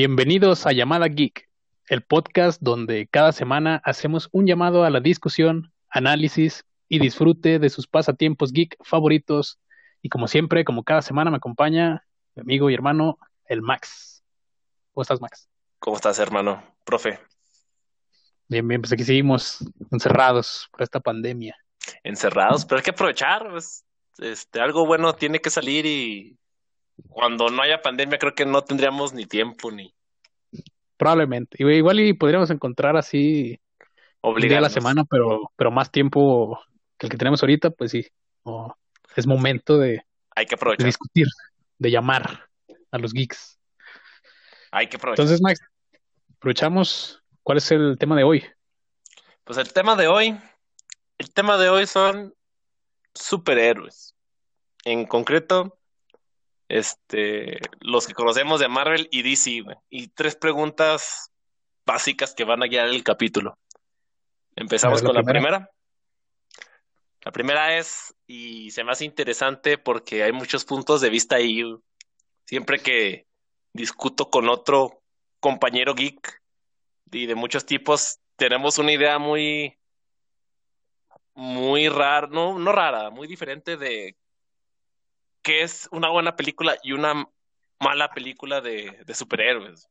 Bienvenidos 0.00 0.64
a 0.64 0.70
Llamada 0.70 1.08
Geek, 1.08 1.50
el 1.88 2.02
podcast 2.02 2.62
donde 2.62 3.08
cada 3.08 3.32
semana 3.32 3.82
hacemos 3.84 4.28
un 4.30 4.46
llamado 4.46 4.84
a 4.84 4.90
la 4.90 5.00
discusión, 5.00 5.72
análisis 5.88 6.64
y 6.88 7.00
disfrute 7.00 7.58
de 7.58 7.68
sus 7.68 7.88
pasatiempos 7.88 8.52
geek 8.52 8.76
favoritos. 8.84 9.58
Y 10.00 10.08
como 10.08 10.28
siempre, 10.28 10.64
como 10.64 10.84
cada 10.84 11.02
semana 11.02 11.32
me 11.32 11.38
acompaña 11.38 12.06
mi 12.36 12.42
amigo 12.42 12.70
y 12.70 12.74
hermano, 12.74 13.18
el 13.46 13.60
Max. 13.60 14.22
¿Cómo 14.94 15.02
estás, 15.02 15.20
Max? 15.20 15.48
¿Cómo 15.80 15.96
estás, 15.96 16.20
hermano? 16.20 16.62
Profe. 16.84 17.18
Bien, 18.46 18.68
bien, 18.68 18.80
pues 18.80 18.92
aquí 18.92 19.02
seguimos 19.02 19.64
encerrados 19.90 20.68
por 20.70 20.82
esta 20.82 21.00
pandemia. 21.00 21.56
Encerrados, 22.04 22.64
pero 22.64 22.78
hay 22.78 22.84
que 22.84 22.90
aprovechar, 22.90 23.50
pues, 23.50 23.84
este, 24.18 24.60
algo 24.60 24.86
bueno 24.86 25.16
tiene 25.16 25.40
que 25.40 25.50
salir 25.50 25.86
y 25.86 26.38
cuando 27.08 27.48
no 27.48 27.62
haya 27.62 27.82
pandemia 27.82 28.18
creo 28.18 28.34
que 28.34 28.46
no 28.46 28.62
tendríamos 28.62 29.12
ni 29.12 29.26
tiempo 29.26 29.70
ni... 29.70 29.94
Probablemente. 30.96 31.56
Igual 31.60 32.00
y 32.00 32.12
podríamos 32.12 32.50
encontrar 32.50 32.96
así 32.96 33.60
un 34.22 34.40
día 34.40 34.58
a 34.58 34.62
la 34.62 34.70
semana, 34.70 35.04
pero, 35.04 35.52
pero 35.56 35.70
más 35.70 35.90
tiempo 35.90 36.60
que 36.98 37.06
el 37.06 37.10
que 37.10 37.16
tenemos 37.16 37.42
ahorita, 37.42 37.70
pues 37.70 37.92
sí. 37.92 38.06
es 39.14 39.26
momento 39.26 39.78
de, 39.78 40.04
Hay 40.34 40.46
que 40.46 40.56
aprovechar. 40.56 40.84
de 40.84 40.86
discutir, 40.86 41.26
de 41.78 41.90
llamar 41.90 42.48
a 42.90 42.98
los 42.98 43.12
geeks. 43.12 43.58
Hay 44.72 44.88
que 44.88 44.96
aprovechar. 44.96 45.22
Entonces, 45.22 45.40
Max, 45.40 45.60
aprovechamos. 46.36 47.22
¿Cuál 47.42 47.58
es 47.58 47.70
el 47.70 47.96
tema 47.98 48.16
de 48.16 48.24
hoy? 48.24 48.44
Pues 49.44 49.58
el 49.58 49.72
tema 49.72 49.96
de 49.96 50.08
hoy, 50.08 50.38
el 51.16 51.32
tema 51.32 51.56
de 51.56 51.70
hoy 51.70 51.86
son 51.86 52.34
superhéroes. 53.14 54.14
En 54.84 55.06
concreto, 55.06 55.77
este, 56.68 57.58
los 57.80 58.06
que 58.06 58.14
conocemos 58.14 58.60
de 58.60 58.68
Marvel 58.68 59.08
y 59.10 59.22
DC, 59.22 59.62
güey. 59.62 59.76
Y 59.88 60.08
tres 60.08 60.36
preguntas 60.36 61.32
básicas 61.86 62.34
que 62.34 62.44
van 62.44 62.62
a 62.62 62.66
guiar 62.66 62.88
el 62.88 63.02
capítulo. 63.02 63.58
Empezamos 64.54 65.00
A 65.00 65.02
ver, 65.02 65.04
la 65.04 65.08
con 65.08 65.16
la 65.16 65.22
primera. 65.22 65.58
primera. 65.58 65.70
La 67.24 67.32
primera 67.32 67.78
es, 67.78 68.14
y 68.26 68.70
se 68.70 68.84
me 68.84 68.92
hace 68.92 69.04
interesante 69.04 69.78
porque 69.78 70.22
hay 70.22 70.32
muchos 70.32 70.64
puntos 70.64 71.00
de 71.00 71.10
vista 71.10 71.36
ahí. 71.36 71.62
güey. 71.62 71.78
Siempre 72.44 72.80
que 72.80 73.26
discuto 73.72 74.30
con 74.30 74.48
otro 74.48 75.02
compañero 75.40 75.94
geek 75.94 76.42
y 77.10 77.26
de 77.26 77.34
muchos 77.34 77.64
tipos, 77.64 78.18
tenemos 78.36 78.78
una 78.78 78.92
idea 78.92 79.18
muy, 79.18 79.78
muy 81.34 81.88
rara, 81.88 82.26
no, 82.26 82.58
no 82.58 82.72
rara, 82.72 83.10
muy 83.10 83.26
diferente 83.26 83.76
de 83.76 84.16
qué 85.48 85.62
es 85.62 85.88
una 85.92 86.10
buena 86.10 86.36
película 86.36 86.76
y 86.82 86.92
una 86.92 87.26
mala 87.80 88.10
película 88.10 88.60
de, 88.60 89.02
superhéroes. 89.14 89.88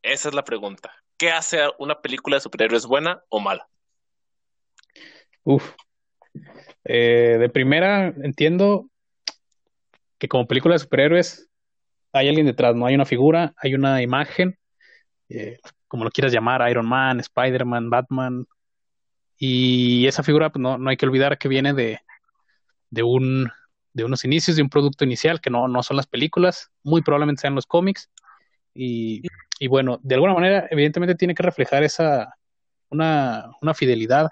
Esa 0.00 0.30
es 0.30 0.34
la 0.34 0.44
pregunta. 0.44 0.92
¿Qué 1.18 1.30
hace 1.30 1.58
una 1.78 2.00
película 2.00 2.36
de 2.36 2.40
superhéroes 2.40 2.86
buena 2.86 3.22
o 3.28 3.38
mala? 3.38 3.68
Uf. 5.42 5.74
Eh, 6.84 7.36
de 7.38 7.50
primera, 7.50 8.14
entiendo 8.22 8.88
que 10.16 10.26
como 10.26 10.46
película 10.46 10.74
de 10.74 10.78
superhéroes 10.78 11.50
hay 12.14 12.28
alguien 12.28 12.46
detrás, 12.46 12.74
no 12.74 12.86
hay 12.86 12.94
una 12.94 13.04
figura, 13.04 13.52
hay 13.58 13.74
una 13.74 14.00
imagen, 14.00 14.58
eh, 15.28 15.58
como 15.86 16.04
lo 16.04 16.10
quieras 16.10 16.32
llamar, 16.32 16.66
Iron 16.70 16.88
Man, 16.88 17.20
Spider-Man, 17.20 17.90
Batman, 17.90 18.46
y 19.36 20.06
esa 20.06 20.22
figura 20.22 20.48
pues, 20.48 20.62
no, 20.62 20.78
no 20.78 20.88
hay 20.88 20.96
que 20.96 21.04
olvidar 21.04 21.36
que 21.36 21.48
viene 21.48 21.74
de, 21.74 22.00
de 22.88 23.02
un 23.02 23.52
de 23.94 24.04
unos 24.04 24.24
inicios, 24.24 24.56
de 24.56 24.62
un 24.62 24.68
producto 24.68 25.04
inicial, 25.04 25.40
que 25.40 25.50
no, 25.50 25.68
no 25.68 25.82
son 25.82 25.96
las 25.96 26.06
películas, 26.06 26.70
muy 26.82 27.02
probablemente 27.02 27.40
sean 27.40 27.54
los 27.54 27.66
cómics, 27.66 28.10
y, 28.74 29.22
y 29.58 29.68
bueno, 29.68 29.98
de 30.02 30.16
alguna 30.16 30.34
manera, 30.34 30.66
evidentemente 30.70 31.14
tiene 31.14 31.34
que 31.34 31.42
reflejar 31.42 31.84
esa, 31.84 32.34
una, 32.90 33.50
una 33.62 33.72
fidelidad 33.72 34.28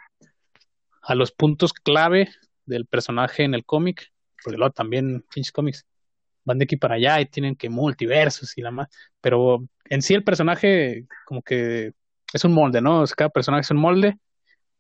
a 1.02 1.14
los 1.14 1.32
puntos 1.32 1.72
clave 1.72 2.28
del 2.66 2.86
personaje 2.86 3.44
en 3.44 3.54
el 3.54 3.64
cómic, 3.64 4.12
porque 4.44 4.58
luego 4.58 4.72
también 4.72 5.24
pinches 5.32 5.52
cómics 5.52 5.86
van 6.44 6.58
de 6.58 6.64
aquí 6.64 6.76
para 6.76 6.96
allá 6.96 7.20
y 7.20 7.26
tienen 7.26 7.56
que 7.56 7.70
multiversos 7.70 8.56
y 8.58 8.62
la 8.62 8.70
más, 8.70 8.88
pero 9.20 9.64
en 9.84 10.02
sí 10.02 10.14
el 10.14 10.24
personaje 10.24 11.06
como 11.24 11.42
que 11.42 11.92
es 12.32 12.44
un 12.44 12.52
molde, 12.52 12.80
¿no? 12.80 13.04
Cada 13.16 13.30
personaje 13.30 13.62
es 13.62 13.70
un 13.70 13.76
molde 13.76 14.18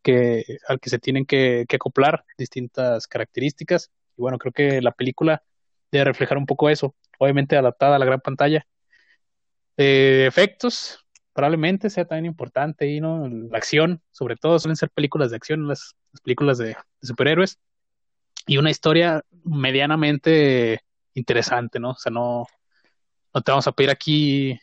que, 0.02 0.44
al 0.68 0.80
que 0.80 0.90
se 0.90 0.98
tienen 0.98 1.26
que, 1.26 1.64
que 1.68 1.76
acoplar 1.76 2.24
distintas 2.36 3.06
características. 3.06 3.90
Y 4.16 4.22
bueno, 4.22 4.38
creo 4.38 4.52
que 4.52 4.80
la 4.82 4.92
película 4.92 5.42
debe 5.90 6.04
reflejar 6.04 6.38
un 6.38 6.46
poco 6.46 6.70
eso, 6.70 6.94
obviamente 7.18 7.56
adaptada 7.56 7.96
a 7.96 7.98
la 7.98 8.06
gran 8.06 8.20
pantalla. 8.20 8.66
Eh, 9.76 10.26
efectos, 10.26 11.04
probablemente 11.32 11.90
sea 11.90 12.04
también 12.04 12.26
importante 12.26 12.86
y 12.88 13.00
no 13.00 13.26
la 13.28 13.56
acción 13.56 14.02
sobre 14.10 14.36
todo 14.36 14.58
suelen 14.58 14.76
ser 14.76 14.90
películas 14.90 15.30
de 15.30 15.36
acción 15.36 15.66
las, 15.66 15.96
las 16.12 16.20
películas 16.20 16.58
de, 16.58 16.66
de, 16.66 16.76
superhéroes. 17.02 17.58
Y 18.46 18.58
una 18.58 18.70
historia 18.70 19.22
medianamente 19.44 20.80
interesante 21.14 21.78
no 21.78 21.90
o 21.90 21.96
sea 21.96 22.10
no 22.10 22.46
no 23.34 23.40
te 23.42 23.50
vamos 23.50 23.66
a 23.66 23.72
pedir 23.72 23.90
aquí 23.90 24.58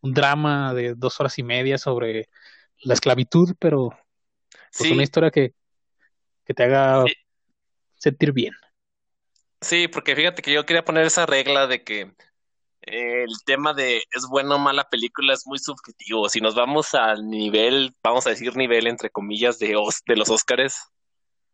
un 0.00 0.12
drama 0.12 0.74
de 0.74 0.94
dos 0.94 1.18
horas 1.20 1.38
y 1.38 1.42
media 1.42 1.78
sobre 1.78 2.28
la 2.82 2.94
esclavitud 2.94 3.54
pero 3.58 3.90
pues 4.50 4.88
Sí, 4.88 4.92
una 4.92 5.02
historia 5.02 5.30
que, 5.30 5.54
que 6.44 6.54
te 6.54 6.64
haga 6.64 7.04
sí, 7.06 7.14
sentir 7.96 8.32
bien 8.32 8.54
sí, 9.62 9.88
porque 9.88 10.14
fíjate 10.16 10.42
que 10.42 10.52
yo 10.52 10.66
quería 10.66 10.84
poner 10.84 11.06
esa 11.06 11.26
regla 11.26 11.66
de 11.66 11.82
que 11.84 12.12
eh, 12.82 13.24
el 13.24 13.44
tema 13.44 13.74
de 13.74 14.04
es 14.10 14.26
buena 14.28 14.56
o 14.56 14.58
mala 14.58 14.88
película 14.88 15.34
es 15.34 15.46
muy 15.46 15.58
subjetivo. 15.58 16.28
Si 16.28 16.40
nos 16.40 16.54
vamos 16.54 16.94
al 16.94 17.28
nivel, 17.28 17.94
vamos 18.02 18.26
a 18.26 18.30
decir 18.30 18.56
nivel 18.56 18.86
entre 18.86 19.10
comillas 19.10 19.58
de, 19.58 19.76
de 20.06 20.16
los 20.16 20.30
Óscares, 20.30 20.88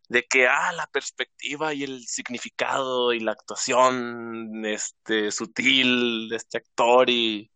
de 0.09 0.25
que 0.25 0.47
ah, 0.49 0.73
la 0.73 0.87
perspectiva 0.87 1.75
y 1.75 1.85
el 1.85 2.07
significado 2.07 3.13
y 3.13 3.21
la 3.21 3.33
actuación 3.33 4.65
este 4.67 5.31
sutil 5.31 6.29
de 6.31 6.37
este 6.37 6.59
actor 6.59 7.11
y, 7.11 7.51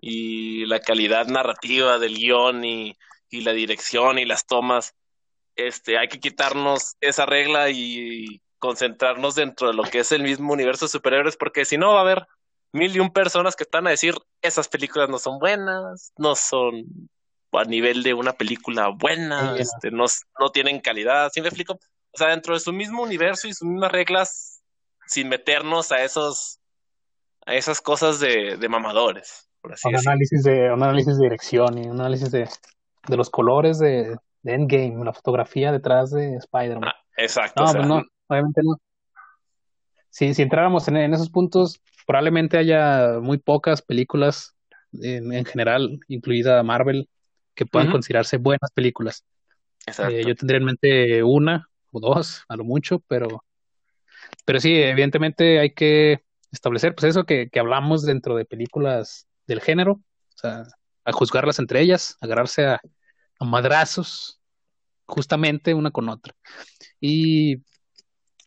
y 0.00 0.66
la 0.66 0.80
calidad 0.80 1.26
narrativa 1.28 1.98
del 1.98 2.16
guion 2.16 2.64
y, 2.64 2.96
y 3.30 3.42
la 3.42 3.52
dirección 3.52 4.18
y 4.18 4.24
las 4.24 4.46
tomas, 4.46 4.94
este, 5.56 5.98
hay 5.98 6.08
que 6.08 6.20
quitarnos 6.20 6.96
esa 7.00 7.26
regla 7.26 7.70
y 7.70 8.42
concentrarnos 8.58 9.34
dentro 9.34 9.68
de 9.68 9.74
lo 9.74 9.82
que 9.84 10.00
es 10.00 10.12
el 10.12 10.22
mismo 10.22 10.52
universo 10.52 10.86
de 10.86 10.90
superhéroes, 10.90 11.36
porque 11.36 11.64
si 11.64 11.76
no 11.78 11.92
va 11.92 11.98
a 11.98 12.02
haber 12.02 12.26
mil 12.72 12.94
y 12.94 13.00
un 13.00 13.10
personas 13.12 13.56
que 13.56 13.64
están 13.64 13.86
a 13.86 13.90
decir 13.90 14.14
esas 14.42 14.68
películas 14.68 15.08
no 15.08 15.18
son 15.18 15.38
buenas, 15.38 16.12
no 16.16 16.34
son 16.34 16.84
a 17.52 17.64
nivel 17.64 18.02
de 18.02 18.12
una 18.12 18.32
película 18.32 18.88
buena, 18.88 19.54
Sí, 19.54 19.62
este, 19.62 19.90
no, 19.90 20.04
no 20.38 20.50
tienen 20.50 20.80
calidad, 20.80 21.30
¿sí 21.32 21.40
me 21.40 21.48
explico? 21.48 21.74
O 21.74 22.18
sea, 22.18 22.28
dentro 22.28 22.54
de 22.54 22.60
su 22.60 22.72
mismo 22.72 23.02
universo 23.02 23.48
y 23.48 23.54
sus 23.54 23.66
mismas 23.68 23.92
reglas, 23.92 24.62
sin 25.06 25.28
meternos 25.28 25.92
a 25.92 26.02
esos, 26.02 26.58
a 27.46 27.54
esas 27.54 27.80
cosas 27.80 28.20
de, 28.20 28.56
de 28.58 28.68
mamadores, 28.68 29.48
por 29.60 29.72
así 29.72 29.88
un 29.88 29.92
decirlo. 29.92 30.10
análisis 30.10 30.42
de 30.42 30.72
un 30.72 30.82
análisis 30.82 31.16
de 31.18 31.24
dirección 31.24 31.78
y 31.78 31.86
un 31.88 32.00
análisis 32.00 32.30
de, 32.30 32.48
de 33.08 33.16
los 33.16 33.30
colores 33.30 33.78
de, 33.78 34.16
de 34.42 34.54
Endgame 34.54 35.04
la 35.04 35.12
fotografía 35.12 35.72
detrás 35.72 36.10
de 36.10 36.36
Spider-Man 36.36 36.90
Ah, 36.90 36.96
exacto, 37.16 37.62
o 37.62 37.66
no 37.66 37.72
sea, 37.72 37.80
pues 37.80 37.88
no 37.88 38.02
obviamente 38.28 38.60
no 38.64 38.76
si, 40.16 40.32
si 40.32 40.40
entráramos 40.40 40.88
en, 40.88 40.96
en 40.96 41.12
esos 41.12 41.28
puntos, 41.28 41.82
probablemente 42.06 42.56
haya 42.56 43.18
muy 43.20 43.36
pocas 43.36 43.82
películas 43.82 44.56
en, 44.92 45.30
en 45.30 45.44
general, 45.44 46.00
incluida 46.08 46.62
Marvel, 46.62 47.10
que 47.54 47.66
puedan 47.66 47.90
considerarse 47.90 48.38
buenas 48.38 48.70
películas. 48.72 49.26
Eh, 49.86 50.24
yo 50.26 50.34
tendría 50.34 50.56
en 50.56 50.64
mente 50.64 51.22
una 51.22 51.68
o 51.92 52.00
dos, 52.00 52.44
a 52.48 52.56
lo 52.56 52.64
mucho, 52.64 53.00
pero, 53.06 53.44
pero 54.46 54.58
sí, 54.58 54.74
evidentemente 54.74 55.58
hay 55.58 55.74
que 55.74 56.22
establecer, 56.50 56.94
pues 56.94 57.04
eso 57.10 57.24
que, 57.24 57.50
que 57.50 57.60
hablamos 57.60 58.02
dentro 58.06 58.36
de 58.36 58.46
películas 58.46 59.26
del 59.46 59.60
género, 59.60 59.92
o 59.92 60.38
sea, 60.38 60.64
a 61.04 61.12
juzgarlas 61.12 61.58
entre 61.58 61.82
ellas, 61.82 62.16
agarrarse 62.22 62.64
a, 62.64 62.80
a 63.38 63.44
madrazos, 63.44 64.40
justamente 65.04 65.74
una 65.74 65.90
con 65.90 66.08
otra. 66.08 66.34
Y 67.00 67.58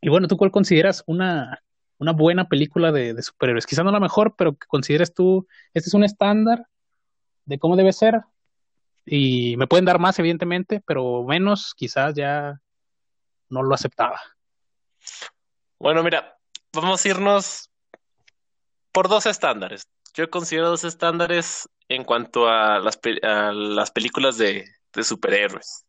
y 0.02 0.10
bueno, 0.10 0.28
¿tú 0.28 0.38
cuál 0.38 0.52
consideras 0.52 1.04
una, 1.08 1.62
una 1.98 2.14
buena 2.14 2.48
película 2.48 2.92
de, 2.92 3.22
superhéroes? 3.22 3.66
Quizá 3.66 3.84
no 3.84 3.92
la 3.92 4.00
mejor, 4.00 4.36
pero 4.38 4.56
que 4.56 4.68
consideres 4.68 5.14
tú, 5.14 5.48
este 5.74 5.90
es 5.90 5.94
un 5.94 6.04
estándar 6.04 6.66
de 7.46 7.60
cómo 7.60 7.76
debe 7.76 7.94
ser. 7.94 8.22
Y 9.06 9.58
me 9.58 9.68
pueden 9.68 9.86
dar 9.86 10.00
más, 10.00 10.20
evidentemente, 10.20 10.82
pero 10.86 11.24
menos, 11.24 11.74
quizás 11.76 12.14
ya 12.14 12.62
no 13.50 13.64
lo 13.64 13.74
aceptaba. 13.74 14.20
Bueno, 15.80 16.04
mira, 16.04 16.38
vamos 16.74 17.04
a 17.04 17.10
irnos 17.10 17.72
por 18.92 19.08
dos 19.08 19.26
estándares. 19.26 19.88
Yo 20.14 20.30
considero 20.30 20.70
dos 20.70 20.84
estándares 20.84 21.70
en 21.88 22.04
cuanto 22.04 22.48
a 22.48 22.80
las, 22.80 22.98
pe- 22.98 23.20
a 23.26 23.52
las 23.52 23.92
películas 23.92 24.38
de, 24.38 24.66
de 24.94 25.04
superhéroes. 25.04 25.86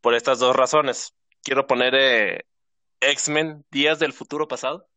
Por 0.00 0.14
estas 0.14 0.38
dos 0.38 0.54
razones. 0.54 1.14
Quiero 1.42 1.66
poner 1.66 1.94
eh, 1.94 2.44
X-Men, 3.00 3.64
Días 3.70 3.98
del 3.98 4.12
Futuro 4.12 4.48
Pasado. 4.48 4.88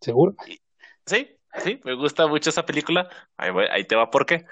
¿Seguro? 0.00 0.34
Y- 0.46 0.60
¿Sí? 1.06 1.36
Sí, 1.58 1.80
me 1.84 1.94
gusta 1.94 2.26
mucho 2.26 2.50
esa 2.50 2.66
película. 2.66 3.08
Ahí, 3.36 3.50
ahí 3.70 3.84
te 3.84 3.94
va 3.96 4.10
por 4.10 4.26
qué. 4.26 4.44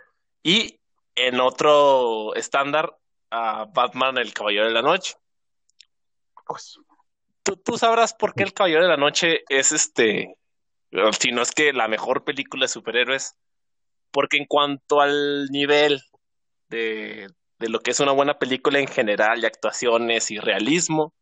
Y 0.42 0.80
en 1.14 1.40
otro 1.40 2.34
estándar, 2.34 2.96
a 3.30 3.64
Batman, 3.64 4.18
el 4.18 4.32
Caballero 4.32 4.66
de 4.66 4.72
la 4.72 4.82
Noche. 4.82 5.14
Pues, 6.46 6.78
tú, 7.42 7.56
tú 7.56 7.78
sabrás 7.78 8.14
por 8.14 8.34
qué 8.34 8.42
el 8.42 8.52
Caballero 8.52 8.82
de 8.82 8.88
la 8.88 8.96
Noche 8.96 9.42
es 9.48 9.72
este, 9.72 10.36
si 11.18 11.32
no 11.32 11.42
es 11.42 11.52
que 11.52 11.72
la 11.72 11.88
mejor 11.88 12.24
película 12.24 12.64
de 12.64 12.68
superhéroes, 12.68 13.34
porque 14.10 14.36
en 14.36 14.44
cuanto 14.44 15.00
al 15.00 15.46
nivel 15.46 16.02
de, 16.68 17.28
de 17.58 17.68
lo 17.68 17.80
que 17.80 17.92
es 17.92 18.00
una 18.00 18.12
buena 18.12 18.38
película 18.38 18.78
en 18.78 18.88
general, 18.88 19.42
y 19.42 19.46
actuaciones 19.46 20.30
y 20.30 20.38
realismo, 20.38 21.14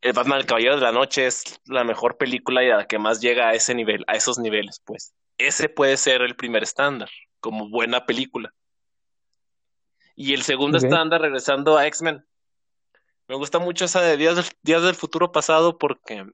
el 0.00 0.12
Batman 0.12 0.38
el 0.38 0.46
Caballero 0.46 0.76
de 0.76 0.82
la 0.82 0.92
Noche 0.92 1.26
es 1.26 1.60
la 1.66 1.84
mejor 1.84 2.16
película 2.16 2.62
y 2.62 2.68
la 2.68 2.86
que 2.86 2.98
más 2.98 3.20
llega 3.20 3.48
a 3.48 3.54
ese 3.54 3.74
nivel, 3.74 4.04
a 4.06 4.14
esos 4.14 4.38
niveles, 4.38 4.80
pues. 4.84 5.12
Ese 5.36 5.68
puede 5.68 5.96
ser 5.96 6.22
el 6.22 6.36
primer 6.36 6.62
estándar, 6.62 7.10
como 7.40 7.68
buena 7.68 8.06
película. 8.06 8.52
Y 10.16 10.34
el 10.34 10.42
segundo 10.42 10.78
estándar, 10.78 11.22
regresando 11.22 11.78
a 11.78 11.86
X-Men. 11.86 12.24
Me 13.28 13.36
gusta 13.36 13.58
mucho 13.58 13.84
esa 13.84 14.00
de 14.02 14.16
Días 14.16 14.36
del, 14.36 14.44
Días 14.62 14.82
del 14.82 14.94
Futuro 14.94 15.32
Pasado 15.32 15.78
porque 15.78 16.26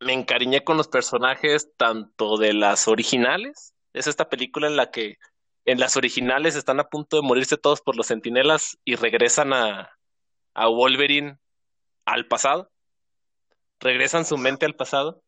me 0.00 0.12
encariñé 0.12 0.64
con 0.64 0.76
los 0.76 0.88
personajes 0.88 1.70
tanto 1.76 2.36
de 2.36 2.52
las 2.52 2.88
originales. 2.88 3.74
Es 3.92 4.06
esta 4.06 4.28
película 4.28 4.66
en 4.66 4.76
la 4.76 4.90
que 4.90 5.16
en 5.64 5.80
las 5.80 5.96
originales 5.96 6.56
están 6.56 6.80
a 6.80 6.88
punto 6.88 7.16
de 7.16 7.22
morirse 7.22 7.56
todos 7.56 7.80
por 7.80 7.96
los 7.96 8.06
sentinelas 8.06 8.78
y 8.84 8.96
regresan 8.96 9.52
a, 9.52 9.90
a 10.54 10.68
Wolverine 10.68 11.38
al 12.12 12.26
pasado, 12.26 12.70
regresan 13.80 14.24
su 14.24 14.38
mente 14.38 14.66
al 14.66 14.74
pasado. 14.74 15.22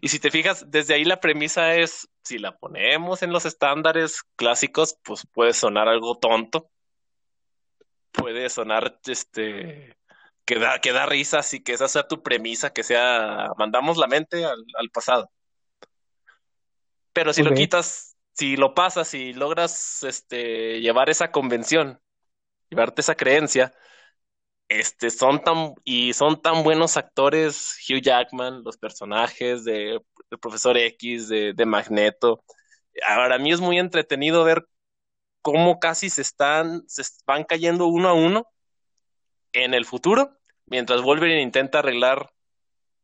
Y 0.00 0.08
si 0.08 0.18
te 0.18 0.30
fijas, 0.30 0.70
desde 0.70 0.94
ahí 0.94 1.04
la 1.04 1.20
premisa 1.20 1.74
es, 1.76 2.08
si 2.24 2.38
la 2.38 2.56
ponemos 2.56 3.22
en 3.22 3.32
los 3.32 3.44
estándares 3.44 4.22
clásicos, 4.36 4.98
pues 5.02 5.26
puede 5.32 5.52
sonar 5.52 5.88
algo 5.88 6.18
tonto, 6.18 6.70
puede 8.12 8.48
sonar, 8.48 8.98
este, 9.06 9.96
que 10.44 10.58
da, 10.58 10.80
que 10.80 10.92
da 10.92 11.06
risas 11.06 11.52
y 11.54 11.62
que 11.62 11.74
esa 11.74 11.88
sea 11.88 12.08
tu 12.08 12.22
premisa, 12.22 12.72
que 12.72 12.82
sea, 12.82 13.50
mandamos 13.58 13.96
la 13.98 14.06
mente 14.06 14.44
al, 14.44 14.90
pasado. 14.92 15.30
Pero 17.12 17.32
si 17.32 17.42
lo 17.42 17.54
quitas, 17.54 18.16
si 18.32 18.56
lo 18.56 18.74
pasas 18.74 19.14
y 19.14 19.32
logras, 19.32 20.02
este, 20.02 20.80
llevar 20.80 21.08
esa 21.08 21.30
convención, 21.30 22.00
llevarte 22.68 23.00
esa 23.00 23.14
creencia, 23.14 23.72
este, 24.68 25.10
son 25.10 25.42
tan, 25.42 25.74
y 25.84 26.12
son 26.12 26.40
tan 26.40 26.62
buenos 26.64 26.96
actores, 26.96 27.76
Hugh 27.88 28.02
Jackman, 28.02 28.62
los 28.64 28.76
personajes 28.76 29.64
de, 29.64 30.00
Profesor 30.40 30.76
X, 30.76 31.28
de, 31.28 31.52
de 31.54 31.66
Magneto. 31.66 32.42
Ahora, 33.08 33.36
a 33.36 33.38
mí 33.38 33.52
es 33.52 33.60
muy 33.60 33.78
entretenido 33.78 34.44
ver 34.44 34.66
cómo 35.42 35.78
casi 35.78 36.10
se 36.10 36.22
están, 36.22 36.82
se 36.88 37.02
van 37.26 37.44
cayendo 37.44 37.86
uno 37.86 38.08
a 38.08 38.14
uno 38.14 38.48
en 39.52 39.74
el 39.74 39.84
futuro, 39.84 40.36
mientras 40.66 41.02
Wolverine 41.02 41.42
intenta 41.42 41.78
arreglar, 41.78 42.30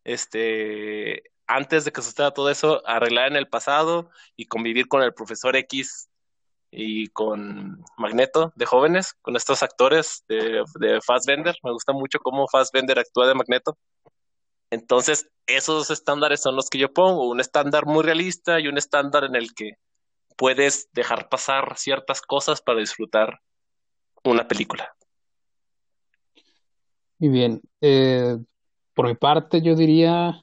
este, 0.05 1.23
antes 1.47 1.85
de 1.85 1.93
que 1.93 2.03
suceda 2.03 2.33
todo 2.33 2.51
eso, 2.51 2.83
arreglar 2.87 3.29
en 3.29 3.37
el 3.37 3.49
pasado 3.49 4.11
y 4.37 4.47
convivir 4.47 4.89
con 4.89 5.03
el 5.03 5.15
Profesor 5.15 5.55
X 5.57 6.09
y 6.73 7.09
con 7.09 7.85
Magneto 7.99 8.53
de 8.57 8.65
jóvenes, 8.65 9.15
con 9.21 9.37
estos 9.37 9.63
actores 9.63 10.25
de, 10.27 10.65
de 10.81 11.01
Fassbender. 11.03 11.55
Me 11.63 11.73
gusta 11.73 11.93
mucho 11.93 12.19
cómo 12.19 12.49
Fassbender 12.49 12.99
actúa 12.99 13.29
de 13.29 13.35
Magneto. 13.35 13.77
Entonces, 14.71 15.31
esos 15.47 15.91
estándares 15.91 16.41
son 16.41 16.57
los 16.57 16.71
que 16.71 16.79
yo 16.79 16.93
pongo, 16.93 17.29
un 17.29 17.41
estándar 17.41 17.85
muy 17.85 18.03
realista 18.03 18.59
y 18.59 18.69
un 18.69 18.79
estándar 18.79 19.25
en 19.25 19.37
el 19.37 19.55
que 19.55 19.73
puedes 20.37 20.89
dejar 20.93 21.29
pasar 21.29 21.77
ciertas 21.77 22.23
cosas 22.23 22.63
para 22.63 22.81
disfrutar 22.81 23.41
una 24.25 24.49
película. 24.49 24.95
Muy 27.19 27.29
bien. 27.29 27.61
Eh, 27.83 28.39
por 28.95 29.07
mi 29.07 29.15
parte, 29.15 29.61
yo 29.61 29.75
diría 29.75 30.43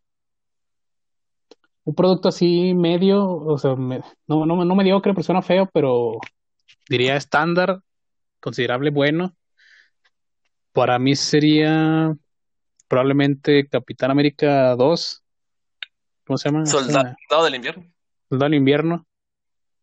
un 1.89 1.95
producto 1.95 2.29
así 2.29 2.75
medio, 2.75 3.27
o 3.27 3.57
sea, 3.57 3.75
no, 3.75 4.45
no, 4.45 4.63
no 4.63 4.75
mediocre, 4.75 5.15
persona 5.15 5.41
feo, 5.41 5.67
pero 5.73 6.19
diría 6.87 7.15
estándar, 7.15 7.81
considerable 8.39 8.91
bueno. 8.91 9.35
Para 10.71 10.99
mí 10.99 11.15
sería 11.15 12.15
probablemente 12.87 13.67
Capitán 13.67 14.11
América 14.11 14.75
2. 14.75 15.23
¿Cómo 16.27 16.37
se 16.37 16.49
llama? 16.49 16.67
Soldado 16.67 17.43
del 17.43 17.55
invierno. 17.55 17.91
Soldado 18.29 18.49
del 18.51 18.59
invierno. 18.59 19.07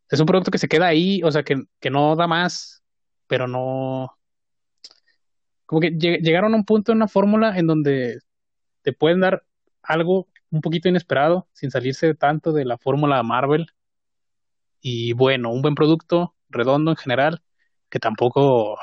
Es 0.09 0.21
un 0.21 0.27
producto 0.27 0.53
que 0.53 0.59
se 0.59 0.69
queda 0.69 0.87
ahí, 0.87 1.21
o 1.25 1.33
sea, 1.33 1.43
que, 1.43 1.65
que 1.81 1.91
no 1.91 2.15
da 2.15 2.29
más, 2.29 2.85
pero 3.27 3.49
no. 3.49 4.17
Como 5.65 5.81
que 5.81 5.91
llegaron 5.91 6.55
a 6.55 6.57
un 6.57 6.65
punto 6.65 6.93
en 6.93 6.99
una 6.99 7.09
fórmula 7.09 7.59
en 7.59 7.67
donde 7.67 8.21
te 8.83 8.93
pueden 8.93 9.19
dar 9.19 9.43
algo 9.83 10.29
un 10.51 10.61
poquito 10.61 10.89
inesperado, 10.89 11.49
sin 11.53 11.71
salirse 11.71 12.15
tanto 12.15 12.53
de 12.53 12.65
la 12.65 12.79
fórmula 12.79 13.23
Marvel. 13.23 13.67
Y 14.81 15.13
bueno, 15.13 15.51
un 15.51 15.63
buen 15.63 15.75
producto, 15.75 16.35
redondo 16.49 16.93
en 16.93 16.97
general, 16.97 17.43
que 17.91 17.99
tampoco 17.99 18.79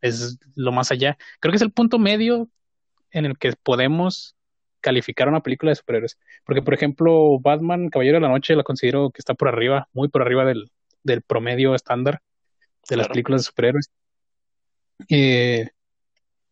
es 0.00 0.38
lo 0.54 0.72
más 0.72 0.90
allá. 0.90 1.16
Creo 1.40 1.52
que 1.52 1.56
es 1.56 1.62
el 1.62 1.72
punto 1.72 1.98
medio 1.98 2.48
en 3.10 3.24
el 3.26 3.38
que 3.38 3.52
podemos 3.62 4.36
calificar 4.80 5.28
una 5.28 5.40
película 5.40 5.70
de 5.70 5.76
superhéroes. 5.76 6.18
Porque, 6.44 6.62
por 6.62 6.74
ejemplo, 6.74 7.38
Batman, 7.40 7.88
Caballero 7.88 8.16
de 8.16 8.22
la 8.22 8.28
Noche, 8.28 8.54
la 8.54 8.64
considero 8.64 9.10
que 9.10 9.20
está 9.20 9.34
por 9.34 9.48
arriba, 9.48 9.88
muy 9.92 10.08
por 10.08 10.22
arriba 10.22 10.44
del, 10.44 10.70
del 11.02 11.22
promedio 11.22 11.74
estándar 11.74 12.20
de 12.88 12.96
las 12.96 13.08
películas 13.08 13.40
de 13.40 13.44
superhéroes. 13.44 13.90
Eh, 15.08 15.70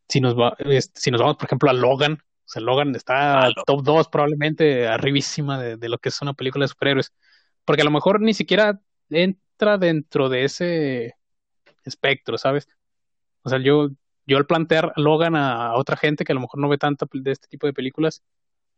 si, 0.08 0.20
nos 0.20 0.34
va, 0.34 0.56
si 0.94 1.10
nos 1.10 1.20
vamos, 1.20 1.36
por 1.36 1.46
ejemplo, 1.46 1.68
a 1.68 1.74
Logan, 1.74 2.22
sea, 2.52 2.62
Logan 2.62 2.94
está 2.94 3.48
top 3.66 3.82
2 3.82 4.08
probablemente 4.08 4.86
arribísima 4.86 5.60
de, 5.60 5.76
de, 5.76 5.88
lo 5.88 5.98
que 5.98 6.10
es 6.10 6.22
una 6.22 6.34
película 6.34 6.64
de 6.64 6.68
superhéroes. 6.68 7.12
Porque 7.64 7.82
a 7.82 7.84
lo 7.84 7.90
mejor 7.90 8.20
ni 8.20 8.34
siquiera 8.34 8.80
entra 9.10 9.78
dentro 9.78 10.28
de 10.28 10.44
ese 10.44 11.14
espectro, 11.84 12.38
¿sabes? 12.38 12.68
O 13.42 13.48
sea, 13.48 13.58
yo, 13.58 13.90
yo 14.26 14.36
al 14.36 14.46
plantear 14.46 14.92
Logan 14.96 15.36
a, 15.36 15.74
otra 15.74 15.96
gente 15.96 16.24
que 16.24 16.32
a 16.32 16.34
lo 16.34 16.40
mejor 16.40 16.60
no 16.60 16.68
ve 16.68 16.78
tanto 16.78 17.06
de 17.12 17.32
este 17.32 17.48
tipo 17.48 17.66
de 17.66 17.72
películas, 17.72 18.22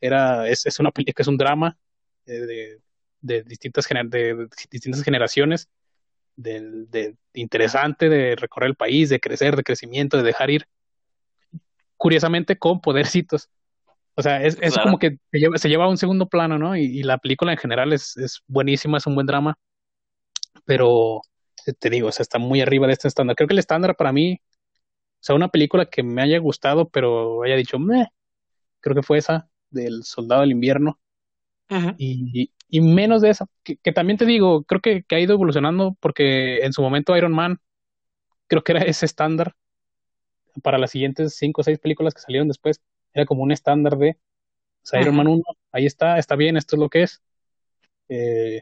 era, 0.00 0.49
es, 0.49 0.66
es 0.66 0.81
una 0.81 0.90
película, 0.90 1.23
es 1.23 1.28
un 1.28 1.38
drama 1.38 1.78
de, 2.26 2.81
de, 3.21 3.43
distintas, 3.43 3.87
de, 3.88 4.49
distintas 4.71 5.02
generaciones, 5.02 5.69
de, 6.37 6.87
de, 6.88 7.16
interesante, 7.35 8.09
de 8.09 8.37
recorrer 8.37 8.71
el 8.71 8.76
país, 8.76 9.09
de 9.09 9.21
crecer, 9.21 9.57
de 9.57 9.62
crecimiento, 9.62 10.16
de 10.16 10.23
dejar 10.25 10.50
ir 10.50 10.66
curiosamente 11.97 12.59
con 12.59 12.81
podercitos. 12.81 13.50
O 14.16 14.23
sea, 14.23 14.42
es, 14.42 14.56
es 14.61 14.78
como 14.78 14.99
que 14.99 15.18
se 15.33 15.38
lleva, 15.38 15.59
se 15.59 15.68
lleva, 15.68 15.85
a 15.85 15.88
un 15.88 15.97
segundo 15.97 16.28
plano, 16.28 16.59
¿no? 16.59 16.76
Y, 16.76 17.02
la 17.02 17.18
película 17.18 17.52
en 17.52 17.59
general 17.59 17.92
es, 17.92 18.16
es, 18.16 18.42
buenísima, 18.47 18.99
es 18.99 19.06
un 19.06 19.14
buen 19.14 19.26
drama, 19.26 19.59
pero 20.64 21.21
te 21.78 21.90
digo, 21.90 22.09
o 22.09 22.12
sea, 22.12 22.23
está 22.23 22.38
muy 22.38 22.61
arriba 22.61 22.87
de 22.87 22.92
este 22.92 23.09
estándar. 23.09 23.35
Creo 23.37 23.49
que 23.49 23.54
el 23.54 23.59
estándar 23.59 23.97
para 23.97 24.12
mí, 24.12 24.40
o 24.40 25.18
sea, 25.21 25.35
una 25.35 25.49
película 25.49 25.87
que 25.87 26.02
me 26.02 26.23
haya 26.23 26.38
gustado, 26.38 26.88
pero 26.88 27.42
haya 27.42 27.56
dicho, 27.56 27.78
Meh", 27.78 28.09
creo 28.80 28.94
que 28.94 29.02
fue 29.02 29.18
esa, 29.18 29.49
del 29.71 30.04
Soldado 30.04 30.42
del 30.42 30.52
Invierno. 30.52 31.00
y, 31.99 32.52
y, 32.68 32.80
menos 32.80 33.23
de 33.23 33.30
esa, 33.30 33.47
que, 33.64 33.78
que 33.78 33.92
también 33.92 34.16
te 34.18 34.26
digo, 34.26 34.62
creo 34.64 34.80
que, 34.80 35.02
que 35.02 35.16
ha 35.16 35.21
ido 35.21 35.35
evolucionando 35.35 35.97
porque 35.99 36.59
en 36.59 36.73
su 36.73 36.83
momento 36.83 37.16
Iron 37.16 37.33
Man, 37.33 37.59
creo 38.47 38.62
que 38.62 38.73
era 38.73 38.83
ese 38.83 39.06
estándar 39.06 39.54
para 40.62 40.78
las 40.78 40.92
siguientes 40.92 41.35
cinco 41.37 41.62
o 41.62 41.64
seis 41.64 41.78
películas 41.78 42.14
que 42.14 42.21
salieron 42.21 42.47
después, 42.47 42.80
era 43.14 43.25
como 43.25 43.42
un 43.42 43.52
estándar 43.52 43.97
de 43.97 44.18
o 44.85 44.87
sea, 44.87 45.00
Iron 45.00 45.16
Man 45.16 45.28
1, 45.28 45.42
ahí 45.73 45.87
está, 45.87 46.18
está 46.18 46.37
bien, 46.37 46.59
esto 46.59 46.76
es 46.76 46.80
lo 46.80 46.90
que 46.90 47.04
es. 47.04 47.23
Eh, 48.11 48.61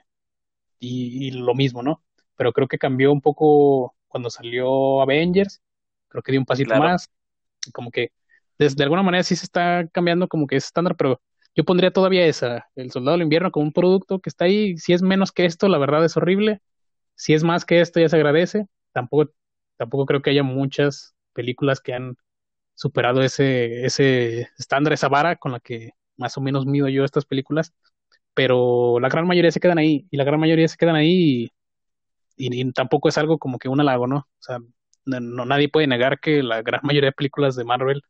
y, 0.79 1.33
lo 1.33 1.55
mismo, 1.55 1.83
¿no? 1.83 2.03
Pero 2.37 2.53
creo 2.53 2.69
que 2.69 2.79
cambió 2.79 3.13
un 3.13 3.21
poco 3.21 3.97
cuando 4.07 4.31
salió 4.31 5.03
Avengers, 5.03 5.61
creo 6.09 6.23
que 6.23 6.33
dio 6.33 6.41
un 6.41 6.47
pasito 6.47 6.77
más, 6.77 7.11
como 7.73 7.91
que 7.91 8.13
de, 8.59 8.85
alguna 8.85 9.03
manera 9.03 9.25
sí 9.25 9.35
se 9.35 9.47
está 9.47 9.89
cambiando 9.89 10.29
como 10.29 10.47
que 10.47 10.57
es 10.57 10.67
estándar, 10.67 10.97
pero 10.97 11.21
yo 11.57 11.65
pondría 11.65 11.93
todavía 11.93 12.27
esa, 12.27 12.69
el 12.77 12.93
Soldado 12.93 13.17
del 13.17 13.25
Invierno 13.25 13.51
como 13.51 13.67
un 13.67 13.73
producto 13.73 14.21
que 14.21 14.31
está 14.31 14.45
ahí, 14.45 14.77
si 14.79 14.93
es 14.93 15.03
menos 15.03 15.33
que 15.33 15.45
esto, 15.45 15.69
la 15.69 15.79
verdad 15.79 16.05
es 16.05 16.17
horrible, 16.17 16.61
si 17.17 17.35
es 17.35 17.43
más 17.43 17.65
que 17.65 17.81
esto 17.81 18.01
ya 18.01 18.09
se 18.09 18.17
agradece, 18.17 18.67
tampoco, 18.93 19.33
tampoco 19.77 20.07
creo 20.07 20.23
que 20.23 20.31
haya 20.31 20.43
muchas 20.43 21.15
películas 21.33 21.81
que 21.81 21.95
han 21.95 22.17
superado 22.75 23.23
ese, 23.23 23.85
ese 23.85 24.49
estándar, 24.59 24.93
esa 24.93 25.09
vara 25.09 25.37
con 25.37 25.53
la 25.53 25.61
que 25.61 25.93
más 26.17 26.37
o 26.39 26.41
menos 26.41 26.67
mido 26.67 26.89
yo 26.89 27.05
estas 27.05 27.25
películas, 27.25 27.73
pero 28.35 29.01
la 29.01 29.09
gran 29.09 29.27
mayoría 29.27 29.51
se 29.51 29.61
quedan 29.61 29.79
ahí, 29.79 30.07
y 30.11 30.17
la 30.17 30.25
gran 30.25 30.41
mayoría 30.41 30.69
se 30.69 30.77
quedan 30.77 30.97
ahí, 30.97 31.51
y, 32.37 32.73
tampoco 32.73 33.09
es 33.09 33.19
algo 33.19 33.39
como 33.39 33.59
que 33.59 33.69
un 33.69 33.81
halago, 33.81 34.07
¿no? 34.07 34.19
O 34.19 34.43
sea, 34.43 34.59
no, 35.05 35.45
nadie 35.47 35.69
puede 35.69 35.87
negar 35.87 36.21
que 36.21 36.43
la 36.43 36.63
gran 36.63 36.81
mayoría 36.85 37.11
de 37.11 37.13
películas 37.15 37.57
de 37.57 37.65
Marvel 37.65 38.03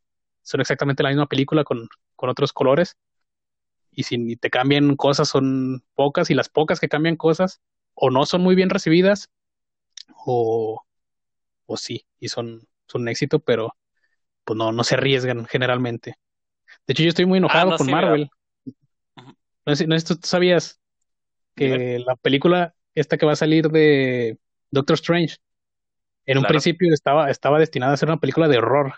son 0.43 0.61
exactamente 0.61 1.03
la 1.03 1.11
misma 1.11 1.27
película 1.27 1.65
con, 1.65 1.89
con 2.17 2.31
otros 2.31 2.53
colores, 2.53 2.97
y 3.91 4.05
si 4.05 4.37
te 4.37 4.51
cambian 4.51 4.97
cosas 4.97 5.29
son 5.29 5.85
pocas 5.95 6.31
y 6.31 6.35
las 6.35 6.49
pocas 6.49 6.81
que 6.81 6.89
cambian 6.89 7.17
cosas 7.17 7.61
o 7.95 8.11
no 8.11 8.25
son 8.27 8.43
muy 8.43 8.55
bien 8.55 8.71
recibidas 8.71 9.31
o, 10.27 10.83
o 11.67 11.77
sí, 11.77 12.07
y 12.21 12.29
son, 12.29 12.69
son 12.87 13.03
un 13.03 13.09
éxito, 13.09 13.41
pero 13.41 13.75
pues 14.45 14.57
no, 14.57 14.73
no 14.73 14.85
se 14.85 14.95
arriesgan 14.97 15.47
generalmente. 15.47 16.17
De 16.87 16.93
hecho, 16.93 17.03
yo 17.05 17.11
estoy 17.11 17.27
muy 17.27 17.39
enojado 17.39 17.69
Ah, 17.69 17.71
no, 17.73 17.79
con 17.79 17.87
sí, 17.87 17.93
Marvel. 17.93 18.31
No 19.67 19.77
sé, 19.77 19.87
no 19.87 19.99
sé 19.99 20.17
tú 20.17 20.21
sabías 20.27 20.81
que 21.57 22.01
la 22.01 22.17
película 22.17 22.75
esta 22.95 23.19
que 23.19 23.27
va 23.27 23.33
a 23.33 23.37
salir 23.37 23.69
de 23.71 24.39
Doctor 24.71 24.95
Strange, 24.97 25.37
en 26.27 26.39
un 26.39 26.43
Claro. 26.43 26.53
principio 26.55 26.93
estaba, 26.95 27.31
estaba 27.31 27.59
destinada 27.59 27.95
a 27.95 27.97
ser 27.97 28.09
una 28.11 28.21
película 28.21 28.49
de 28.49 28.59
horror. 28.59 28.95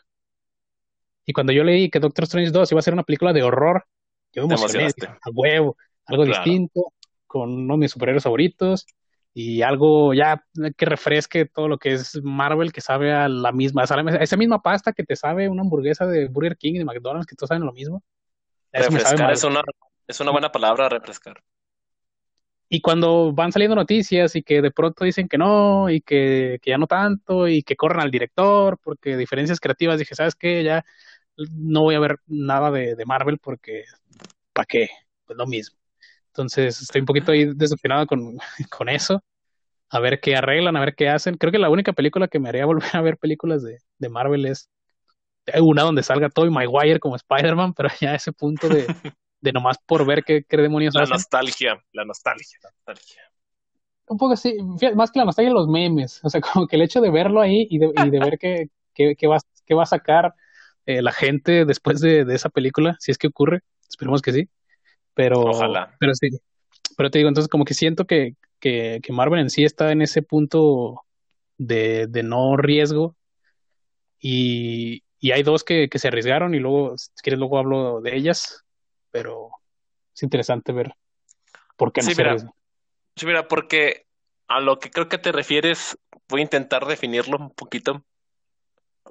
Y 1.27 1.33
cuando 1.33 1.53
yo 1.53 1.65
leí 1.65 1.91
que 1.91 2.01
Doctor 2.01 2.25
Strange 2.25 2.51
2 2.51 2.71
iba 2.73 2.79
a 2.81 2.83
ser 2.83 2.95
una 2.95 3.03
película 3.03 3.33
de 3.33 3.43
horror, 3.43 3.87
yo 4.33 4.47
me 4.47 4.55
emocioné, 4.55 4.89
a 5.23 5.31
huevo, 5.33 5.77
algo 6.07 6.25
Claro. 6.25 6.45
distinto, 6.45 6.93
con 7.27 7.51
uno 7.51 7.75
de 7.75 7.79
mis 7.79 7.91
superhéroes 7.93 8.25
favoritos 8.25 8.87
y 9.37 9.63
algo 9.63 10.15
ya 10.15 10.45
que 10.77 10.87
refresque 10.87 11.45
todo 11.45 11.67
lo 11.67 11.77
que 11.77 11.93
es 11.93 12.21
Marvel, 12.23 12.73
que 12.73 12.81
sabe 12.81 13.13
a 13.13 13.29
la 13.29 13.51
misma, 13.51 13.83
a 13.83 14.23
esa 14.23 14.37
misma 14.37 14.63
pasta 14.63 14.93
que 14.93 15.03
te 15.03 15.17
sabe 15.17 15.49
una 15.49 15.63
hamburguesa 15.63 16.07
de 16.07 16.29
Burger 16.29 16.57
King 16.57 16.75
y 16.75 16.79
de 16.79 16.85
McDonald's, 16.85 17.27
que 17.27 17.35
todos 17.35 17.49
saben 17.49 17.67
lo 17.67 17.73
mismo. 17.73 18.05
Eso 18.71 18.91
Refrescar 18.91 19.33
es 19.33 19.43
una, 19.43 19.63
es 20.07 20.21
una 20.21 20.31
buena 20.31 20.53
palabra, 20.53 20.89
refrescar. 20.89 21.43
Y 22.69 22.81
cuando 22.81 23.33
van 23.33 23.51
saliendo 23.51 23.75
noticias 23.75 24.37
y 24.37 24.43
que 24.43 24.63
de 24.63 24.71
pronto 24.71 25.05
dicen 25.05 25.29
que 25.29 25.37
no, 25.37 25.91
y 25.91 26.01
que, 26.01 26.59
que 26.63 26.71
ya 26.71 26.79
no 26.79 26.87
tanto, 26.87 27.49
y 27.49 27.63
que 27.65 27.77
corren 27.77 28.01
al 28.01 28.13
director, 28.13 28.79
porque 28.83 29.17
diferencias 29.17 29.59
creativas, 29.59 29.99
dije, 29.99 30.15
¿sabes 30.15 30.37
qué? 30.37 30.63
Ya 30.63 30.85
no 31.37 31.83
voy 31.83 31.97
a 31.97 32.01
ver 32.01 32.21
nada 32.27 32.71
de, 32.71 32.95
de 32.95 33.05
Marvel 33.05 33.39
porque, 33.39 33.85
¿para 34.53 34.67
qué? 34.67 34.89
Pues 35.27 35.37
lo 35.37 35.47
mismo. 35.47 35.84
Entonces 36.35 36.83
estoy 36.83 37.01
un 37.01 37.07
poquito 37.07 37.33
ahí 37.33 37.47
decepcionado 37.55 38.07
con, 38.07 38.37
con 38.71 38.89
eso. 38.89 39.23
A 39.91 40.01
ver 40.01 40.21
qué 40.21 40.37
arreglan, 40.37 40.77
a 40.77 40.81
ver 40.81 40.95
qué 40.97 41.09
hacen. 41.09 41.37
Creo 41.37 41.53
que 41.53 41.59
la 41.59 41.71
única 41.71 41.93
película 41.93 42.29
que 42.29 42.41
me 42.41 42.49
haría 42.51 42.67
volver 42.67 42.91
a 42.95 43.03
ver 43.03 43.19
películas 43.19 43.63
de, 43.63 43.79
de 43.99 44.09
Marvel 44.09 44.47
es 44.47 44.71
una 45.61 45.83
donde 45.83 46.03
salga 46.03 46.31
Tobey 46.31 46.51
Maguire 46.51 47.01
como 47.01 47.17
Spider-Man, 47.17 47.75
pero 47.75 47.89
ya 48.01 48.13
a 48.13 48.15
ese 48.17 48.33
punto 48.33 48.69
de, 48.69 48.87
de 49.41 49.53
nomás 49.53 49.79
por 49.87 50.07
ver 50.07 50.25
qué, 50.25 50.45
qué 50.49 50.57
demonios 50.57 50.95
La 50.95 51.03
hacen. 51.03 51.17
nostalgia, 51.17 51.83
la 51.93 52.05
nostalgia, 52.07 52.59
la 52.63 52.71
nostalgia. 52.71 53.23
Un 54.07 54.19
poco 54.19 54.35
así, 54.35 54.55
más 54.95 55.11
que 55.11 55.19
la 55.19 55.25
nostalgia, 55.25 55.53
los 55.53 55.69
memes. 55.69 56.21
O 56.25 56.29
sea, 56.31 56.41
como 56.41 56.67
que 56.67 56.77
el 56.77 56.83
hecho 56.83 57.01
de 57.01 57.11
verlo 57.11 57.41
ahí 57.41 57.67
y 57.71 57.79
de, 57.79 57.91
y 57.97 58.11
de 58.11 58.19
ver 58.21 58.39
qué, 58.39 58.69
qué, 58.95 59.17
qué 59.17 59.27
va, 59.27 59.39
qué 59.67 59.75
va 59.75 59.85
a 59.85 59.87
sacar 59.87 60.35
eh, 60.87 61.03
la 61.03 61.13
gente 61.13 61.65
después 61.65 62.01
de, 62.01 62.25
de 62.25 62.35
esa 62.35 62.51
película, 62.51 62.97
si 63.01 63.11
es 63.13 63.19
que 63.19 63.29
ocurre, 63.29 63.61
esperemos 63.89 64.23
que 64.23 64.33
sí. 64.33 64.51
Pero, 65.15 65.43
Ojalá. 65.43 65.95
pero 65.99 66.15
sí, 66.15 66.29
pero 66.97 67.11
te 67.11 67.19
digo, 67.19 67.29
entonces 67.29 67.49
como 67.49 67.65
que 67.65 67.75
siento 67.75 68.05
que, 68.05 68.35
que, 68.61 69.01
que 69.03 69.13
Marvel 69.13 69.41
en 69.41 69.51
sí 69.51 69.65
está 69.65 69.93
en 69.93 70.03
ese 70.03 70.23
punto 70.23 71.05
de, 71.57 72.07
de 72.09 72.23
no 72.23 72.57
riesgo 72.57 73.17
y, 74.19 75.05
y 75.19 75.33
hay 75.33 75.43
dos 75.43 75.65
que, 75.65 75.89
que 75.89 75.99
se 75.99 76.09
arriesgaron 76.09 76.55
y 76.55 76.59
luego, 76.59 76.97
si 76.99 77.11
quieres, 77.23 77.39
luego 77.39 77.59
hablo 77.59 78.01
de 78.01 78.17
ellas, 78.17 78.65
pero 79.11 79.51
es 80.15 80.23
interesante 80.23 80.73
ver 80.73 80.95
por 81.77 81.93
qué 81.93 82.03
no 82.03 82.09
Sí, 82.09 82.15
se 82.15 82.23
mira, 82.23 82.37
sí, 83.17 83.27
mira, 83.27 83.49
porque 83.49 84.07
a 84.49 84.61
lo 84.61 84.79
que 84.79 84.91
creo 84.91 85.09
que 85.09 85.19
te 85.19 85.33
refieres, 85.33 85.99
voy 86.29 86.41
a 86.41 86.45
intentar 86.45 86.87
definirlo 86.87 87.39
un 87.39 87.51
poquito. 87.51 88.05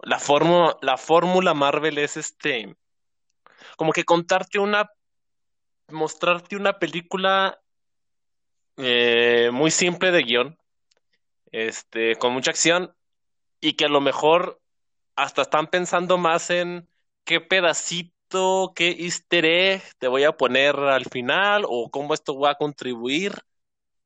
La 0.03 0.19
fórmula, 0.19 0.77
la 0.81 0.97
fórmula 0.97 1.53
Marvel 1.53 1.97
es 1.97 2.17
este, 2.17 2.75
como 3.77 3.91
que 3.93 4.03
contarte 4.03 4.59
una, 4.59 4.89
mostrarte 5.93 6.55
una 6.55 6.79
película 6.79 7.59
eh, 8.77 9.49
muy 9.53 9.71
simple 9.71 10.11
de 10.11 10.23
guion, 10.23 10.57
este, 11.51 12.15
con 12.15 12.33
mucha 12.33 12.51
acción 12.51 12.95
y 13.61 13.73
que 13.73 13.85
a 13.85 13.89
lo 13.89 14.01
mejor 14.01 14.59
hasta 15.15 15.43
están 15.43 15.67
pensando 15.67 16.17
más 16.17 16.49
en 16.49 16.89
qué 17.23 17.39
pedacito, 17.39 18.73
qué 18.75 18.89
easter 18.91 19.45
egg 19.45 19.83
te 19.99 20.07
voy 20.07 20.23
a 20.23 20.33
poner 20.33 20.75
al 20.75 21.05
final 21.05 21.63
o 21.67 21.89
cómo 21.91 22.13
esto 22.13 22.37
va 22.39 22.51
a 22.51 22.55
contribuir 22.55 23.33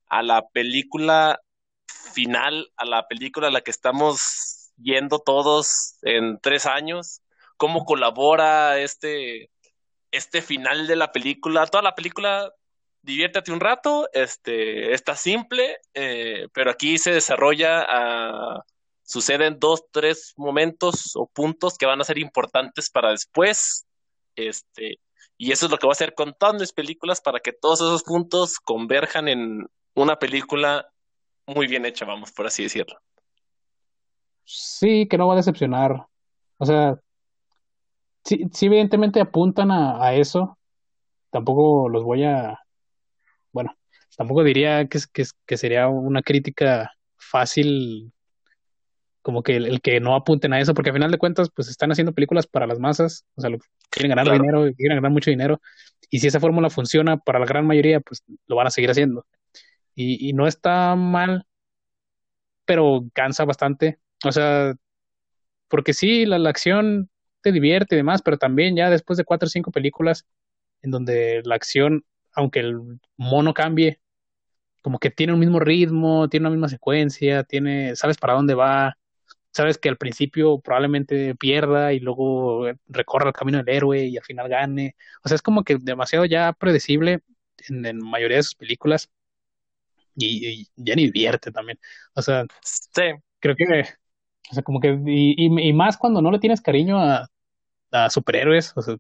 a 0.07 0.21
la 0.23 0.47
película 0.49 1.41
final, 2.13 2.71
a 2.75 2.85
la 2.85 3.07
película 3.07 3.47
a 3.47 3.51
la 3.51 3.61
que 3.61 3.71
estamos 3.71 4.71
yendo 4.77 5.19
todos 5.19 5.97
en 6.01 6.39
tres 6.41 6.65
años, 6.65 7.21
cómo 7.57 7.85
colabora 7.85 8.79
este, 8.79 9.49
este 10.11 10.41
final 10.41 10.87
de 10.87 10.95
la 10.95 11.11
película, 11.11 11.65
toda 11.67 11.83
la 11.83 11.95
película, 11.95 12.51
diviértete 13.01 13.51
un 13.51 13.59
rato, 13.59 14.09
este, 14.13 14.93
está 14.93 15.15
simple, 15.15 15.77
eh, 15.93 16.47
pero 16.53 16.71
aquí 16.71 16.97
se 16.97 17.11
desarrolla, 17.11 17.85
uh, 17.85 18.61
suceden 19.03 19.57
dos, 19.59 19.85
tres 19.91 20.33
momentos 20.37 21.15
o 21.15 21.27
puntos 21.27 21.77
que 21.77 21.85
van 21.85 22.01
a 22.01 22.05
ser 22.05 22.17
importantes 22.17 22.89
para 22.89 23.11
después, 23.11 23.85
este, 24.35 24.99
y 25.37 25.51
eso 25.51 25.65
es 25.65 25.71
lo 25.71 25.77
que 25.77 25.85
voy 25.85 25.91
a 25.91 25.93
hacer 25.93 26.15
con 26.15 26.33
todas 26.37 26.59
mis 26.59 26.73
películas 26.73 27.21
para 27.21 27.39
que 27.39 27.53
todos 27.53 27.79
esos 27.79 28.03
puntos 28.03 28.59
converjan 28.59 29.27
en 29.27 29.67
una 29.93 30.17
película 30.17 30.89
muy 31.45 31.67
bien 31.67 31.85
hecha, 31.85 32.05
vamos, 32.05 32.31
por 32.31 32.47
así 32.47 32.63
decirlo. 32.63 32.99
Sí, 34.43 35.07
que 35.07 35.17
no 35.17 35.27
va 35.27 35.33
a 35.33 35.37
decepcionar. 35.37 36.07
O 36.57 36.65
sea, 36.65 36.99
sí, 38.27 38.45
sí 38.51 38.65
evidentemente 38.67 39.21
apuntan 39.21 39.71
a, 39.71 40.03
a, 40.03 40.13
eso. 40.15 40.57
Tampoco 41.31 41.89
los 41.89 42.03
voy 42.03 42.23
a, 42.23 42.59
bueno, 43.51 43.75
tampoco 44.17 44.43
diría 44.43 44.87
que, 44.87 44.99
que, 45.13 45.23
que 45.45 45.57
sería 45.57 45.87
una 45.87 46.21
crítica 46.21 46.91
fácil 47.17 48.13
como 49.21 49.43
que 49.43 49.57
el, 49.57 49.65
el, 49.65 49.81
que 49.81 49.99
no 49.99 50.15
apunten 50.15 50.53
a 50.53 50.59
eso, 50.61 50.73
porque 50.73 50.89
al 50.91 50.95
final 50.95 51.11
de 51.11 51.17
cuentas, 51.17 51.49
pues 51.53 51.67
están 51.67 51.91
haciendo 51.91 52.13
películas 52.13 52.47
para 52.47 52.65
las 52.65 52.79
masas, 52.79 53.25
o 53.35 53.41
sea, 53.41 53.49
lo, 53.49 53.57
quieren 53.89 54.09
ganar 54.09 54.25
claro. 54.25 54.41
dinero, 54.41 54.73
quieren 54.77 54.97
ganar 54.97 55.11
mucho 55.11 55.31
dinero, 55.31 55.59
y 56.09 56.19
si 56.19 56.27
esa 56.27 56.39
fórmula 56.39 56.69
funciona 56.69 57.17
para 57.17 57.39
la 57.39 57.45
gran 57.45 57.67
mayoría, 57.67 57.99
pues 57.99 58.23
lo 58.47 58.55
van 58.55 58.67
a 58.67 58.71
seguir 58.71 58.89
haciendo. 58.89 59.25
Y, 59.95 60.29
y 60.29 60.33
no 60.33 60.47
está 60.47 60.95
mal, 60.95 61.45
pero 62.65 63.05
cansa 63.13 63.43
bastante. 63.45 63.99
O 64.23 64.31
sea, 64.31 64.75
porque 65.67 65.93
sí, 65.93 66.25
la, 66.25 66.39
la, 66.39 66.49
acción 66.49 67.09
te 67.47 67.53
divierte 67.53 67.95
y 67.95 67.97
demás, 67.97 68.21
pero 68.21 68.37
también 68.37 68.75
ya 68.75 68.89
después 68.89 69.17
de 69.17 69.23
cuatro 69.23 69.47
o 69.47 69.49
cinco 69.49 69.71
películas 69.71 70.25
en 70.81 70.91
donde 70.91 71.41
la 71.45 71.55
acción, 71.55 72.03
aunque 72.33 72.59
el 72.59 72.99
mono 73.17 73.53
cambie, 73.53 73.99
como 74.81 74.99
que 74.99 75.11
tiene 75.11 75.33
un 75.33 75.39
mismo 75.39 75.59
ritmo, 75.59 76.29
tiene 76.29 76.45
una 76.47 76.55
misma 76.55 76.69
secuencia, 76.69 77.43
tiene, 77.43 77.95
sabes 77.95 78.17
para 78.17 78.33
dónde 78.33 78.53
va, 78.53 78.97
sabes 79.51 79.77
que 79.77 79.89
al 79.89 79.97
principio 79.97 80.59
probablemente 80.59 81.35
pierda 81.35 81.93
y 81.93 81.99
luego 81.99 82.67
recorra 82.87 83.27
el 83.29 83.33
camino 83.33 83.57
del 83.59 83.69
héroe 83.69 84.05
y 84.05 84.17
al 84.17 84.23
final 84.23 84.49
gane. 84.49 84.95
O 85.23 85.29
sea, 85.29 85.35
es 85.35 85.41
como 85.41 85.63
que 85.63 85.77
demasiado 85.79 86.25
ya 86.25 86.53
predecible 86.53 87.21
en, 87.69 87.85
en 87.85 87.97
mayoría 87.99 88.37
de 88.37 88.43
sus 88.43 88.55
películas 88.55 89.09
y, 90.15 90.47
y, 90.61 90.67
ya 90.75 90.95
ni 90.95 91.05
divierte 91.05 91.51
también. 91.51 91.79
O 92.13 92.21
sea, 92.21 92.45
sí. 92.61 93.03
creo 93.39 93.55
que, 93.55 93.85
o 94.51 94.53
sea, 94.53 94.63
como 94.63 94.79
que, 94.79 94.89
y, 95.05 95.35
y, 95.37 95.69
y 95.69 95.73
más 95.73 95.97
cuando 95.97 96.21
no 96.21 96.31
le 96.31 96.39
tienes 96.39 96.61
cariño 96.61 96.99
a, 96.99 97.29
a 97.91 98.09
superhéroes, 98.09 98.73
o 98.75 98.81
sea, 98.81 98.97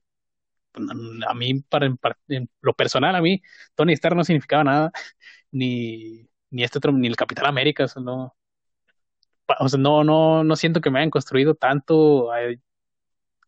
a 1.27 1.33
mí, 1.33 1.61
para, 1.61 1.87
en 2.27 2.49
lo 2.61 2.73
personal, 2.73 3.15
a 3.15 3.21
mí, 3.21 3.41
Tony 3.75 3.93
Stark 3.93 4.15
no 4.15 4.23
significaba 4.23 4.63
nada, 4.63 4.91
ni, 5.51 6.29
ni 6.49 6.63
este 6.63 6.79
ni 6.93 7.07
el 7.07 7.15
Capitán 7.15 7.45
América, 7.47 7.85
o 7.85 7.87
sea, 7.87 8.01
no, 8.01 8.35
o 9.59 9.69
sea, 9.69 9.79
no, 9.79 10.03
no, 10.03 10.43
no 10.43 10.55
siento 10.55 10.81
que 10.81 10.89
me 10.91 10.99
hayan 10.99 11.09
construido 11.09 11.55
tanto 11.55 12.35
eh, 12.35 12.59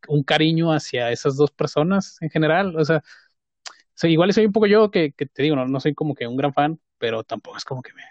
un 0.07 0.23
cariño 0.23 0.71
hacia 0.73 1.11
esas 1.11 1.35
dos 1.37 1.51
personas 1.51 2.17
en 2.21 2.29
general, 2.29 2.75
o 2.77 2.85
sea, 2.85 3.01
igual 4.03 4.33
soy 4.33 4.45
un 4.45 4.53
poco 4.53 4.67
yo 4.67 4.91
que, 4.91 5.11
te 5.11 5.43
digo, 5.43 5.55
no, 5.55 5.67
no 5.67 5.79
soy 5.79 5.93
como 5.93 6.15
que 6.15 6.27
un 6.27 6.37
gran 6.37 6.53
fan, 6.53 6.79
pero 6.97 7.23
tampoco 7.23 7.57
es 7.57 7.65
como 7.65 7.81
que 7.81 7.93
me, 7.93 8.03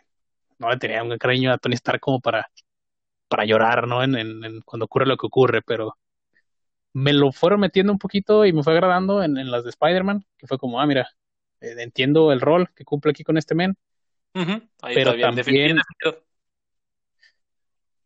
no 0.59 0.71
le 0.71 0.79
tenía 0.79 1.03
un 1.03 1.17
cariño 1.19 1.53
a 1.53 1.59
Tony 1.59 1.75
Stark 1.75 2.01
como 2.01 2.21
para, 2.21 2.51
para 3.29 3.45
llorar, 3.45 3.89
¿no? 3.89 4.03
En 4.05 4.61
cuando 4.65 4.87
ocurre 4.87 5.07
lo 5.07 5.17
que 5.17 5.27
ocurre, 5.27 5.63
pero 5.63 5.97
me 6.99 7.13
lo 7.13 7.33
fueron 7.33 7.61
metiendo 7.61 7.93
un 7.93 7.99
poquito 7.99 8.45
y 8.45 8.53
me 8.53 8.63
fue 8.63 8.73
agradando 8.73 9.23
en, 9.23 9.39
en 9.39 9.51
las 9.51 9.65
de 9.65 9.71
Spider-Man, 9.71 10.25
que 10.37 10.47
fue 10.47 10.59
como, 10.59 10.81
ah, 10.81 10.87
mira, 10.87 11.09
eh, 11.61 11.75
entiendo 11.79 12.33
el 12.33 12.41
rol 12.41 12.71
que 12.75 12.85
cumple 12.85 13.13
aquí 13.13 13.23
con 13.23 13.39
este 13.39 13.55
men, 13.55 13.77
uh 14.35 14.41
-huh. 14.41 14.69
Ahí 14.83 14.95
pero 14.95 15.19
también, 15.19 15.77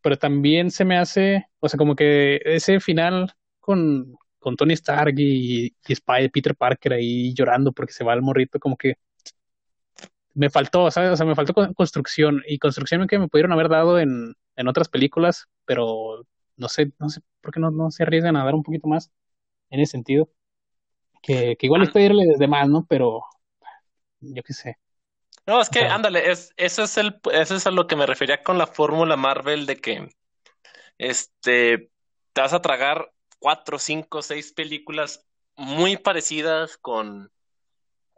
pero 0.03 0.19
también 0.19 0.71
se 0.71 0.85
me 0.85 0.99
hace, 0.99 1.47
o 1.61 1.69
sea, 1.69 1.79
como 1.79 1.97
que 1.97 2.41
ese 2.45 2.81
final 2.81 3.33
con, 3.61 4.15
con 4.39 4.57
Tony 4.57 4.75
Stark 4.75 5.15
y, 5.17 5.75
y 5.87 5.93
Spider, 5.93 6.31
Peter 6.31 6.55
Parker 6.55 6.93
ahí 6.93 7.33
llorando 7.35 7.73
porque 7.73 7.93
se 7.93 8.05
va 8.05 8.13
el 8.13 8.23
morrito, 8.23 8.59
como 8.59 8.77
que 8.77 8.97
me 10.35 10.51
faltó, 10.51 10.91
¿sabes? 10.91 11.11
O 11.11 11.17
sea, 11.17 11.27
me 11.27 11.35
faltó 11.35 11.55
construcción 11.75 12.43
y 12.47 12.59
construcción 12.59 13.07
que 13.07 13.19
me 13.19 13.29
pudieron 13.29 13.53
haber 13.53 13.69
dado 13.69 13.99
en, 13.99 14.35
en 14.57 14.69
otras 14.69 14.89
películas, 14.89 15.47
pero 15.65 16.27
no 16.57 16.69
sé, 16.69 16.93
no 16.99 17.09
sé 17.09 17.21
por 17.41 17.53
qué 17.53 17.61
no, 17.61 17.71
no 17.71 17.91
se 17.91 18.03
arriesgan 18.05 18.37
a 18.37 18.45
dar 18.45 18.55
un 18.55 18.63
poquito 18.63 18.89
más 18.89 19.11
en 19.71 19.81
ese 19.81 19.93
sentido. 19.93 20.31
Que, 21.23 21.57
que 21.57 21.67
igual 21.67 21.83
es 21.83 21.91
pedirle 21.91 22.27
desde 22.27 22.49
más, 22.49 22.69
¿no? 22.69 22.87
Pero 22.89 23.25
yo 24.21 24.43
qué 24.43 24.53
sé. 24.53 24.79
No, 25.47 25.61
es 25.61 25.69
que, 25.71 25.81
O 25.81 25.83
sea, 25.83 25.95
ándale, 25.95 26.31
es, 26.31 26.53
eso 26.57 26.85
es 26.85 26.97
el, 26.99 27.21
eso 27.33 27.57
es 27.57 27.67
a 27.67 27.71
lo 27.73 27.87
que 27.87 27.97
me 27.97 28.07
refería 28.07 28.43
con 28.43 28.59
la 28.59 28.67
fórmula 28.67 29.17
Marvel 29.17 29.67
de 29.67 29.77
que, 29.77 30.09
este, 30.99 31.91
te 32.33 32.41
vas 32.41 32.55
a 32.55 32.63
tragar 32.63 33.13
cuatro, 33.41 33.79
cinco, 33.79 34.23
seis 34.23 34.53
películas 34.53 35.27
muy 35.57 35.97
parecidas 35.99 36.79
con, 36.79 37.33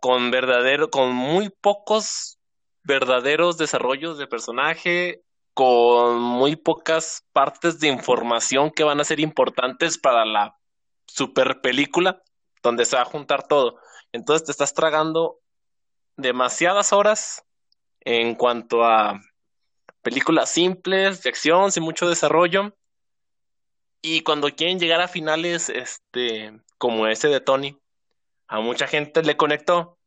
con 0.00 0.30
verdadero, 0.32 0.90
con 0.90 1.14
muy 1.14 1.50
pocos 1.50 2.38
verdaderos 2.84 3.58
desarrollos 3.58 4.18
de 4.18 4.28
personaje, 4.28 5.23
con 5.54 6.20
muy 6.20 6.56
pocas 6.56 7.24
partes 7.32 7.78
de 7.78 7.88
información 7.88 8.70
que 8.70 8.84
van 8.84 9.00
a 9.00 9.04
ser 9.04 9.20
importantes 9.20 9.98
para 9.98 10.24
la 10.24 10.58
super 11.06 11.60
película, 11.60 12.22
donde 12.62 12.84
se 12.84 12.96
va 12.96 13.02
a 13.02 13.06
juntar 13.06 13.46
todo. 13.46 13.78
Entonces 14.12 14.44
te 14.44 14.52
estás 14.52 14.74
tragando 14.74 15.40
demasiadas 16.16 16.92
horas 16.92 17.44
en 18.00 18.34
cuanto 18.34 18.84
a 18.84 19.20
películas 20.02 20.50
simples, 20.50 21.22
de 21.22 21.30
acción, 21.30 21.72
sin 21.72 21.82
mucho 21.82 22.08
desarrollo. 22.08 22.76
Y 24.02 24.22
cuando 24.22 24.50
quieren 24.50 24.78
llegar 24.78 25.00
a 25.00 25.08
finales, 25.08 25.70
este, 25.70 26.60
como 26.78 27.06
ese 27.06 27.28
de 27.28 27.40
Tony, 27.40 27.78
a 28.48 28.60
mucha 28.60 28.86
gente 28.86 29.22
le 29.22 29.36
conectó, 29.36 29.98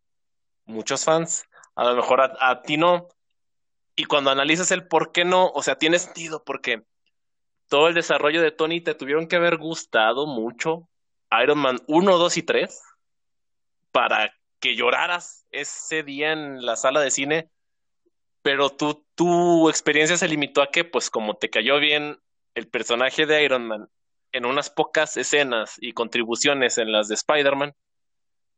muchos 0.65 1.03
fans, 1.03 1.45
a 1.75 1.85
lo 1.85 1.95
mejor 1.95 2.21
a, 2.21 2.33
a 2.39 2.61
ti 2.61 2.77
no. 2.77 3.07
Y 3.99 4.05
cuando 4.05 4.29
analizas 4.29 4.69
el 4.71 4.87
por 4.87 5.11
qué 5.11 5.25
no, 5.25 5.47
o 5.47 5.63
sea, 5.63 5.79
tiene 5.79 5.97
sentido, 5.97 6.43
porque 6.43 6.83
todo 7.67 7.87
el 7.87 7.95
desarrollo 7.95 8.43
de 8.43 8.51
Tony 8.51 8.79
te 8.79 8.93
tuvieron 8.93 9.27
que 9.27 9.37
haber 9.37 9.57
gustado 9.57 10.27
mucho. 10.27 10.87
Iron 11.41 11.57
Man 11.57 11.79
1, 11.87 12.17
2 12.17 12.37
y 12.37 12.43
3 12.43 12.81
para 13.91 14.31
que 14.59 14.75
lloraras 14.75 15.47
ese 15.49 16.03
día 16.03 16.31
en 16.31 16.63
la 16.63 16.75
sala 16.75 17.01
de 17.01 17.09
cine, 17.09 17.49
pero 18.43 18.69
tú, 18.69 19.03
tu 19.15 19.67
experiencia 19.67 20.15
se 20.15 20.27
limitó 20.27 20.61
a 20.61 20.69
que, 20.69 20.83
pues 20.83 21.09
como 21.09 21.35
te 21.35 21.49
cayó 21.49 21.79
bien 21.79 22.19
el 22.53 22.67
personaje 22.67 23.25
de 23.25 23.43
Iron 23.43 23.65
Man 23.65 23.89
en 24.31 24.45
unas 24.45 24.69
pocas 24.69 25.17
escenas 25.17 25.75
y 25.79 25.93
contribuciones 25.93 26.77
en 26.77 26.91
las 26.91 27.07
de 27.07 27.15
Spider-Man, 27.15 27.73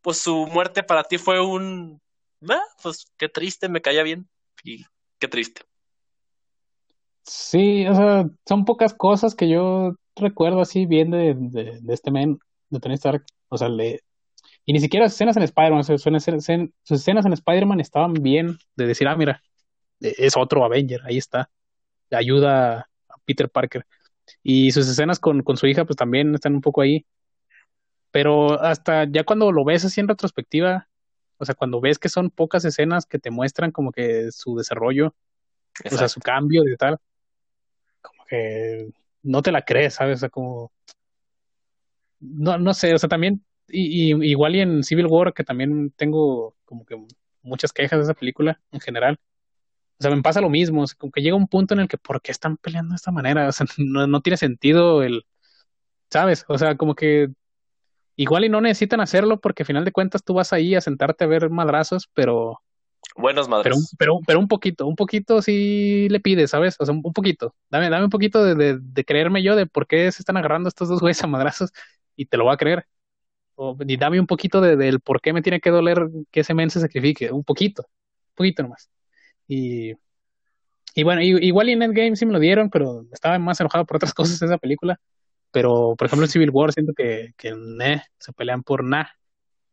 pues 0.01 0.17
su 0.17 0.47
muerte 0.47 0.83
para 0.83 1.05
ti 1.05 1.17
fue 1.17 1.39
un... 1.39 2.01
Ah, 2.49 2.61
pues 2.83 3.09
qué 3.17 3.29
triste, 3.29 3.69
me 3.69 3.81
caía 3.81 4.03
bien 4.03 4.29
y 4.65 4.85
qué 5.19 5.27
triste. 5.27 5.61
sí, 7.23 7.85
o 7.87 7.95
sea, 7.95 8.29
son 8.47 8.65
pocas 8.65 8.93
cosas 8.93 9.35
que 9.35 9.49
yo 9.49 9.95
recuerdo 10.15 10.61
así 10.61 10.85
bien 10.85 11.11
de, 11.11 11.35
de, 11.37 11.93
este 11.93 12.11
men, 12.11 12.39
de 12.69 12.79
Tony 12.79 12.95
Stark. 12.95 13.25
O 13.49 13.57
sea, 13.57 13.69
le, 13.69 14.01
y 14.65 14.73
ni 14.73 14.79
siquiera 14.79 15.07
escenas 15.07 15.37
en 15.37 15.43
Spider-Man, 15.43 15.83
sus 15.83 16.05
escenas, 16.05 16.25
sus 16.83 16.99
escenas 17.01 17.25
en 17.25 17.33
Spider-Man 17.33 17.79
estaban 17.79 18.13
bien 18.13 18.57
de 18.75 18.87
decir, 18.87 19.07
ah, 19.07 19.15
mira, 19.17 19.41
e, 20.01 20.13
es 20.19 20.37
otro 20.37 20.65
Avenger, 20.65 21.01
ahí 21.05 21.17
está, 21.17 21.49
ayuda 22.11 22.81
a 23.09 23.15
Peter 23.25 23.49
Parker. 23.49 23.85
Y 24.43 24.71
sus 24.71 24.89
escenas 24.89 25.19
con, 25.19 25.43
con 25.43 25.57
su 25.57 25.67
hija, 25.67 25.85
pues 25.85 25.97
también 25.97 26.35
están 26.35 26.55
un 26.55 26.61
poco 26.61 26.81
ahí. 26.81 27.05
Pero 28.11 28.61
hasta 28.61 29.05
ya 29.11 29.23
cuando 29.23 29.51
lo 29.51 29.63
ves 29.65 29.85
así 29.85 30.01
en 30.01 30.07
retrospectiva, 30.07 30.88
o 31.39 31.45
sea, 31.45 31.55
cuando 31.55 31.81
ves 31.81 31.99
que 31.99 32.09
son 32.09 32.29
pocas 32.31 32.65
escenas 32.65 33.05
que 33.07 33.19
te 33.19 33.31
muestran 33.31 33.71
como 33.71 33.91
que 33.91 34.31
su 34.31 34.55
desarrollo, 34.57 35.15
o 35.91 35.97
sea, 35.97 36.09
su 36.09 36.21
cambio 36.21 36.63
y 36.67 36.77
tal, 36.77 36.97
como 38.01 38.25
que 38.25 38.89
no 39.23 39.41
te 39.41 39.51
la 39.51 39.63
crees, 39.63 39.95
¿sabes? 39.95 40.17
O 40.17 40.21
sea, 40.21 40.29
como, 40.29 40.71
no, 42.19 42.57
no 42.57 42.73
sé, 42.73 42.93
o 42.93 42.97
sea, 42.97 43.09
también, 43.09 43.43
y, 43.67 44.13
y- 44.13 44.29
igual 44.31 44.55
y 44.55 44.61
en 44.61 44.83
Civil 44.83 45.07
War, 45.07 45.33
que 45.33 45.43
también 45.43 45.91
tengo 45.95 46.55
como 46.65 46.85
que 46.85 46.95
muchas 47.41 47.71
quejas 47.73 47.99
de 47.99 48.03
esa 48.03 48.13
película 48.13 48.59
en 48.71 48.79
general, 48.81 49.19
o 49.99 50.03
sea, 50.03 50.15
me 50.15 50.21
pasa 50.23 50.41
lo 50.41 50.49
mismo, 50.49 50.83
o 50.83 50.87
sea, 50.87 50.97
como 50.97 51.11
que 51.13 51.21
llega 51.21 51.35
un 51.37 51.47
punto 51.47 51.73
en 51.75 51.81
el 51.81 51.87
que, 51.89 51.97
¿por 51.97 52.21
qué 52.21 52.31
están 52.31 52.57
peleando 52.57 52.91
de 52.93 52.97
esta 52.97 53.11
manera? 53.11 53.47
O 53.49 53.51
sea, 53.53 53.67
no, 53.79 54.07
no 54.07 54.21
tiene 54.21 54.37
sentido 54.37 55.03
el, 55.03 55.25
¿sabes? 56.11 56.45
O 56.47 56.57
sea, 56.57 56.77
como 56.77 56.95
que 56.95 57.29
igual 58.19 58.45
y 58.45 58.49
no 58.49 58.61
necesitan 58.61 59.01
hacerlo 59.01 59.39
porque 59.39 59.63
al 59.63 59.67
final 59.67 59.85
de 59.85 59.91
cuentas 59.91 60.23
tú 60.23 60.33
vas 60.35 60.53
ahí 60.53 60.75
a 60.75 60.81
sentarte 60.81 61.23
a 61.25 61.27
ver 61.27 61.49
madrazos, 61.49 62.09
pero 62.13 62.61
Buenos 63.15 63.47
Pero, 63.61 63.75
madres. 63.77 63.97
pero, 63.97 64.19
pero 64.25 64.39
un 64.39 64.47
poquito, 64.47 64.87
un 64.87 64.95
poquito 64.95 65.41
sí 65.41 66.07
le 66.09 66.19
pides, 66.21 66.51
¿sabes? 66.51 66.75
O 66.79 66.85
sea, 66.85 66.93
un, 66.95 67.01
poquito. 67.13 67.55
Dame, 67.69 67.89
dame 67.89 68.05
un 68.05 68.09
poquito 68.09 68.43
de, 68.43 68.55
de, 68.55 68.77
de 68.81 69.05
creerme 69.05 69.43
yo 69.43 69.55
de 69.55 69.65
por 69.65 69.85
qué 69.87 70.11
se 70.11 70.21
están 70.21 70.37
agarrando 70.37 70.69
estos 70.69 70.87
dos 70.89 71.01
güeyes 71.01 71.21
a 71.23 71.27
madrazos 71.27 71.71
y 72.15 72.25
te 72.27 72.37
lo 72.37 72.45
voy 72.45 72.53
a 72.53 72.57
creer. 72.57 72.85
O, 73.55 73.77
y 73.87 73.97
dame 73.97 74.19
un 74.19 74.27
poquito 74.27 74.61
de, 74.61 74.77
del 74.77 75.01
por 75.01 75.21
qué 75.21 75.33
me 75.33 75.41
tiene 75.41 75.61
que 75.61 75.71
doler 75.71 76.09
que 76.31 76.41
ese 76.41 76.53
men 76.55 76.69
se 76.71 76.81
sacrifique. 76.81 77.31
Un 77.31 77.43
poquito, 77.45 77.83
un 77.87 78.35
poquito 78.35 78.63
nomás. 78.63 78.89
Y, 79.47 79.93
y 80.95 81.03
bueno, 81.03 81.21
y- 81.21 81.37
igual 81.47 81.69
y 81.69 81.73
en 81.73 81.81
Endgame 81.83 82.15
sí 82.15 82.25
me 82.25 82.33
lo 82.33 82.39
dieron, 82.39 82.69
pero 82.69 83.05
estaba 83.11 83.37
más 83.39 83.59
enojado 83.59 83.85
por 83.85 83.97
otras 83.97 84.13
cosas 84.15 84.39
de 84.39 84.45
esa 84.47 84.57
película. 84.57 84.99
Pero, 85.51 85.95
por 85.97 86.07
ejemplo, 86.07 86.25
en 86.25 86.31
Civil 86.31 86.51
War 86.51 86.71
siento 86.71 86.93
que, 86.93 87.33
que 87.37 87.55
se 88.19 88.33
pelean 88.33 88.63
por 88.63 88.83
nada. 88.83 89.11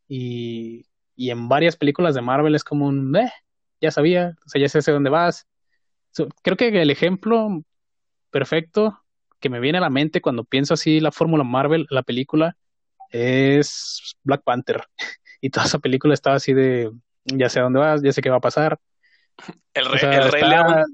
Y, 0.09 0.87
y 1.15 1.31
en 1.31 1.49
varias 1.49 1.77
películas 1.77 2.15
de 2.15 2.23
Marvel 2.23 2.55
es 2.55 2.65
como 2.65 2.87
un, 2.87 3.15
eh, 3.17 3.31
ya 3.81 3.91
sabía, 3.91 4.35
o 4.45 4.49
sea, 4.49 4.61
ya 4.61 4.69
sé 4.69 4.79
hacia 4.79 4.95
dónde 4.95 5.11
vas. 5.11 5.47
So, 6.13 6.29
creo 6.43 6.57
que 6.57 6.69
el 6.69 6.91
ejemplo 6.91 7.63
perfecto 8.31 9.03
que 9.41 9.49
me 9.51 9.61
viene 9.61 9.79
a 9.79 9.83
la 9.83 9.91
mente 9.91 10.21
cuando 10.21 10.45
pienso 10.45 10.75
así 10.75 11.01
la 11.01 11.13
fórmula 11.13 11.45
Marvel, 11.45 11.87
la 11.91 12.03
película, 12.03 12.57
es 13.11 14.17
Black 14.23 14.43
Panther. 14.45 14.83
Y 15.39 15.51
toda 15.51 15.67
esa 15.67 15.79
película 15.79 16.15
estaba 16.15 16.37
así 16.37 16.55
de, 16.55 16.91
ya 17.25 17.51
sé 17.51 17.61
a 17.61 17.65
dónde 17.65 17.79
vas, 17.79 18.03
ya 18.03 18.11
sé 18.11 18.23
qué 18.23 18.31
va 18.31 18.39
a 18.39 18.41
pasar. 18.41 18.81
El 19.75 19.87
O 19.87 19.91
rey, 19.91 20.01
sea, 20.01 20.13
el 20.15 20.33
rey 20.33 20.43
está, 20.43 20.49
león. 20.49 20.85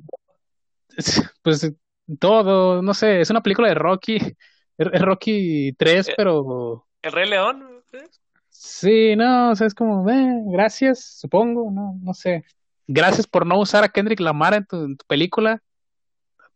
pues 1.43 1.73
todo, 2.19 2.83
no 2.83 2.93
sé, 2.93 3.21
es 3.21 3.31
una 3.31 3.41
película 3.41 3.69
de 3.69 3.75
Rocky, 3.75 4.19
es 4.79 5.03
Rocky 5.03 5.73
3, 5.75 6.09
Eh, 6.09 6.15
pero 6.17 6.87
El 7.03 7.13
rey 7.13 7.29
león. 7.29 7.83
sí, 8.49 9.17
no, 9.17 9.51
o 9.51 9.57
sea, 9.57 9.67
es 9.67 9.75
como, 9.75 10.09
eh, 10.11 10.35
gracias, 10.47 11.19
supongo, 11.21 11.71
no, 11.71 11.99
no 12.03 12.15
sé. 12.15 12.45
Gracias 12.87 13.27
por 13.27 13.47
no 13.47 13.59
usar 13.61 13.85
a 13.85 13.89
Kendrick 13.89 14.21
Lamar 14.21 14.55
en 14.55 14.67
tu, 14.67 14.77
en 14.85 14.97
tu 14.97 15.05
película, 15.07 15.63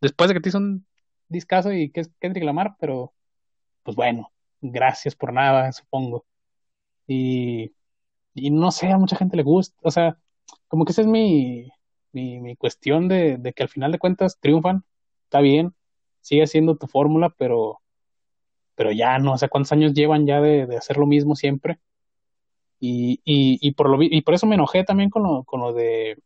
después 0.00 0.28
de 0.28 0.34
que 0.34 0.40
te 0.40 0.48
hizo 0.50 0.58
un 0.58 0.86
discazo 1.28 1.72
y 1.72 1.90
que 1.90 2.00
es 2.00 2.10
Kendrick 2.20 2.44
Lamar, 2.44 2.76
pero 2.80 3.12
pues 3.82 3.96
bueno, 3.96 4.32
gracias 4.60 5.14
por 5.16 5.32
nada, 5.32 5.72
supongo. 5.72 6.26
Y, 7.06 7.72
y 8.34 8.50
no 8.50 8.70
sé, 8.72 8.90
a 8.92 8.98
mucha 8.98 9.16
gente 9.16 9.36
le 9.36 9.42
gusta, 9.44 9.76
o 9.82 9.90
sea, 9.90 10.18
como 10.68 10.84
que 10.84 10.92
esa 10.92 11.02
es 11.02 11.06
mi, 11.08 11.70
mi, 12.12 12.40
mi 12.40 12.56
cuestión 12.56 13.08
de, 13.08 13.38
de 13.38 13.52
que 13.52 13.62
al 13.64 13.68
final 13.68 13.92
de 13.92 13.98
cuentas 13.98 14.38
triunfan, 14.40 14.84
está 15.24 15.40
bien, 15.40 15.74
sigue 16.20 16.46
siendo 16.46 16.76
tu 16.76 16.86
fórmula, 16.88 17.30
pero, 17.38 17.80
pero 18.76 18.92
ya 18.92 19.18
no, 19.18 19.34
o 19.34 19.38
sea, 19.38 19.48
cuántos 19.48 19.72
años 19.72 19.94
llevan 19.94 20.26
ya 20.26 20.40
de, 20.40 20.66
de 20.66 20.76
hacer 20.76 20.98
lo 20.98 21.06
mismo 21.06 21.36
siempre. 21.36 21.80
Y, 22.78 23.20
y, 23.24 23.58
y, 23.66 23.72
por 23.72 23.88
lo, 23.90 24.02
y 24.02 24.20
por 24.22 24.34
eso 24.34 24.46
me 24.46 24.54
enojé 24.56 24.84
también 24.84 25.10
con 25.10 25.22
lo, 25.22 25.44
con 25.44 25.60
lo 25.60 25.72
de 25.72 26.18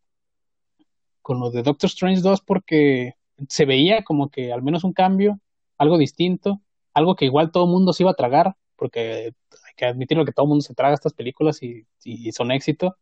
con 1.22 1.40
lo 1.40 1.50
de 1.50 1.62
Doctor 1.62 1.88
Strange 1.88 2.22
2 2.22 2.40
porque 2.40 3.14
se 3.48 3.64
veía 3.64 4.02
como 4.04 4.30
que 4.30 4.52
al 4.52 4.62
menos 4.62 4.84
un 4.84 4.92
cambio, 4.92 5.40
algo 5.78 5.98
distinto, 5.98 6.60
algo 6.94 7.14
que 7.16 7.26
igual 7.26 7.52
todo 7.52 7.66
mundo 7.66 7.92
se 7.92 8.02
iba 8.02 8.10
a 8.10 8.14
tragar, 8.14 8.56
porque 8.76 9.32
hay 9.32 9.74
que 9.76 9.84
admitirlo 9.86 10.24
que 10.24 10.32
todo 10.32 10.46
el 10.46 10.50
mundo 10.50 10.62
se 10.62 10.74
traga 10.74 10.94
estas 10.94 11.14
películas 11.14 11.62
y, 11.62 11.86
y 12.04 12.32
son 12.32 12.50
éxito. 12.50 12.96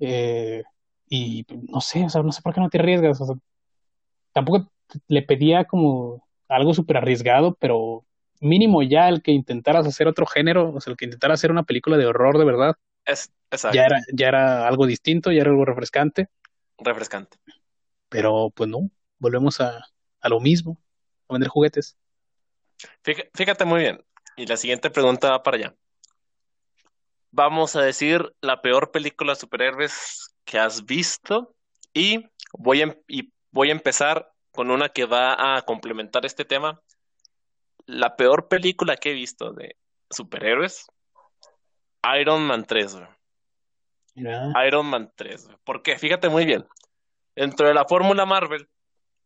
Eh, 0.00 0.62
y 1.08 1.46
no 1.70 1.80
sé, 1.80 2.04
o 2.04 2.08
sea, 2.10 2.22
no 2.22 2.32
sé 2.32 2.42
por 2.42 2.54
qué 2.54 2.60
no 2.60 2.68
te 2.70 2.78
arriesgas. 2.78 3.20
Tampoco 4.32 4.70
le 5.08 5.22
pedía 5.22 5.64
como 5.64 6.26
algo 6.48 6.74
súper 6.74 6.98
arriesgado, 6.98 7.54
pero 7.54 8.04
mínimo 8.40 8.82
ya 8.82 9.08
el 9.08 9.22
que 9.22 9.32
intentaras 9.32 9.86
hacer 9.86 10.08
otro 10.08 10.26
género, 10.26 10.72
o 10.74 10.80
sea, 10.80 10.92
el 10.92 10.96
que 10.96 11.06
intentara 11.06 11.34
hacer 11.34 11.50
una 11.50 11.64
película 11.64 11.96
de 11.96 12.06
horror 12.06 12.38
de 12.38 12.44
verdad, 12.44 12.76
Es 13.04 13.32
ya 13.68 13.84
exacto. 13.84 13.86
era, 13.86 14.00
ya 14.14 14.28
era 14.28 14.68
algo 14.68 14.86
distinto, 14.86 15.32
ya 15.32 15.42
era 15.42 15.50
algo 15.50 15.64
refrescante, 15.66 16.28
Refrescante. 16.88 17.38
pero 18.08 18.50
pues 18.50 18.68
no, 18.70 18.90
volvemos 19.18 19.60
a, 19.60 19.84
a 20.20 20.28
lo 20.28 20.40
mismo, 20.40 20.80
a 21.28 21.34
vender 21.34 21.48
juguetes. 21.50 21.96
Fíjate, 23.02 23.30
fíjate 23.34 23.64
muy 23.64 23.80
bien. 23.80 24.04
Y 24.36 24.46
la 24.46 24.56
siguiente 24.56 24.90
pregunta 24.90 25.30
va 25.30 25.42
para 25.42 25.56
allá. 25.56 25.76
Vamos 27.30 27.76
a 27.76 27.82
decir 27.82 28.34
la 28.40 28.62
peor 28.62 28.90
película 28.90 29.32
de 29.32 29.40
superhéroes 29.40 30.34
que 30.44 30.58
has 30.58 30.84
visto. 30.86 31.54
Y 31.92 32.24
voy 32.52 32.80
a, 32.80 32.84
em- 32.84 32.96
y 33.08 33.32
voy 33.50 33.68
a 33.70 33.72
empezar 33.72 34.30
con 34.50 34.70
una 34.70 34.88
que 34.88 35.04
va 35.04 35.56
a 35.56 35.62
complementar 35.62 36.24
este 36.26 36.44
tema. 36.44 36.80
La 37.88 38.16
peor 38.16 38.48
película 38.48 38.96
que 38.96 39.10
he 39.10 39.14
visto 39.14 39.52
de 39.52 39.76
superhéroes, 40.10 40.86
Iron 42.20 42.42
Man 42.42 42.66
3, 42.66 42.96
güey. 42.96 43.08
Mira, 44.14 44.52
Iron 44.66 44.86
Man 44.86 45.10
3, 45.16 45.46
güey. 45.46 45.56
Porque 45.64 45.98
fíjate 45.98 46.28
muy 46.28 46.44
bien. 46.44 46.66
Dentro 47.34 47.66
de 47.66 47.72
la 47.72 47.86
fórmula 47.86 48.26
Marvel, 48.26 48.68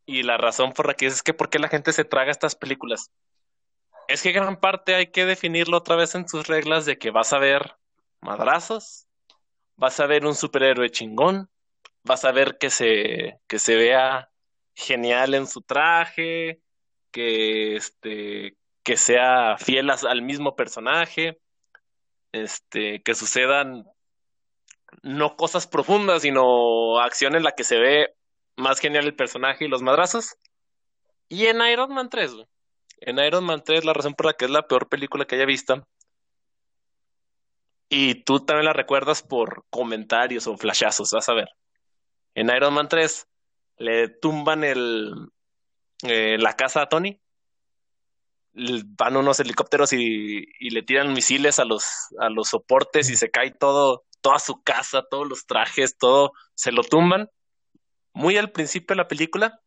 y 0.06 0.22
la 0.22 0.36
razón 0.36 0.72
por 0.72 0.86
la 0.86 0.94
que 0.94 1.06
es, 1.06 1.14
es 1.14 1.22
que 1.22 1.34
por 1.34 1.50
qué 1.50 1.58
la 1.58 1.68
gente 1.68 1.92
se 1.92 2.04
traga 2.04 2.30
estas 2.30 2.54
películas. 2.54 3.10
es 4.08 4.22
que 4.22 4.32
gran 4.32 4.58
parte 4.58 4.94
hay 4.94 5.06
que 5.08 5.24
definirlo 5.24 5.78
otra 5.78 5.96
vez 5.96 6.14
en 6.14 6.28
sus 6.28 6.46
reglas 6.46 6.84
de 6.84 6.98
que 6.98 7.10
vas 7.10 7.32
a 7.32 7.38
ver 7.38 7.76
madrazos, 8.20 9.06
vas 9.76 9.98
a 10.00 10.06
ver 10.06 10.26
un 10.26 10.34
superhéroe 10.34 10.90
chingón, 10.90 11.50
vas 12.04 12.24
a 12.24 12.32
ver 12.32 12.58
que 12.58 12.70
se, 12.70 13.40
que 13.48 13.58
se 13.58 13.76
vea 13.76 14.30
genial 14.74 15.34
en 15.34 15.46
su 15.46 15.62
traje, 15.62 16.60
que 17.12 17.76
este 17.76 18.56
que 18.82 18.96
sea 18.96 19.56
fiel 19.58 19.90
al 19.90 20.22
mismo 20.22 20.56
personaje, 20.56 21.38
este, 22.32 23.02
que 23.02 23.14
sucedan 23.14 23.86
no 25.02 25.36
cosas 25.36 25.66
profundas, 25.66 26.22
sino 26.22 26.98
acción 26.98 27.34
en 27.34 27.44
la 27.44 27.52
que 27.52 27.64
se 27.64 27.78
ve 27.78 28.14
más 28.56 28.80
genial 28.80 29.06
el 29.06 29.14
personaje 29.14 29.64
y 29.64 29.68
los 29.68 29.82
madrazos. 29.82 30.36
Y 31.28 31.46
en 31.46 31.62
Iron 31.62 31.94
Man 31.94 32.10
3, 32.10 32.32
En 33.00 33.18
Iron 33.18 33.44
Man 33.44 33.62
3, 33.64 33.84
la 33.84 33.94
razón 33.94 34.14
por 34.14 34.26
la 34.26 34.34
que 34.34 34.44
es 34.44 34.50
la 34.50 34.66
peor 34.66 34.88
película 34.88 35.24
que 35.24 35.36
haya 35.36 35.46
visto. 35.46 35.86
Y 37.88 38.16
tú 38.24 38.40
también 38.40 38.66
la 38.66 38.72
recuerdas 38.72 39.22
por 39.22 39.64
comentarios 39.70 40.46
o 40.46 40.56
flashazos, 40.56 41.10
vas 41.12 41.28
a 41.28 41.34
ver. 41.34 41.48
En 42.34 42.48
Iron 42.48 42.74
Man 42.74 42.88
3 42.88 43.28
le 43.78 44.08
tumban 44.08 44.64
el, 44.64 45.14
eh, 46.02 46.36
la 46.38 46.54
casa 46.54 46.82
a 46.82 46.88
Tony. 46.88 47.20
Van 48.54 49.16
unos 49.16 49.40
helicópteros 49.40 49.92
y, 49.92 50.46
y, 50.58 50.70
le 50.70 50.82
tiran 50.82 51.12
misiles 51.14 51.58
a 51.58 51.64
los, 51.64 51.84
a 52.18 52.28
los 52.28 52.48
soportes 52.48 53.08
y 53.08 53.16
se 53.16 53.30
cae 53.30 53.50
todo, 53.50 54.04
toda 54.20 54.38
su 54.38 54.62
casa, 54.62 55.04
todos 55.10 55.26
los 55.26 55.46
trajes, 55.46 55.96
todo, 55.96 56.32
se 56.54 56.70
lo 56.70 56.82
tumban. 56.82 57.30
Muy 58.12 58.36
al 58.36 58.52
principio 58.52 58.94
de 58.94 59.02
la 59.02 59.08
película. 59.08 59.60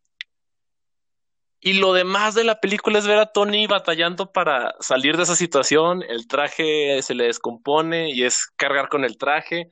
Y 1.60 1.74
lo 1.74 1.94
demás 1.94 2.36
de 2.36 2.44
la 2.44 2.60
película 2.60 3.00
es 3.00 3.08
ver 3.08 3.18
a 3.18 3.32
Tony 3.32 3.66
batallando 3.66 4.32
para 4.32 4.76
salir 4.82 5.18
de 5.18 5.24
esa 5.24 5.36
situación. 5.36 6.04
El 6.04 6.28
traje 6.28 7.02
se 7.02 7.16
le 7.16 7.26
descompone 7.26 8.12
y 8.12 8.24
es 8.24 8.46
cargar 8.56 8.88
con 8.88 9.04
el 9.04 9.18
traje. 9.18 9.72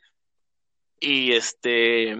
Y 0.99 1.33
este, 1.33 2.17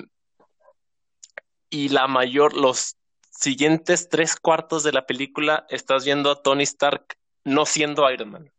y 1.71 1.89
la 1.89 2.08
mayor, 2.08 2.53
los 2.53 2.97
siguientes 3.34 4.10
tres 4.10 4.36
cuartos 4.36 4.84
de 4.84 4.91
la 4.91 5.06
película 5.06 5.65
estás 5.69 6.06
viendo 6.06 6.32
a 6.32 6.41
Tony 6.41 6.63
Stark 6.63 7.17
no 7.43 7.65
siendo 7.65 8.10
Iron 8.12 8.32
Man. 8.32 8.54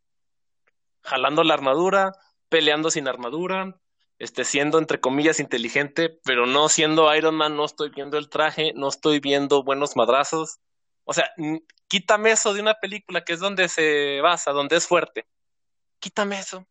Jalando 1.03 1.45
la 1.45 1.55
armadura, 1.55 2.13
peleando 2.49 2.91
sin 2.91 3.09
armadura, 3.09 3.81
este, 4.19 4.45
siendo 4.45 4.79
entre 4.79 5.01
comillas 5.01 5.41
inteligente, 5.41 6.19
pero 6.25 6.47
no 6.47 6.69
siendo 6.69 7.15
Iron 7.15 7.35
Man, 7.35 7.57
no 7.57 7.65
estoy 7.65 7.91
viendo 7.91 8.19
el 8.19 8.29
traje, 8.29 8.73
no 8.75 8.89
estoy 8.89 9.21
viendo 9.21 9.63
buenos 9.63 9.97
madrazos. 9.97 10.61
O 11.05 11.13
sea, 11.13 11.31
quítame 11.89 12.33
eso 12.33 12.55
de 12.55 12.61
una 12.61 12.75
película 12.75 13.25
que 13.25 13.35
es 13.35 13.41
donde 13.41 13.69
se 13.69 14.21
basa, 14.21 14.53
donde 14.53 14.77
es 14.77 14.87
fuerte. 14.87 15.27
Quítame 15.99 16.39
eso. 16.39 16.67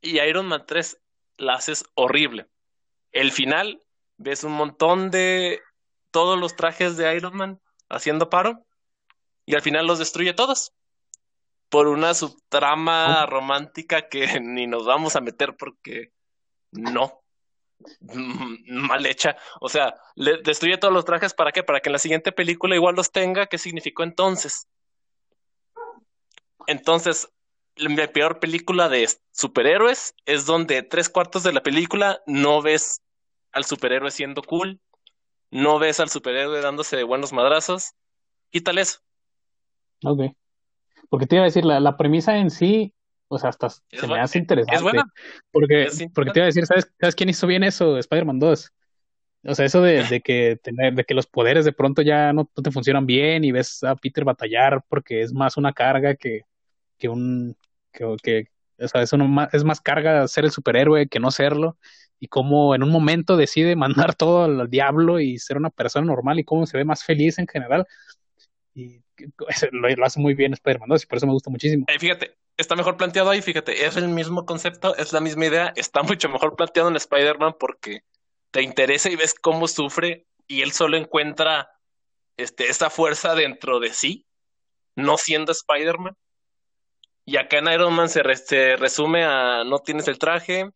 Y 0.00 0.18
Iron 0.20 0.46
Man 0.46 0.64
3 0.66 0.98
la 1.38 1.54
haces 1.54 1.84
horrible. 1.94 2.46
El 3.12 3.32
final 3.32 3.82
ves 4.16 4.44
un 4.44 4.52
montón 4.52 5.10
de 5.10 5.60
todos 6.10 6.38
los 6.38 6.56
trajes 6.56 6.96
de 6.96 7.14
Iron 7.16 7.36
Man 7.36 7.60
haciendo 7.88 8.30
paro 8.30 8.64
y 9.46 9.54
al 9.54 9.62
final 9.62 9.86
los 9.86 9.98
destruye 9.98 10.32
todos 10.32 10.72
por 11.68 11.86
una 11.86 12.14
subtrama 12.14 13.26
romántica 13.26 14.08
que 14.08 14.40
ni 14.40 14.66
nos 14.66 14.86
vamos 14.86 15.16
a 15.16 15.20
meter 15.20 15.56
porque 15.56 16.12
no 16.72 17.22
mal 18.66 19.06
hecha, 19.06 19.36
o 19.60 19.68
sea, 19.68 19.94
le 20.14 20.38
destruye 20.42 20.76
todos 20.76 20.92
los 20.92 21.04
trajes 21.04 21.32
para 21.32 21.50
qué? 21.52 21.62
Para 21.62 21.80
que 21.80 21.88
en 21.88 21.94
la 21.94 21.98
siguiente 21.98 22.30
película 22.30 22.74
igual 22.74 22.94
los 22.94 23.10
tenga, 23.10 23.46
¿qué 23.46 23.56
significó 23.56 24.02
entonces? 24.02 24.68
Entonces, 26.66 27.28
la 27.76 28.06
peor 28.12 28.38
película 28.38 28.88
de 28.88 29.08
superhéroes 29.32 30.14
es 30.26 30.44
donde 30.44 30.82
tres 30.82 31.08
cuartos 31.08 31.42
de 31.42 31.52
la 31.52 31.62
película 31.62 32.20
no 32.26 32.60
ves 32.60 33.02
al 33.52 33.64
superhéroe 33.64 34.10
siendo 34.10 34.42
cool, 34.42 34.78
no 35.50 35.78
ves 35.78 36.00
al 36.00 36.08
superhéroe 36.08 36.60
dándose 36.60 36.96
de 36.96 37.04
buenos 37.04 37.32
madrazos, 37.32 37.92
quítale 38.50 38.82
eso. 38.82 39.00
Ok. 40.04 40.32
Porque 41.08 41.26
te 41.26 41.36
iba 41.36 41.44
a 41.44 41.46
decir, 41.46 41.64
la, 41.64 41.80
la 41.80 41.96
premisa 41.96 42.38
en 42.38 42.50
sí, 42.50 42.94
o 43.28 43.38
sea, 43.38 43.50
hasta 43.50 43.68
se 43.70 44.06
me 44.08 44.18
hace 44.18 44.38
interesante. 44.38 44.76
Es 44.76 44.82
buena. 44.82 45.04
Porque, 45.52 45.88
porque 46.14 46.32
te 46.32 46.40
iba 46.40 46.44
a 46.44 46.46
decir, 46.46 46.66
¿sabes, 46.66 46.92
¿sabes 47.00 47.14
quién 47.14 47.28
hizo 47.28 47.46
bien 47.46 47.62
eso? 47.62 47.96
Spider-Man 47.96 48.38
2. 48.38 48.72
O 49.44 49.54
sea, 49.54 49.64
eso 49.64 49.80
de, 49.82 50.02
de, 50.10 50.20
que 50.20 50.58
tener, 50.62 50.94
de 50.94 51.04
que 51.04 51.14
los 51.14 51.26
poderes 51.26 51.64
de 51.64 51.72
pronto 51.72 52.02
ya 52.02 52.32
no, 52.32 52.50
te 52.62 52.70
funcionan 52.70 53.06
bien 53.06 53.44
y 53.44 53.52
ves 53.52 53.82
a 53.84 53.96
Peter 53.96 54.24
batallar 54.24 54.84
porque 54.88 55.22
es 55.22 55.32
más 55.32 55.56
una 55.56 55.72
carga 55.72 56.16
que, 56.16 56.42
que 56.98 57.08
un 57.08 57.56
que, 57.92 58.16
que 58.22 58.48
o 58.78 58.88
sea, 58.88 59.02
eso 59.02 59.16
no, 59.16 59.48
es 59.52 59.64
más 59.64 59.80
carga 59.80 60.26
ser 60.26 60.44
el 60.44 60.50
superhéroe 60.50 61.08
que 61.08 61.20
no 61.20 61.30
serlo 61.30 61.76
y 62.20 62.28
cómo 62.28 62.74
en 62.74 62.82
un 62.82 62.90
momento 62.90 63.38
decide 63.38 63.74
mandar 63.74 64.14
todo 64.14 64.44
al, 64.44 64.68
diablo 64.68 65.18
y 65.18 65.38
ser 65.38 65.56
una 65.56 65.70
persona 65.70 66.06
normal 66.06 66.38
y 66.38 66.44
cómo 66.44 66.66
se 66.66 66.76
ve 66.76 66.84
más 66.84 67.02
feliz 67.02 67.38
en 67.38 67.48
general. 67.48 67.86
Y 68.74 69.02
lo, 69.72 70.04
hace 70.04 70.20
muy 70.20 70.34
bien 70.34 70.52
Spider-Man 70.52 70.98
y 71.02 71.06
por 71.06 71.16
eso 71.16 71.26
me 71.26 71.32
gusta 71.32 71.50
muchísimo. 71.50 71.86
Eh, 71.88 71.98
fíjate, 71.98 72.36
está 72.58 72.76
mejor 72.76 72.98
planteado 72.98 73.30
ahí, 73.30 73.40
fíjate, 73.40 73.86
es 73.86 73.96
el 73.96 74.08
mismo 74.08 74.44
concepto, 74.44 74.94
es 74.96 75.14
la 75.14 75.20
misma 75.20 75.46
idea, 75.46 75.72
está 75.76 76.02
mucho 76.02 76.28
mejor 76.28 76.54
planteado 76.56 76.90
en 76.90 76.96
Spider-Man 76.96 77.54
porque 77.58 78.02
te 78.50 78.62
interesa 78.62 79.08
y 79.08 79.16
ves 79.16 79.34
cómo 79.34 79.66
sufre 79.66 80.26
y 80.46 80.60
él 80.60 80.72
solo 80.72 80.98
encuentra 80.98 81.70
este, 82.36 82.68
esa 82.68 82.90
fuerza 82.90 83.34
dentro 83.34 83.80
de 83.80 83.94
sí, 83.94 84.26
no 84.94 85.16
siendo 85.16 85.52
Spider-Man. 85.52 86.16
Y 87.24 87.36
acá 87.36 87.58
en 87.58 87.68
Iron 87.68 87.94
Man 87.94 88.08
se 88.08 88.22
resume 88.22 89.24
a 89.24 89.62
no 89.64 89.78
tienes 89.78 90.08
el 90.08 90.18
traje, 90.18 90.70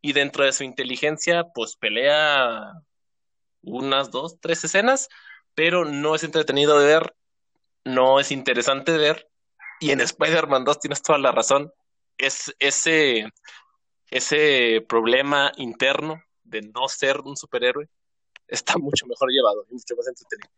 y 0.00 0.12
dentro 0.12 0.44
de 0.44 0.52
su 0.52 0.64
inteligencia, 0.64 1.44
pues 1.54 1.76
pelea 1.76 2.72
unas 3.62 4.10
dos, 4.10 4.40
tres 4.40 4.64
escenas, 4.64 5.08
pero 5.54 5.84
no 5.84 6.14
es 6.14 6.24
entretenido 6.24 6.78
de 6.78 6.86
ver, 6.86 7.14
no 7.84 8.20
es 8.20 8.30
interesante 8.30 8.92
de 8.92 8.98
ver. 8.98 9.28
Y 9.80 9.90
en 9.90 10.00
Spider-Man 10.00 10.64
2 10.64 10.80
tienes 10.80 11.02
toda 11.02 11.18
la 11.18 11.32
razón. 11.32 11.72
Es 12.16 12.54
ese, 12.58 13.28
ese 14.10 14.84
problema 14.88 15.52
interno 15.56 16.22
de 16.42 16.62
no 16.62 16.88
ser 16.88 17.20
un 17.20 17.36
superhéroe 17.36 17.88
está 18.48 18.76
mucho 18.78 19.06
mejor 19.06 19.30
llevado 19.30 19.64
y 19.70 19.74
mucho 19.74 19.94
más 19.96 20.08
entretenido. 20.08 20.50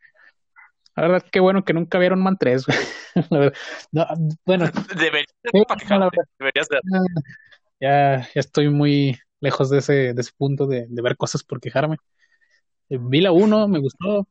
La 0.97 1.03
verdad, 1.03 1.27
qué 1.31 1.41
bueno 1.41 1.65
que 1.65 1.73
nunca 1.73 1.99
vieron 1.99 2.23
Man 2.23 2.37
3. 2.39 2.65
bueno, 4.45 4.65
deberías, 4.97 6.69
Ya, 7.81 8.21
ya 8.21 8.29
estoy 8.35 8.69
muy, 8.69 9.19
lejos 9.41 9.71
de 9.71 9.79
ese, 9.79 10.15
de 10.15 10.21
ese 10.21 10.33
punto 10.37 10.67
de, 10.67 10.87
de 10.89 11.03
ver 11.03 11.17
cosas 11.17 11.43
por 11.43 11.61
quejarme. 11.61 11.97
Eh, 12.89 12.99
vi 13.01 13.21
la 13.21 13.33
1, 13.33 13.69
me 13.69 13.79
gustó, 13.79 14.27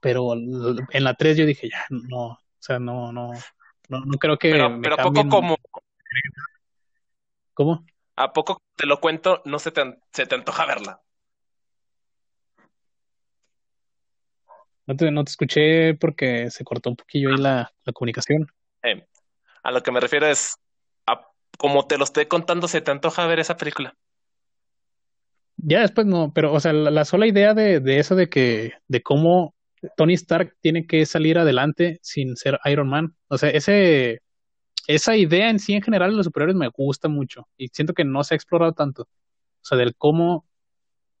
pero 0.00 0.32
en 0.34 1.04
la 1.04 1.14
3 1.14 1.36
yo 1.36 1.46
dije, 1.46 1.68
ya, 1.68 1.84
no, 1.90 2.26
o 2.26 2.38
sea, 2.58 2.78
no, 2.78 3.12
no, 3.12 3.32
no, 3.88 4.00
no 4.00 4.18
creo 4.18 4.38
que. 4.38 4.50
Pero, 4.50 4.80
pero 4.82 4.96
poco 4.96 5.28
como. 5.28 5.56
¿Cómo? 7.54 7.84
A 8.16 8.32
poco 8.32 8.62
te 8.76 8.86
lo 8.86 9.00
cuento, 9.00 9.42
no 9.44 9.58
se 9.58 9.70
te, 9.70 9.82
se 10.12 10.26
te 10.26 10.34
antoja 10.34 10.66
verla. 10.66 11.02
No 14.86 14.96
te, 14.96 15.10
no 15.10 15.24
te 15.24 15.30
escuché 15.30 15.94
porque 15.94 16.50
se 16.50 16.64
cortó 16.64 16.90
un 16.90 16.96
poquillo 16.96 17.30
ahí 17.30 17.36
la, 17.36 17.72
la 17.84 17.92
comunicación. 17.92 18.46
Eh, 18.82 19.06
a 19.62 19.70
lo 19.70 19.82
que 19.82 19.92
me 19.92 20.00
refiero 20.00 20.26
es, 20.26 20.58
como 21.60 21.86
te 21.86 21.98
lo 21.98 22.04
estoy 22.04 22.24
contando, 22.24 22.68
se 22.68 22.80
te 22.80 22.90
antoja 22.90 23.26
ver 23.26 23.38
esa 23.38 23.58
película. 23.58 23.94
Ya 25.58 25.82
después 25.82 26.06
no, 26.06 26.32
pero, 26.32 26.54
o 26.54 26.58
sea, 26.58 26.72
la, 26.72 27.04
sola 27.04 27.26
idea 27.26 27.52
de, 27.52 27.80
de, 27.80 27.98
eso 27.98 28.14
de 28.14 28.30
que, 28.30 28.72
de 28.88 29.02
cómo 29.02 29.54
Tony 29.94 30.14
Stark 30.14 30.56
tiene 30.62 30.86
que 30.86 31.04
salir 31.04 31.38
adelante 31.38 31.98
sin 32.00 32.34
ser 32.38 32.58
Iron 32.64 32.88
Man, 32.88 33.14
o 33.28 33.36
sea, 33.36 33.50
ese, 33.50 34.22
esa 34.86 35.16
idea 35.18 35.50
en 35.50 35.58
sí 35.58 35.74
en 35.74 35.82
general 35.82 36.12
de 36.12 36.16
los 36.16 36.24
superhéroes 36.24 36.56
me 36.56 36.68
gusta 36.68 37.10
mucho 37.10 37.46
y 37.58 37.68
siento 37.68 37.92
que 37.92 38.06
no 38.06 38.24
se 38.24 38.32
ha 38.32 38.36
explorado 38.36 38.72
tanto. 38.72 39.02
O 39.02 39.64
sea, 39.64 39.76
del 39.76 39.94
cómo 39.96 40.46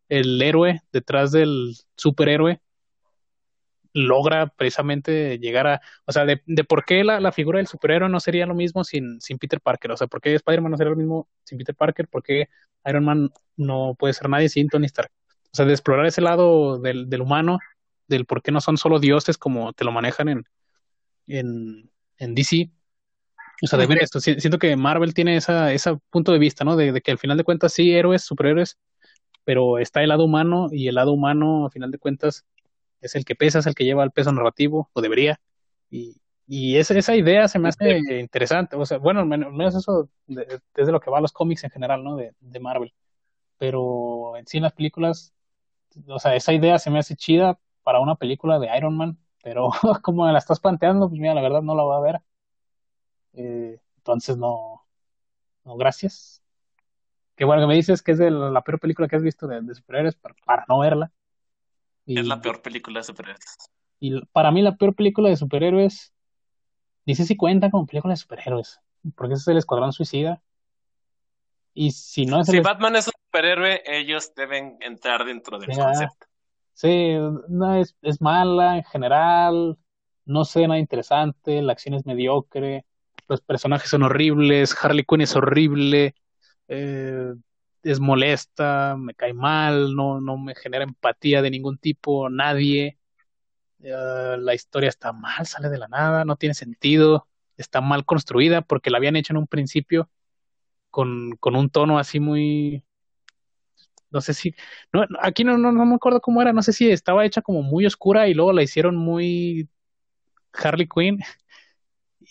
el 0.08 0.40
héroe 0.40 0.80
detrás 0.90 1.32
del 1.32 1.74
superhéroe 1.96 2.62
logra 3.92 4.46
precisamente 4.48 5.38
llegar 5.38 5.66
a, 5.66 5.80
o 6.06 6.12
sea, 6.12 6.24
de, 6.24 6.42
de 6.46 6.64
por 6.64 6.84
qué 6.84 7.04
la, 7.04 7.20
la, 7.20 7.32
figura 7.32 7.58
del 7.58 7.66
superhéroe 7.66 8.08
no 8.08 8.20
sería 8.20 8.46
lo 8.46 8.54
mismo 8.54 8.84
sin, 8.84 9.20
sin 9.20 9.38
Peter 9.38 9.60
Parker, 9.60 9.92
o 9.92 9.96
sea, 9.96 10.06
por 10.06 10.20
qué 10.20 10.34
Spider-Man 10.34 10.70
no 10.70 10.76
sería 10.76 10.90
lo 10.90 10.96
mismo 10.96 11.28
sin 11.44 11.58
Peter 11.58 11.74
Parker, 11.74 12.08
por 12.08 12.22
qué 12.22 12.48
Iron 12.86 13.04
Man 13.04 13.30
no 13.56 13.94
puede 13.98 14.14
ser 14.14 14.28
nadie 14.28 14.48
sin 14.48 14.68
Tony 14.68 14.86
Stark. 14.86 15.10
O 15.52 15.56
sea, 15.56 15.66
de 15.66 15.72
explorar 15.72 16.06
ese 16.06 16.20
lado 16.20 16.78
del, 16.78 17.08
del 17.10 17.20
humano, 17.20 17.58
del 18.06 18.24
por 18.26 18.42
qué 18.42 18.52
no 18.52 18.60
son 18.60 18.76
solo 18.76 18.98
dioses 19.00 19.36
como 19.38 19.72
te 19.72 19.84
lo 19.84 19.92
manejan 19.92 20.28
en, 20.28 20.44
en, 21.26 21.90
en 22.18 22.34
DC. 22.34 22.70
O 23.62 23.66
sea, 23.66 23.78
de 23.78 23.86
ver 23.86 24.02
esto, 24.02 24.20
siento 24.20 24.58
que 24.58 24.74
Marvel 24.76 25.12
tiene 25.12 25.36
esa, 25.36 25.72
ese 25.72 25.96
punto 26.08 26.32
de 26.32 26.38
vista, 26.38 26.64
¿no? 26.64 26.76
De, 26.76 26.92
de 26.92 27.00
que 27.02 27.10
al 27.10 27.18
final 27.18 27.36
de 27.36 27.44
cuentas 27.44 27.74
sí, 27.74 27.92
héroes, 27.92 28.22
superhéroes, 28.24 28.78
pero 29.44 29.78
está 29.78 30.02
el 30.02 30.08
lado 30.08 30.24
humano 30.24 30.68
y 30.70 30.88
el 30.88 30.94
lado 30.94 31.12
humano, 31.12 31.66
al 31.66 31.72
final 31.72 31.90
de 31.90 31.98
cuentas, 31.98 32.46
es 33.00 33.14
el 33.16 33.24
que 33.24 33.34
pesa, 33.34 33.60
es 33.60 33.66
el 33.66 33.74
que 33.74 33.84
lleva 33.84 34.04
el 34.04 34.10
peso 34.12 34.32
narrativo, 34.32 34.90
o 34.92 35.00
debería, 35.00 35.40
y, 35.90 36.16
Y 36.46 36.76
esa, 36.78 36.98
esa 36.98 37.16
idea 37.16 37.48
se 37.48 37.58
me 37.58 37.68
hace 37.70 37.98
interesante. 38.20 38.76
O 38.76 38.86
sea, 38.86 38.98
bueno, 38.98 39.24
menos 39.26 39.74
eso 39.76 40.08
desde 40.26 40.92
lo 40.92 41.00
que 41.00 41.10
va 41.10 41.18
a 41.18 41.20
los 41.20 41.32
cómics 41.32 41.64
en 41.64 41.70
general, 41.70 42.02
¿no? 42.04 42.16
De, 42.16 42.34
de 42.40 42.60
Marvel. 42.60 42.92
Pero 43.58 44.36
en 44.36 44.46
sí 44.46 44.60
las 44.60 44.72
películas, 44.72 45.34
o 46.08 46.18
sea, 46.18 46.34
esa 46.36 46.52
idea 46.52 46.78
se 46.78 46.90
me 46.90 46.98
hace 47.00 47.16
chida 47.16 47.58
para 47.82 48.00
una 48.00 48.16
película 48.16 48.58
de 48.58 48.68
Iron 48.76 48.96
Man, 48.96 49.18
pero 49.42 49.70
como 50.02 50.26
me 50.26 50.32
la 50.32 50.38
estás 50.38 50.60
planteando, 50.60 51.08
pues 51.08 51.20
mira, 51.20 51.34
la 51.34 51.42
verdad 51.42 51.62
no 51.62 51.74
la 51.74 51.82
voy 51.84 51.96
a 51.96 52.00
ver. 52.00 52.22
Eh, 53.32 53.78
entonces 53.98 54.36
no, 54.36 54.84
no, 55.64 55.76
gracias. 55.76 56.42
Qué 57.36 57.44
bueno 57.44 57.62
que 57.62 57.68
me 57.68 57.74
dices 57.74 58.02
que 58.02 58.12
es 58.12 58.18
de 58.18 58.30
la, 58.30 58.62
peor 58.62 58.80
película 58.80 59.08
que 59.08 59.16
has 59.16 59.22
visto 59.22 59.46
de, 59.46 59.62
de 59.62 59.74
superhéroes 59.74 60.16
para, 60.16 60.64
no 60.68 60.80
verla. 60.80 61.12
Es 62.06 62.26
la 62.26 62.40
peor 62.40 62.62
película 62.62 63.00
de 63.00 63.04
superhéroes. 63.04 63.58
Y 64.00 64.20
para 64.32 64.50
mí 64.50 64.62
la 64.62 64.76
peor 64.76 64.94
película 64.94 65.28
de 65.28 65.36
superhéroes, 65.36 66.12
dice 67.06 67.24
si 67.24 67.36
cuenta 67.36 67.70
como 67.70 67.86
película 67.86 68.12
de 68.12 68.18
superhéroes, 68.18 68.80
porque 69.14 69.34
ese 69.34 69.42
es 69.42 69.48
el 69.48 69.58
Escuadrón 69.58 69.92
Suicida. 69.92 70.42
Y 71.74 71.92
si 71.92 72.26
no 72.26 72.40
es 72.40 72.48
Si 72.48 72.60
Batman 72.60 72.96
es 72.96 73.06
un 73.06 73.12
superhéroe, 73.26 73.82
ellos 73.86 74.32
deben 74.34 74.76
entrar 74.80 75.24
dentro 75.24 75.58
del 75.58 75.76
concepto. 75.76 76.26
Sí, 76.72 77.14
no, 77.48 77.74
es, 77.74 77.94
es 78.00 78.20
mala 78.22 78.78
en 78.78 78.84
general, 78.84 79.76
no 80.24 80.44
sé 80.44 80.66
nada 80.66 80.78
interesante, 80.78 81.60
la 81.60 81.72
acción 81.72 81.94
es 81.94 82.06
mediocre, 82.06 82.86
los 83.28 83.40
personajes 83.42 83.90
son 83.90 84.02
horribles, 84.02 84.74
Harley 84.82 85.04
Quinn 85.04 85.20
es 85.20 85.36
horrible, 85.36 86.14
eh, 86.68 87.34
es 87.82 88.00
molesta, 88.00 88.96
me 88.98 89.14
cae 89.14 89.32
mal, 89.34 89.94
no, 89.94 90.20
no 90.20 90.36
me 90.38 90.54
genera 90.54 90.84
empatía 90.84 91.42
de 91.42 91.50
ningún 91.50 91.78
tipo, 91.78 92.28
nadie. 92.30 92.98
Eh, 93.80 94.36
la 94.38 94.54
historia 94.54 94.88
está 94.88 95.12
mal, 95.12 95.46
sale 95.46 95.68
de 95.70 95.78
la 95.78 95.88
nada, 95.88 96.24
no 96.24 96.36
tiene 96.36 96.54
sentido, 96.54 97.28
está 97.56 97.80
mal 97.80 98.04
construida 98.04 98.62
porque 98.62 98.90
la 98.90 98.98
habían 98.98 99.16
hecho 99.16 99.32
en 99.32 99.38
un 99.38 99.46
principio 99.46 100.10
con, 100.90 101.32
con 101.40 101.56
un 101.56 101.70
tono 101.70 101.98
así 101.98 102.20
muy, 102.20 102.84
no 104.10 104.20
sé 104.20 104.34
si, 104.34 104.54
no, 104.92 105.04
aquí 105.20 105.44
no, 105.44 105.56
no, 105.58 105.72
no 105.72 105.86
me 105.86 105.94
acuerdo 105.94 106.20
cómo 106.20 106.42
era, 106.42 106.52
no 106.52 106.62
sé 106.62 106.72
si 106.72 106.90
estaba 106.90 107.24
hecha 107.24 107.42
como 107.42 107.62
muy 107.62 107.86
oscura 107.86 108.28
y 108.28 108.34
luego 108.34 108.52
la 108.52 108.62
hicieron 108.62 108.96
muy 108.96 109.68
Harley 110.52 110.88
Quinn 110.88 111.20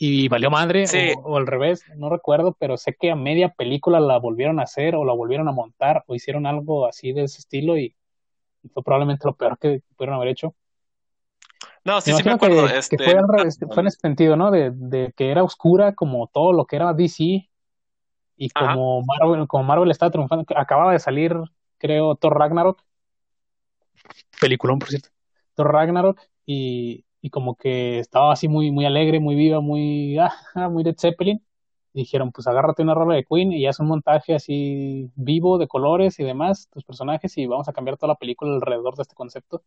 y 0.01 0.29
valió 0.29 0.49
madre 0.49 0.85
o, 1.23 1.35
al 1.35 1.45
revés, 1.45 1.83
no 1.97 2.09
recuerdo, 2.09 2.55
pero 2.57 2.77
sé 2.77 2.95
que 2.97 3.11
a 3.11 3.15
media 3.15 3.49
película 3.49 3.99
la 3.99 4.17
volvieron 4.17 4.61
a 4.61 4.63
hacer 4.63 4.95
o 4.95 5.03
la 5.03 5.11
volvieron 5.11 5.49
a 5.49 5.51
montar 5.51 6.05
o 6.07 6.15
hicieron 6.15 6.45
algo 6.45 6.87
así 6.87 7.11
de 7.11 7.23
ese 7.23 7.39
estilo 7.39 7.77
y, 7.77 7.93
fue 8.73 8.83
probablemente 8.83 9.25
lo 9.25 9.35
peor 9.35 9.57
que 9.57 9.81
pudieron 9.95 10.15
haber 10.15 10.29
hecho. 10.29 10.53
No, 11.83 12.01
sí, 12.01 12.13
sí 12.13 12.23
me 12.23 12.31
acuerdo. 12.31 12.65
este... 12.67 12.97
fue, 12.97 13.15
fue, 13.73 13.81
en 13.81 13.87
ese 13.87 13.99
sentido, 13.99 14.35
¿no? 14.35 14.51
De, 14.51 14.71
de, 14.73 15.13
que 15.15 15.31
era 15.31 15.43
oscura 15.43 15.95
como 15.95 16.27
todo 16.27 16.51
lo 16.51 16.65
que 16.65 16.75
era 16.75 16.93
DC 16.93 17.49
y 18.37 18.49
como 18.49 19.01
Marvel, 19.01 19.47
como 19.47 19.63
Marvel 19.63 19.91
estaba 19.91 20.11
triunfando, 20.11 20.45
acababa 20.55 20.93
de 20.93 20.99
salir 20.99 21.35
creo, 21.77 22.15
Thor 22.15 22.37
Ragnarok. 22.37 22.81
Peliculón, 24.39 24.79
por 24.79 24.89
cierto. 24.89 25.09
Thor 25.55 25.73
Ragnarok 25.73 26.19
y, 26.45 27.05
y 27.21 27.29
como 27.29 27.55
que 27.55 27.99
estaba 27.99 28.33
así 28.33 28.47
muy, 28.47 28.71
muy 28.71 28.85
alegre, 28.85 29.19
muy 29.19 29.35
viva, 29.35 29.59
muy, 29.59 30.17
ah, 30.55 30.69
muy 30.69 30.83
de 30.83 30.95
Zeppelin. 30.97 31.43
dijeron, 31.93 32.31
pues 32.31 32.47
agárrate 32.47 32.83
una 32.83 32.93
rola 32.93 33.15
de 33.15 33.25
Queen 33.25 33.51
y 33.51 33.67
haz 33.67 33.79
un 33.79 33.87
montaje 33.87 34.35
así 34.35 35.11
vivo 35.15 35.57
de 35.57 35.67
colores 35.67 36.19
y 36.19 36.23
demás, 36.23 36.69
tus 36.71 36.83
personajes, 36.83 37.37
y 37.37 37.47
vamos 37.47 37.67
a 37.67 37.73
cambiar 37.73 37.97
toda 37.97 38.13
la 38.13 38.19
película 38.19 38.53
alrededor 38.53 38.95
de 38.95 39.03
este 39.03 39.15
concepto. 39.15 39.63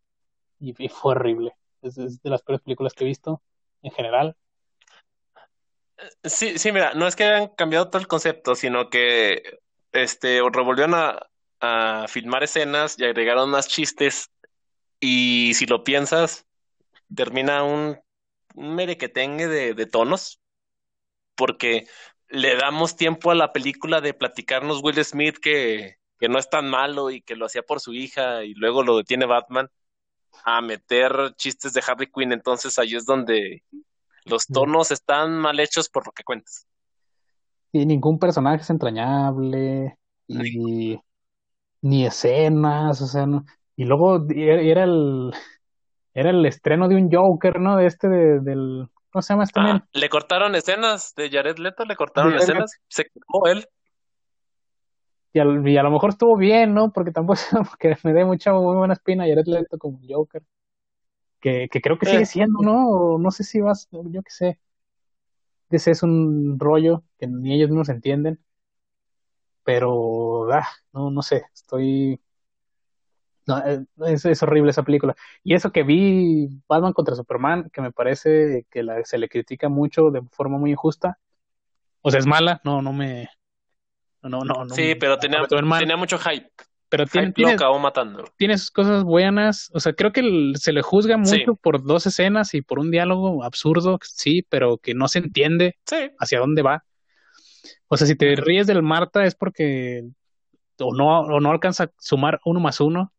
Y, 0.60 0.72
fue 0.88 1.12
horrible. 1.12 1.54
Es, 1.82 1.96
de 1.96 2.30
las 2.30 2.42
peores 2.42 2.62
películas 2.62 2.94
que 2.94 3.04
he 3.04 3.06
visto 3.06 3.42
en 3.82 3.90
general. 3.90 4.36
Sí, 6.24 6.58
sí, 6.58 6.72
mira, 6.72 6.94
no 6.94 7.06
es 7.06 7.16
que 7.16 7.24
hayan 7.24 7.48
cambiado 7.48 7.88
todo 7.88 8.00
el 8.00 8.08
concepto, 8.08 8.54
sino 8.54 8.88
que 8.88 9.42
este 9.92 10.40
revolvieron 10.52 10.94
a, 10.94 11.28
a 11.60 12.06
filmar 12.08 12.44
escenas 12.44 12.98
y 12.98 13.04
agregaron 13.04 13.50
más 13.50 13.68
chistes. 13.68 14.30
Y 15.00 15.54
si 15.54 15.66
lo 15.66 15.82
piensas, 15.82 16.46
termina 17.14 17.64
un, 17.64 17.98
merequetengue 18.54 19.46
de, 19.48 19.74
de 19.74 19.86
tonos, 19.86 20.40
porque 21.34 21.86
le 22.28 22.56
damos 22.56 22.96
tiempo 22.96 23.30
a 23.30 23.34
la 23.34 23.52
película 23.52 24.00
de 24.00 24.14
platicarnos 24.14 24.82
Will 24.82 25.04
Smith 25.04 25.36
que, 25.40 25.96
que 26.18 26.28
no 26.28 26.38
es 26.38 26.48
tan 26.48 26.68
malo 26.68 27.10
y 27.10 27.20
que 27.20 27.36
lo 27.36 27.46
hacía 27.46 27.62
por 27.62 27.80
su 27.80 27.92
hija 27.92 28.44
y 28.44 28.54
luego 28.54 28.82
lo 28.82 28.96
detiene 28.96 29.26
Batman 29.26 29.68
a 30.44 30.60
meter 30.60 31.34
chistes 31.36 31.72
de 31.72 31.82
Harley 31.86 32.08
Quinn. 32.12 32.32
Entonces 32.32 32.78
ahí 32.78 32.94
es 32.94 33.04
donde 33.04 33.62
los 34.24 34.46
tonos 34.46 34.90
están 34.90 35.36
mal 35.38 35.60
hechos 35.60 35.88
por 35.88 36.06
lo 36.06 36.12
que 36.12 36.24
cuentas. 36.24 36.66
Y 37.72 37.86
ningún 37.86 38.18
personaje 38.18 38.62
es 38.62 38.70
entrañable. 38.70 39.98
Y 40.28 40.98
ni 41.80 42.06
escenas, 42.06 43.00
o 43.02 43.06
sea, 43.06 43.26
no. 43.26 43.44
Y 43.76 43.84
luego 43.84 44.24
era 44.30 44.84
el 44.84 45.32
era 46.14 46.30
el 46.30 46.44
estreno 46.46 46.88
de 46.88 46.96
un 46.96 47.10
Joker, 47.10 47.60
¿no? 47.60 47.76
De 47.76 47.86
este 47.86 48.08
de, 48.08 48.40
del 48.40 48.88
¿cómo 49.10 49.22
se 49.22 49.32
llama 49.32 49.44
este 49.44 49.60
ah, 49.60 49.86
Le 49.92 50.08
cortaron 50.08 50.54
escenas 50.54 51.14
de 51.16 51.30
Jared 51.30 51.58
Leto, 51.58 51.84
le 51.84 51.96
cortaron 51.96 52.34
escenas, 52.34 52.80
se 52.88 53.04
quemó 53.04 53.46
él. 53.46 53.66
Y, 55.34 55.40
a 55.40 55.44
lo 55.82 55.90
mejor 55.90 56.10
estuvo 56.10 56.36
bien, 56.36 56.74
¿no? 56.74 56.92
Porque 56.92 57.10
tampoco 57.10 57.40
porque 57.70 57.96
me 58.04 58.12
dé 58.12 58.24
mucha 58.24 58.52
muy 58.52 58.76
buena 58.76 58.94
espina 58.94 59.24
Jared 59.24 59.46
Leto 59.46 59.78
como 59.78 60.00
Joker. 60.06 60.42
Que, 61.40 61.68
que 61.68 61.80
creo 61.80 61.98
que 61.98 62.06
sigue 62.06 62.26
siendo, 62.26 62.60
¿no? 62.62 63.18
no 63.18 63.30
sé 63.32 63.42
si 63.42 63.60
vas, 63.60 63.88
yo 63.90 64.22
qué 64.22 64.30
sé. 64.30 64.60
Ese 65.70 65.90
es 65.90 66.02
un 66.02 66.56
rollo 66.60 67.02
que 67.18 67.26
ni 67.26 67.54
ellos 67.54 67.70
mismos 67.70 67.88
entienden 67.88 68.38
pero 69.64 70.52
ah, 70.52 70.66
no, 70.92 71.10
no 71.10 71.22
sé, 71.22 71.44
estoy... 71.54 72.20
No, 73.46 73.58
eh, 73.58 73.84
es, 74.06 74.42
horrible 74.42 74.70
esa 74.70 74.82
película. 74.82 75.14
Y 75.42 75.54
eso 75.54 75.72
que 75.72 75.82
vi 75.82 76.48
Batman 76.68 76.92
contra 76.92 77.16
Superman, 77.16 77.70
que 77.72 77.80
me 77.80 77.92
parece 77.92 78.66
que 78.70 78.84
se 79.04 79.18
le 79.18 79.28
critica 79.28 79.68
mucho 79.68 80.10
de 80.10 80.22
forma 80.30 80.58
muy 80.58 80.70
injusta. 80.70 81.18
O 82.00 82.10
sea, 82.10 82.20
es 82.20 82.26
mala, 82.26 82.60
no, 82.64 82.82
no 82.82 82.92
me... 82.92 83.28
No, 84.22 84.44
no, 84.44 84.64
no, 84.64 84.68
sí, 84.72 84.94
pero 84.94 85.18
tenía, 85.18 85.40
tenía 85.48 85.96
mucho 85.96 86.16
hype. 86.16 86.48
Pero 86.88 87.06
tiene, 87.06 87.32
lo 87.36 87.48
acabó 87.48 87.78
matando. 87.80 88.22
Tiene 88.36 88.56
sus 88.56 88.70
cosas 88.70 89.02
buenas. 89.02 89.70
O 89.72 89.80
sea, 89.80 89.94
creo 89.94 90.12
que 90.12 90.52
se 90.56 90.72
le 90.72 90.82
juzga 90.82 91.16
mucho 91.16 91.56
por 91.56 91.82
dos 91.82 92.06
escenas 92.06 92.54
y 92.54 92.62
por 92.62 92.78
un 92.78 92.90
diálogo 92.90 93.42
absurdo, 93.42 93.98
sí, 94.02 94.46
pero 94.48 94.78
que 94.78 94.94
no 94.94 95.08
se 95.08 95.20
entiende 95.20 95.76
hacia 96.20 96.38
dónde 96.38 96.62
va. 96.62 96.84
O 97.88 97.96
sea, 97.96 98.06
si 98.06 98.14
te 98.14 98.36
ríes 98.36 98.66
del 98.66 98.82
Marta 98.82 99.24
es 99.24 99.34
porque 99.34 100.04
o 100.78 100.94
no, 100.94 101.20
o 101.20 101.40
no 101.40 101.50
alcanza 101.50 101.84
a 101.84 101.90
sumar 101.98 102.40
uno 102.44 102.60
más 102.60 102.80
uno, 102.80 103.12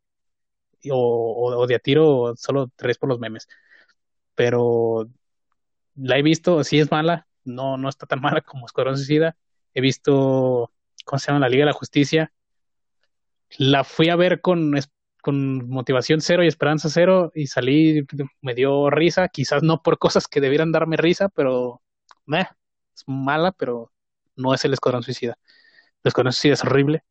o, 0.91 1.58
o, 1.58 1.67
de 1.67 1.76
a 1.76 1.80
tiro 1.80 2.36
solo 2.38 2.69
tres 2.76 2.98
por 2.98 3.10
los 3.10 3.19
memes. 3.19 3.48
Pero 4.36 5.10
la 5.96 6.17
he 6.17 6.24
visto, 6.24 6.63
sí 6.63 6.80
es 6.80 6.91
mala, 6.91 7.28
no, 7.43 7.78
no 7.78 7.89
está 7.89 8.06
tan 8.06 8.22
mala 8.22 8.41
como 8.41 8.65
Escuadrón 8.65 8.98
Suicida. 8.98 9.38
He 9.74 9.82
visto, 9.82 10.72
¿cómo 11.06 11.19
se 11.19 11.28
llama? 11.28 11.39
La 11.39 11.50
Liga 11.50 11.63
de 11.63 11.72
la 11.72 11.74
Justicia. 11.74 12.34
La 13.58 13.84
fui 13.84 14.10
a 14.10 14.15
ver 14.15 14.41
con, 14.41 14.74
con 15.22 15.69
motivación 15.69 16.22
cero 16.22 16.43
y 16.43 16.48
esperanza 16.48 16.89
cero 16.89 17.32
y 17.36 17.48
salí, 17.48 18.06
me 18.41 18.56
dio 18.56 18.89
risa, 18.89 19.30
quizás 19.30 19.63
no 19.63 19.82
por 19.82 19.98
cosas 20.00 20.28
que 20.28 20.41
debieran 20.41 20.72
darme 20.72 20.98
risa, 20.98 21.30
pero 21.30 21.82
es 22.28 23.04
mala, 23.08 23.52
pero 23.52 23.91
no 24.36 24.54
es 24.54 24.65
el 24.65 24.74
Escuadrón 24.74 25.04
Suicida. 25.04 25.38
El 26.04 26.10
Escuadrón 26.10 26.34
Suicida 26.34 26.54
es 26.54 26.63
horrible, 26.63 27.04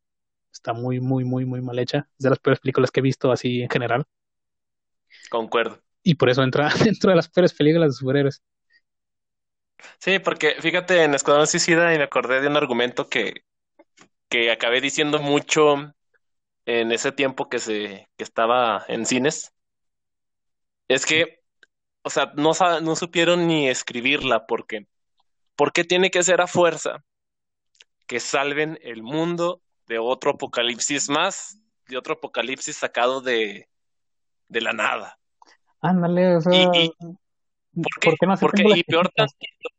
está 0.53 0.73
muy, 0.73 0.99
muy, 0.99 1.25
muy, 1.25 1.45
muy 1.45 1.61
mal 1.61 1.79
hecha. 1.79 2.07
Es 2.17 2.23
de 2.23 2.29
las 2.29 2.39
peores 2.39 2.59
películas 2.59 2.91
que 2.91 2.99
he 2.99 3.03
visto 3.03 3.31
así 3.31 3.61
en 3.61 3.69
general. 3.69 4.05
Concuerdo. 5.29 5.79
Y 6.03 6.15
por 6.15 6.29
eso 6.29 6.43
entra 6.43 6.69
dentro 6.83 7.09
de 7.09 7.15
las 7.15 7.29
peores 7.29 7.53
películas 7.53 7.89
de 7.89 7.93
superhéroes. 7.93 8.41
Sí, 9.99 10.19
porque 10.19 10.55
fíjate, 10.61 11.03
en 11.03 11.13
Escuadrón 11.13 11.47
Suicida 11.47 11.93
y 11.93 11.97
me 11.97 12.05
acordé 12.05 12.41
de 12.41 12.47
un 12.47 12.57
argumento 12.57 13.09
que, 13.09 13.43
que 14.29 14.51
acabé 14.51 14.81
diciendo 14.81 15.19
mucho 15.19 15.93
en 16.65 16.91
ese 16.91 17.11
tiempo 17.11 17.49
que 17.49 17.59
se 17.59 18.07
que 18.17 18.23
estaba 18.23 18.85
en 18.87 19.05
cines. 19.05 19.53
Es 20.87 21.05
que, 21.05 21.41
o 22.03 22.09
sea, 22.09 22.31
no, 22.35 22.51
no 22.81 22.95
supieron 22.95 23.47
ni 23.47 23.67
escribirla 23.69 24.45
porque 24.45 24.87
¿por 25.55 25.73
qué 25.73 25.83
tiene 25.83 26.11
que 26.11 26.23
ser 26.23 26.41
a 26.41 26.47
fuerza 26.47 27.03
que 28.07 28.19
salven 28.19 28.79
el 28.81 29.03
mundo 29.03 29.61
de 29.93 29.99
otro 29.99 30.31
apocalipsis 30.31 31.07
más, 31.07 31.59
de 31.87 31.97
otro 31.97 32.15
apocalipsis 32.15 32.77
sacado 32.77 33.21
de, 33.21 33.69
de 34.47 34.61
la 34.61 34.73
nada. 34.73 35.19
Ándale, 35.81 36.37
o 36.37 36.41
sea, 36.41 36.51
y, 36.51 36.91
¿por 37.75 37.99
qué? 38.01 38.15
no 38.25 38.35
porque, 38.37 38.63
y 38.75 38.83
peor 38.83 39.09
tantito, 39.09 39.69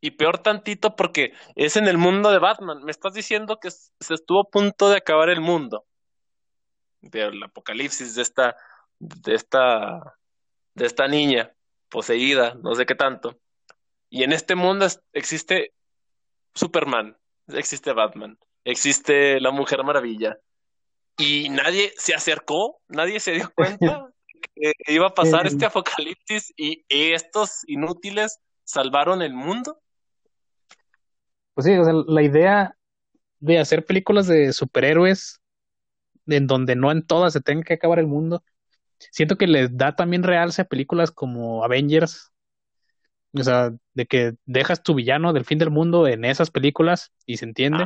y 0.00 0.10
peor 0.10 0.38
tantito 0.38 0.96
porque 0.96 1.34
es 1.54 1.76
en 1.76 1.86
el 1.86 1.98
mundo 1.98 2.32
de 2.32 2.40
Batman. 2.40 2.82
Me 2.82 2.90
estás 2.90 3.14
diciendo 3.14 3.60
que 3.60 3.70
se 3.70 4.14
estuvo 4.14 4.40
a 4.40 4.50
punto 4.50 4.88
de 4.90 4.96
acabar 4.96 5.28
el 5.28 5.40
mundo 5.40 5.86
del 7.00 7.40
apocalipsis 7.40 8.16
de 8.16 8.22
esta, 8.22 8.56
de 8.98 9.34
esta, 9.34 10.16
de 10.74 10.86
esta 10.86 11.06
niña 11.06 11.54
poseída, 11.90 12.56
no 12.60 12.74
sé 12.74 12.86
qué 12.86 12.96
tanto. 12.96 13.38
Y 14.10 14.24
en 14.24 14.32
este 14.32 14.56
mundo 14.56 14.84
existe 15.12 15.72
Superman, 16.54 17.16
existe 17.46 17.92
Batman, 17.92 18.36
existe 18.64 19.40
la 19.40 19.50
Mujer 19.50 19.84
Maravilla. 19.84 20.38
Y 21.16 21.48
nadie 21.48 21.92
se 21.96 22.14
acercó, 22.14 22.80
nadie 22.88 23.20
se 23.20 23.32
dio 23.32 23.52
cuenta 23.54 24.10
que 24.54 24.72
iba 24.88 25.06
a 25.06 25.14
pasar 25.14 25.46
este 25.46 25.66
apocalipsis 25.66 26.52
y 26.56 26.84
estos 26.88 27.62
inútiles 27.66 28.40
salvaron 28.64 29.22
el 29.22 29.34
mundo. 29.34 29.80
Pues 31.54 31.66
sí, 31.66 31.76
o 31.76 31.84
sea, 31.84 31.92
la 31.92 32.22
idea 32.22 32.76
de 33.38 33.58
hacer 33.58 33.84
películas 33.84 34.26
de 34.26 34.52
superhéroes 34.52 35.40
en 36.26 36.46
donde 36.46 36.74
no 36.74 36.90
en 36.90 37.06
todas 37.06 37.32
se 37.32 37.40
tenga 37.40 37.62
que 37.62 37.74
acabar 37.74 37.98
el 37.98 38.06
mundo, 38.06 38.42
siento 39.12 39.36
que 39.36 39.46
les 39.46 39.76
da 39.76 39.94
también 39.94 40.22
realce 40.22 40.62
a 40.62 40.66
películas 40.66 41.10
como 41.10 41.64
Avengers, 41.64 42.32
o 43.32 43.42
sea, 43.42 43.72
de 43.92 44.06
que 44.06 44.34
dejas 44.46 44.82
tu 44.82 44.94
villano 44.94 45.32
del 45.32 45.44
fin 45.44 45.58
del 45.58 45.70
mundo 45.70 46.06
en 46.06 46.24
esas 46.24 46.50
películas 46.50 47.12
y 47.26 47.36
se 47.36 47.44
entiende. 47.44 47.84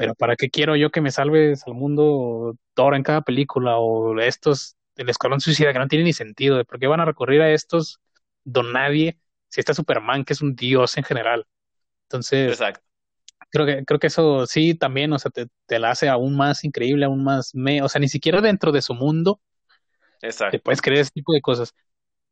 Pero 0.00 0.14
¿para 0.14 0.36
qué 0.36 0.48
quiero 0.50 0.76
yo 0.76 0.90
que 0.90 1.00
me 1.02 1.10
salves 1.10 1.62
al 1.66 1.74
mundo 1.74 2.56
Thor 2.74 2.94
en 2.94 3.02
cada 3.02 3.20
película 3.22 3.76
o 3.78 4.18
estos 4.20 4.76
del 4.96 5.10
Escuadrón 5.10 5.40
Suicida 5.40 5.72
que 5.72 5.78
no 5.78 5.88
tiene 5.88 6.04
ni 6.04 6.12
sentido? 6.14 6.56
¿De 6.56 6.64
por 6.64 6.78
qué 6.78 6.86
van 6.86 7.00
a 7.00 7.04
recurrir 7.04 7.42
a 7.42 7.52
estos 7.52 8.00
don 8.44 8.72
nadie 8.72 9.20
si 9.48 9.60
está 9.60 9.74
Superman 9.74 10.24
que 10.24 10.32
es 10.32 10.40
un 10.40 10.54
dios 10.56 10.96
en 10.96 11.04
general? 11.04 11.46
Entonces, 12.04 12.52
Exacto. 12.52 12.80
creo 13.50 13.66
que 13.66 13.84
creo 13.84 14.00
que 14.00 14.08
eso 14.08 14.46
sí 14.46 14.74
también, 14.74 15.12
o 15.12 15.18
sea, 15.18 15.30
te, 15.30 15.48
te 15.66 15.78
la 15.78 15.90
hace 15.90 16.08
aún 16.08 16.36
más 16.36 16.64
increíble, 16.64 17.04
aún 17.06 17.24
más 17.24 17.54
me, 17.54 17.82
o 17.82 17.88
sea, 17.88 18.00
ni 18.00 18.08
siquiera 18.08 18.40
dentro 18.40 18.72
de 18.72 18.82
su 18.82 18.94
mundo 18.94 19.40
Exacto. 20.22 20.58
te 20.58 20.58
puedes 20.60 20.82
creer 20.82 21.00
ese 21.02 21.10
tipo 21.12 21.32
de 21.32 21.40
cosas. 21.40 21.74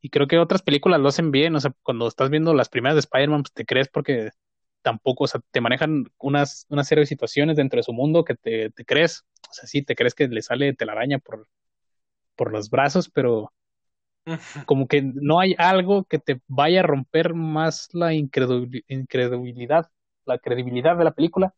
Y 0.01 0.09
creo 0.09 0.27
que 0.27 0.39
otras 0.39 0.61
películas 0.61 0.99
lo 1.01 1.09
hacen 1.09 1.31
bien, 1.31 1.55
o 1.55 1.59
sea, 1.59 1.73
cuando 1.83 2.07
estás 2.07 2.29
viendo 2.29 2.53
las 2.53 2.69
primeras 2.69 2.95
de 2.95 3.01
Spider-Man, 3.01 3.43
pues 3.43 3.53
te 3.53 3.65
crees 3.65 3.89
porque 3.89 4.31
tampoco, 4.81 5.25
o 5.25 5.27
sea, 5.27 5.41
te 5.51 5.61
manejan 5.61 6.05
unas, 6.19 6.65
una 6.69 6.83
serie 6.83 7.01
de 7.01 7.05
situaciones 7.07 7.57
dentro 7.57 7.77
de 7.77 7.83
su 7.83 7.93
mundo 7.93 8.23
que 8.25 8.35
te, 8.35 8.71
te 8.71 8.85
crees, 8.85 9.25
o 9.49 9.53
sea, 9.53 9.67
sí, 9.67 9.81
te 9.83 9.95
crees 9.95 10.15
que 10.15 10.27
le 10.27 10.41
sale 10.41 10.73
telaraña 10.73 11.19
por, 11.19 11.47
por 12.35 12.51
los 12.51 12.69
brazos, 12.69 13.09
pero 13.09 13.53
como 14.65 14.87
que 14.87 15.01
no 15.01 15.39
hay 15.39 15.55
algo 15.57 16.05
que 16.05 16.19
te 16.19 16.41
vaya 16.47 16.81
a 16.81 16.83
romper 16.83 17.33
más 17.33 17.89
la 17.93 18.13
incredulidad, 18.13 19.89
la 20.25 20.37
credibilidad 20.39 20.97
de 20.97 21.03
la 21.03 21.11
película. 21.13 21.53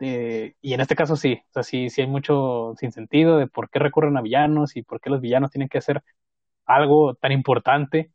Eh, 0.00 0.54
y 0.60 0.74
en 0.74 0.80
este 0.80 0.96
caso 0.96 1.16
sí, 1.16 1.40
o 1.50 1.52
sea, 1.52 1.62
sí, 1.62 1.88
sí 1.88 2.00
hay 2.02 2.06
mucho 2.08 2.74
sin 2.78 2.92
sentido 2.92 3.38
de 3.38 3.46
por 3.46 3.70
qué 3.70 3.78
recurren 3.78 4.16
a 4.16 4.22
villanos 4.22 4.76
y 4.76 4.82
por 4.82 5.00
qué 5.00 5.08
los 5.10 5.20
villanos 5.20 5.50
tienen 5.50 5.68
que 5.68 5.78
hacer 5.78 6.02
algo 6.66 7.14
tan 7.16 7.32
importante. 7.32 8.12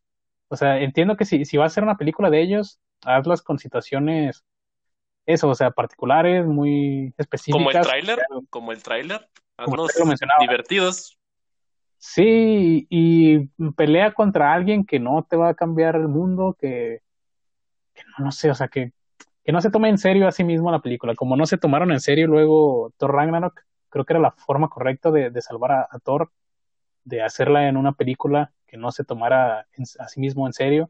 O 0.50 0.58
sea, 0.58 0.80
entiendo 0.82 1.18
que 1.18 1.26
si, 1.26 1.46
si 1.46 1.58
va 1.58 1.66
a 1.66 1.70
ser 1.70 1.84
una 1.84 1.98
película 1.98 2.30
de 2.30 2.42
ellos, 2.44 2.80
hazlas 3.04 3.42
con 3.42 3.60
situaciones, 3.60 4.44
eso, 5.26 5.50
o 5.50 5.56
sea, 5.56 5.72
particulares, 5.72 6.46
muy 6.46 7.14
específicas. 7.18 7.64
Como 7.64 7.72
el 7.72 7.82
tráiler, 7.82 8.20
como 8.50 8.72
el 8.72 8.84
tráiler, 8.84 9.30
hazlos 9.58 9.92
divertidos. 10.40 11.18
Sí, 11.98 12.88
y 12.90 13.48
pelea 13.76 14.14
contra 14.14 14.54
alguien 14.54 14.86
que 14.86 15.00
no 15.00 15.26
te 15.30 15.36
va 15.36 15.50
a 15.50 15.54
cambiar 15.54 15.96
el 15.96 16.08
mundo, 16.08 16.56
que, 16.58 17.02
que 17.94 18.04
no, 18.18 18.26
no 18.26 18.32
sé, 18.32 18.50
o 18.50 18.56
sea, 18.56 18.70
que, 18.70 18.94
que 19.44 19.52
no 19.52 19.60
se 19.60 19.70
tome 19.70 19.90
en 19.90 19.98
serio 19.98 20.28
a 20.28 20.32
sí 20.32 20.46
mismo 20.46 20.72
la 20.72 20.80
película. 20.80 21.14
Como 21.16 21.36
no 21.36 21.46
se 21.46 21.58
tomaron 21.58 21.92
en 21.92 22.00
serio 22.00 22.28
luego 22.28 22.94
Thor 22.98 23.14
Ragnarok, 23.14 23.62
creo 23.90 24.06
que 24.06 24.14
era 24.14 24.22
la 24.22 24.32
forma 24.32 24.70
correcta 24.70 25.12
de, 25.12 25.30
de 25.30 25.42
salvar 25.42 25.88
a 25.92 26.00
Thor 26.00 26.32
de 27.04 27.24
hacerla 27.24 27.68
en 27.68 27.76
una 27.76 27.94
película 27.94 28.54
que 28.68 28.78
no 28.78 28.92
se 28.92 29.04
tomara 29.04 29.68
a 30.00 30.08
sí 30.08 30.20
mismo 30.20 30.46
en 30.48 30.54
serio. 30.54 30.90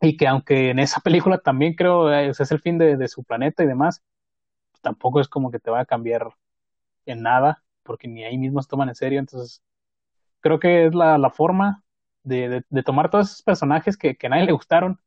Y 0.00 0.16
que 0.16 0.26
aunque 0.28 0.70
en 0.70 0.78
esa 0.78 1.00
película 1.04 1.38
también 1.38 1.74
creo 1.74 2.12
eh, 2.12 2.28
es 2.28 2.50
el 2.52 2.60
fin 2.60 2.78
de, 2.78 3.08
su 3.08 3.24
planeta 3.24 3.64
y 3.64 3.66
demás, 3.66 4.02
tampoco 4.82 5.20
es 5.20 5.28
como 5.28 5.50
que 5.50 5.58
te 5.58 5.70
va 5.70 5.80
a 5.80 5.86
cambiar 5.86 6.28
en 7.06 7.22
nada, 7.22 7.62
porque 7.82 8.08
ni 8.08 8.24
ahí 8.24 8.38
mismo 8.38 8.62
se 8.62 8.68
toman 8.68 8.88
en 8.88 8.94
serio. 8.94 9.18
Entonces, 9.18 9.62
creo 10.40 10.60
que 10.60 10.86
es 10.86 10.94
la, 10.94 11.18
la 11.18 11.30
forma 11.30 11.84
de, 12.22 12.64
de, 12.68 12.82
tomar 12.82 13.10
todos 13.10 13.30
esos 13.30 13.42
personajes 13.42 13.96
que, 13.96 14.16
que 14.16 14.26
a 14.26 14.30
nadie 14.30 14.46
le 14.46 14.52
gustaron, 14.52 15.00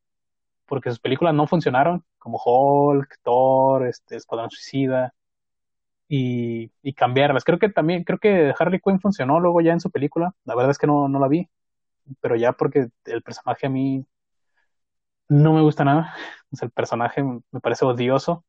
porque 0.65 0.89
sus 0.89 0.99
películas 0.99 1.33
no 1.35 1.47
funcionaron, 1.47 2.03
como 2.17 2.41
Hulk, 2.43 3.19
Thor, 3.23 3.87
este, 3.87 4.15
Escuadrón 4.17 4.49
Suicida, 4.51 5.13
y, 6.07 6.71
y, 6.81 6.93
cambiarlas. 6.93 7.45
Creo 7.45 7.59
que 7.59 7.69
también, 7.69 8.03
creo 8.03 8.19
que 8.19 8.53
Harley 8.59 8.81
Quinn 8.81 8.99
funcionó 8.99 9.39
luego 9.39 9.61
ya 9.61 9.73
en 9.73 9.79
su 9.79 9.91
película. 9.91 10.35
La 10.45 10.55
verdad 10.55 10.71
es 10.71 10.77
que 10.77 10.87
no, 10.87 11.07
no 11.07 11.19
la 11.19 11.29
vi, 11.29 11.49
pero 12.21 12.35
ya 12.35 12.53
porque 12.53 12.89
el 13.05 13.21
personaje 13.23 13.67
a 13.67 13.69
mí 13.69 14.05
no 15.31 15.53
me 15.53 15.61
gusta 15.61 15.85
nada. 15.85 16.13
O 16.51 16.65
el 16.65 16.71
personaje 16.71 17.23
me 17.23 17.61
parece 17.61 17.85
odioso. 17.85 18.45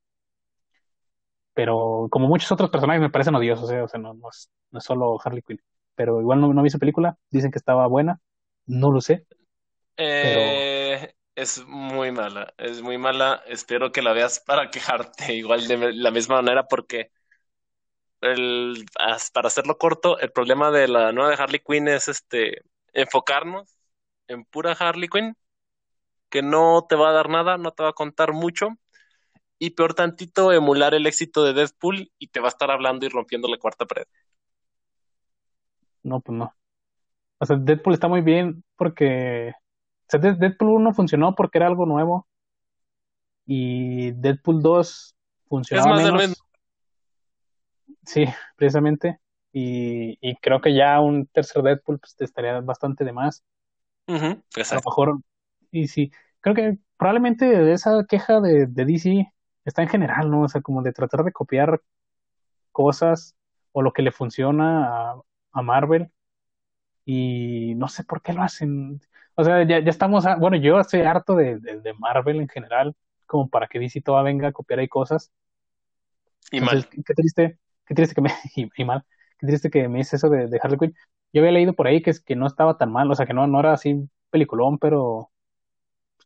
Pero 1.54 2.08
como 2.10 2.28
muchos 2.28 2.50
otros 2.52 2.70
personajes 2.70 3.00
me 3.02 3.10
parecen 3.10 3.34
odiosos, 3.34 3.70
¿eh? 3.70 3.82
o 3.82 3.88
sea, 3.88 4.00
no, 4.00 4.14
no, 4.14 4.30
es, 4.30 4.50
no, 4.70 4.78
es, 4.78 4.84
solo 4.84 5.18
Harley 5.22 5.42
Quinn. 5.42 5.60
Pero 5.94 6.20
igual 6.20 6.40
no, 6.40 6.52
no 6.54 6.62
vi 6.62 6.70
su 6.70 6.78
película, 6.78 7.18
dicen 7.30 7.50
que 7.50 7.58
estaba 7.58 7.86
buena, 7.86 8.20
no 8.66 8.90
lo 8.90 9.00
sé. 9.00 9.26
Eh, 9.96 11.14
Es 11.34 11.64
muy 11.66 12.12
mala, 12.12 12.54
es 12.58 12.82
muy 12.82 12.98
mala. 12.98 13.42
Espero 13.46 13.92
que 13.92 14.02
la 14.02 14.12
veas 14.12 14.40
para 14.40 14.70
quejarte 14.70 15.34
igual 15.34 15.66
de 15.68 15.92
la 15.94 16.10
misma 16.10 16.36
manera 16.36 16.66
porque 16.68 17.10
el, 18.20 18.84
para 19.32 19.48
hacerlo 19.48 19.78
corto, 19.78 20.18
el 20.18 20.32
problema 20.32 20.70
de 20.70 20.88
la 20.88 21.12
nueva 21.12 21.30
de 21.30 21.42
Harley 21.42 21.60
Quinn 21.66 21.88
es 21.88 22.08
este 22.08 22.62
enfocarnos 22.92 23.76
en 24.28 24.44
pura 24.44 24.72
Harley 24.72 25.08
Quinn, 25.08 25.36
que 26.32 26.42
no 26.42 26.86
te 26.88 26.96
va 26.96 27.10
a 27.10 27.12
dar 27.12 27.28
nada, 27.28 27.58
no 27.58 27.72
te 27.72 27.82
va 27.82 27.90
a 27.90 27.92
contar 27.92 28.32
mucho, 28.32 28.70
y 29.58 29.70
peor 29.70 29.94
tantito 29.94 30.50
emular 30.50 30.94
el 30.94 31.06
éxito 31.06 31.44
de 31.44 31.52
Deadpool 31.52 32.10
y 32.18 32.28
te 32.28 32.40
va 32.40 32.46
a 32.46 32.48
estar 32.48 32.70
hablando 32.70 33.04
y 33.04 33.10
rompiendo 33.10 33.48
la 33.48 33.58
cuarta 33.58 33.84
pared. 33.84 34.06
No, 36.02 36.20
pues 36.20 36.36
no. 36.36 36.52
O 37.38 37.46
sea, 37.46 37.56
Deadpool 37.56 37.94
está 37.94 38.08
muy 38.08 38.22
bien 38.22 38.64
porque 38.76 39.50
o 39.50 40.04
sea, 40.08 40.18
Deadpool 40.18 40.70
1 40.70 40.94
funcionó 40.94 41.34
porque 41.34 41.58
era 41.58 41.66
algo 41.66 41.86
nuevo 41.86 42.26
y 43.46 44.12
Deadpool 44.12 44.62
2 44.62 45.14
funcionaba 45.48 46.02
es 46.02 46.10
más 46.10 46.20
menos. 46.22 46.44
Sí, 48.04 48.24
precisamente. 48.56 49.20
Y, 49.52 50.16
y, 50.20 50.34
creo 50.36 50.62
que 50.62 50.74
ya 50.74 50.98
un 50.98 51.26
tercer 51.26 51.62
Deadpool 51.62 51.98
pues, 51.98 52.16
te 52.16 52.24
estaría 52.24 52.58
bastante 52.62 53.04
de 53.04 53.12
más. 53.12 53.44
a 54.08 54.14
lo 54.14 54.80
mejor, 54.84 55.20
y 55.72 55.88
sí, 55.88 56.12
creo 56.40 56.54
que 56.54 56.78
probablemente 56.96 57.72
esa 57.72 58.04
queja 58.08 58.40
de, 58.40 58.66
de 58.66 58.84
DC 58.84 59.32
está 59.64 59.82
en 59.82 59.88
general, 59.88 60.30
¿no? 60.30 60.42
O 60.42 60.48
sea, 60.48 60.60
como 60.60 60.82
de 60.82 60.92
tratar 60.92 61.24
de 61.24 61.32
copiar 61.32 61.80
cosas 62.72 63.34
o 63.72 63.82
lo 63.82 63.92
que 63.92 64.02
le 64.02 64.12
funciona 64.12 65.10
a, 65.12 65.22
a 65.52 65.62
Marvel 65.62 66.10
y 67.04 67.74
no 67.76 67.88
sé 67.88 68.04
por 68.04 68.22
qué 68.22 68.32
lo 68.32 68.42
hacen. 68.42 69.00
O 69.34 69.44
sea, 69.44 69.66
ya, 69.66 69.80
ya 69.80 69.90
estamos, 69.90 70.24
bueno, 70.38 70.56
yo 70.56 70.78
estoy 70.78 71.00
harto 71.02 71.34
de, 71.34 71.58
de, 71.58 71.94
Marvel 71.94 72.40
en 72.40 72.48
general, 72.48 72.94
como 73.26 73.48
para 73.48 73.66
que 73.66 73.78
DC 73.78 74.02
toda 74.02 74.22
venga 74.22 74.48
a 74.48 74.52
copiar 74.52 74.80
ahí 74.80 74.88
cosas. 74.88 75.32
Y 76.50 76.60
mal. 76.60 76.86
Qué 76.88 77.14
triste, 77.14 77.58
qué 77.86 77.94
triste 77.94 78.14
que 78.14 78.20
me, 78.20 78.30
y, 78.76 78.84
mal, 78.84 79.04
qué 79.38 79.46
triste 79.46 79.70
que 79.70 79.88
me 79.88 80.00
hice 80.00 80.16
eso 80.16 80.28
de, 80.28 80.48
de, 80.48 80.60
Harley 80.62 80.78
Quinn. 80.78 80.94
Yo 81.32 81.40
había 81.40 81.52
leído 81.52 81.72
por 81.72 81.86
ahí 81.86 82.02
que, 82.02 82.12
que 82.24 82.36
no 82.36 82.46
estaba 82.46 82.76
tan 82.76 82.92
mal, 82.92 83.10
o 83.10 83.14
sea, 83.14 83.26
que 83.26 83.32
no, 83.32 83.46
no 83.46 83.60
era 83.60 83.72
así 83.72 84.08
peliculón, 84.30 84.78
pero 84.78 85.31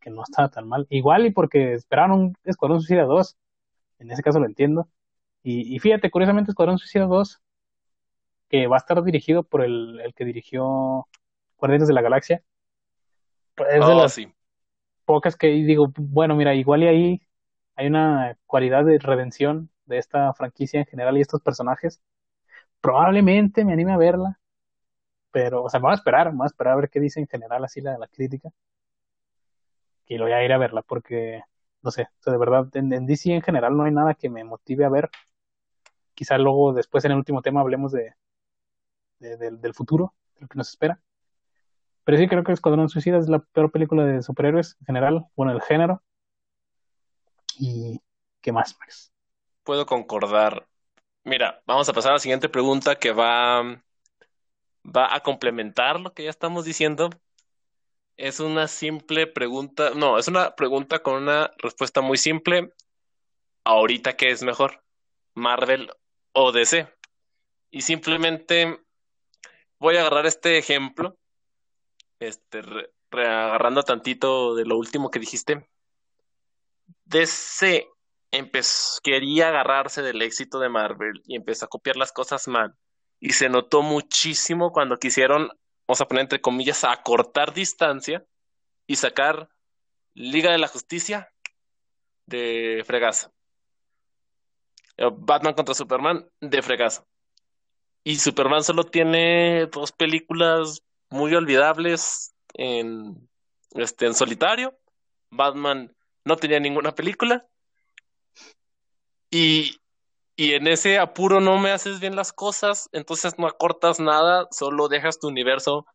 que 0.07 0.11
no 0.13 0.23
estaba 0.23 0.49
tan 0.49 0.69
mal. 0.69 0.87
Igual 0.89 1.27
y 1.27 1.33
porque 1.33 1.73
esperaron 1.73 2.13
un 2.13 2.37
Escuadrón 2.45 2.81
Suicida 2.81 3.03
2, 3.03 3.37
en 3.99 4.13
ese 4.13 4.23
caso 4.23 4.39
lo 4.39 4.47
entiendo. 4.47 4.89
Y, 5.43 5.75
y 5.75 5.81
fíjate, 5.81 6.13
curiosamente 6.13 6.53
Escuadrón 6.53 6.79
Suicida 6.79 7.07
2, 7.07 7.43
que 8.49 8.69
va 8.69 8.77
a 8.77 8.79
estar 8.79 9.03
dirigido 9.03 9.43
por 9.43 9.65
el, 9.65 9.99
el 9.99 10.15
que 10.15 10.25
dirigió 10.25 11.09
Guardianes 11.59 11.89
de 11.89 11.95
la 11.95 12.03
Galaxia. 12.03 12.45
Pues, 13.57 13.69
es 13.71 13.85
de 13.85 13.93
oh, 13.93 14.01
las 14.01 14.21
pocas 15.05 15.35
que 15.35 15.49
digo, 15.49 15.93
bueno, 15.97 16.37
mira, 16.37 16.55
igual 16.55 16.85
y 16.85 16.87
ahí 16.87 17.23
hay 17.75 17.89
una 17.89 18.39
cualidad 18.47 18.85
de 18.85 19.01
redención 19.01 19.71
de 19.87 19.99
esta 19.99 20.33
franquicia 20.35 20.79
en 20.79 20.87
general 20.87 21.19
y 21.19 21.21
estos 21.21 21.41
personajes, 21.41 22.01
probablemente 22.81 23.65
me 23.65 23.73
anime 23.73 23.93
a 23.93 23.97
verla, 23.97 24.39
pero, 25.33 25.65
o 25.65 25.69
sea, 25.69 25.81
me 25.81 25.87
voy 25.87 25.93
a 25.93 25.97
esperar, 25.97 26.31
me 26.31 26.39
voy 26.39 26.45
a 26.45 26.47
esperar 26.47 26.75
a 26.75 26.77
ver 26.77 26.91
qué 26.91 27.01
dice 27.01 27.19
en 27.19 27.27
general 27.27 27.65
así 27.65 27.81
la, 27.81 27.99
la 27.99 28.07
crítica. 28.07 28.51
Y 30.07 30.19
lo 30.19 30.25
voy 30.25 30.33
a 30.33 30.45
ir 30.45 30.53
a 30.53 30.59
verla 30.59 30.83
porque, 30.83 31.43
no 31.83 31.91
sé, 31.91 32.03
o 32.03 32.23
sea, 32.23 32.33
de 32.33 32.39
verdad, 32.39 32.69
en, 32.75 33.07
DC 33.07 33.33
en 33.33 33.43
general 33.43 33.77
no 33.77 33.85
hay 33.85 33.93
nada 33.93 34.15
que 34.15 34.29
me 34.31 34.45
motive 34.45 34.85
a 34.85 34.89
ver. 34.89 35.11
Quizá 36.15 36.39
luego, 36.39 36.73
después 36.73 37.05
en 37.05 37.13
el 37.13 37.19
último 37.19 37.43
tema, 37.43 37.61
hablemos 37.61 37.93
de, 37.93 38.15
del 39.19 39.75
futuro, 39.75 40.15
de 40.35 40.43
lo 40.43 40.49
que 40.49 40.59
nos 40.59 40.69
espera. 40.69 41.01
Pero 42.05 42.19
sí 42.19 42.29
creo 42.29 42.45
que 42.45 42.53
Escuadrón 42.53 42.89
Suicida 42.89 43.19
es 43.19 43.29
la 43.29 43.41
peor 43.41 43.71
película 43.73 44.05
de 44.05 44.23
superhéroes 44.23 44.77
en 44.81 44.87
general, 44.87 45.27
bueno, 45.35 45.53
el 45.53 45.61
género. 45.61 46.03
¿Y 47.59 48.01
qué 48.41 48.53
más, 48.53 48.77
Max? 48.79 49.13
puedo 49.67 49.85
concordar. 49.85 50.67
Mira, 51.25 51.61
vamos 51.67 51.89
a 51.89 51.93
pasar 51.93 52.13
a 52.13 52.15
la 52.15 52.21
siguiente 52.21 52.49
pregunta 52.49 52.97
que 52.97 53.11
va, 53.11 53.63
va 54.85 55.15
a 55.15 55.21
complementar 55.21 56.01
lo 56.01 56.15
que 56.15 56.25
ya 56.25 56.31
estamos 56.31 56.65
diciendo. 56.65 57.11
Es 58.17 58.41
una 58.41 58.69
simple 58.69 59.27
pregunta, 59.27 59.91
no, 59.95 60.19
es 60.19 60.29
una 60.29 60.55
pregunta 60.55 61.01
con 61.01 61.23
una 61.23 61.51
respuesta 61.59 62.01
muy 62.01 62.17
simple. 62.17 62.73
Ahorita, 63.65 64.17
¿qué 64.17 64.31
es 64.31 64.43
mejor? 64.43 64.83
¿Marvel 65.35 65.91
o 66.33 66.53
DC? 66.53 66.89
Y 67.71 67.83
simplemente 67.83 68.81
voy 69.79 69.97
a 69.97 70.01
agarrar 70.01 70.27
este 70.27 70.59
ejemplo, 70.59 71.19
este, 72.21 72.63
reagarrando 73.11 73.83
tantito 73.83 74.55
de 74.55 74.65
lo 74.65 74.77
último 74.77 75.11
que 75.11 75.19
dijiste. 75.19 75.69
DC 77.05 77.87
empezó, 78.31 79.01
quería 79.03 79.49
agarrarse 79.49 80.03
del 80.03 80.23
éxito 80.23 80.59
de 80.59 80.69
Marvel 80.69 81.23
y 81.27 81.37
empezó 81.37 81.67
a 81.67 81.69
copiar 81.69 81.97
las 81.97 82.13
cosas 82.13 82.49
mal. 82.49 82.75
Y 83.21 83.31
se 83.31 83.49
notó 83.49 83.83
muchísimo 83.83 84.73
cuando 84.73 84.99
quisieron, 84.99 85.51
vamos 85.87 86.01
a 86.01 86.09
poner 86.09 86.23
entre 86.23 86.41
comillas, 86.41 86.85
acortar 86.85 87.53
distancia 87.53 88.25
y 88.87 88.97
sacar 88.97 89.49
Liga 90.15 90.53
de 90.53 90.59
la 90.59 90.69
Justicia 90.69 91.31
de 92.27 92.83
fregazo. 92.87 93.33
Eh, 94.97 95.11
Batman 95.13 95.55
contra 95.55 95.75
Superman 95.75 96.29
de 96.41 96.63
fregazo. 96.63 97.07
Y 98.03 98.17
Superman 98.17 98.63
solo 98.63 98.85
tiene 98.85 99.67
dos 99.67 99.93
películas 99.93 100.83
muy 101.11 101.35
olvidables 101.35 102.35
en, 102.55 103.29
este, 103.73 104.07
en 104.07 104.15
solitario. 104.15 104.79
Batman 105.31 105.95
no 106.25 106.37
tenía 106.37 106.61
ninguna 106.61 106.95
película. 106.95 107.47
Y, 109.31 109.77
y 110.37 110.53
en 110.53 110.67
ese 110.67 110.99
apuro 110.99 111.41
no 111.41 111.59
me 111.59 111.71
haces 111.71 111.99
bien 111.99 112.15
las 112.15 112.33
cosas, 112.33 112.91
entonces 112.93 113.39
no 113.39 113.47
acortas 113.47 113.99
nada, 113.99 114.47
solo 114.51 114.89
dejas 114.89 115.19
tu 115.19 115.29
universo 115.29 115.87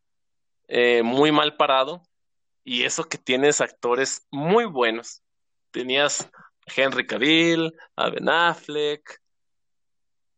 eh, 0.68 1.04
muy 1.04 1.32
mal 1.32 1.56
parado. 1.56 2.02
Y 2.64 2.84
eso 2.84 3.04
que 3.04 3.18
tienes 3.18 3.62
actores 3.62 4.28
muy 4.32 4.66
buenos. 4.66 5.22
Tenías 5.72 6.30
Henry 6.76 7.06
Cavill, 7.06 7.74
a 7.96 8.10
Ben 8.10 8.30
Affleck, 8.30 9.22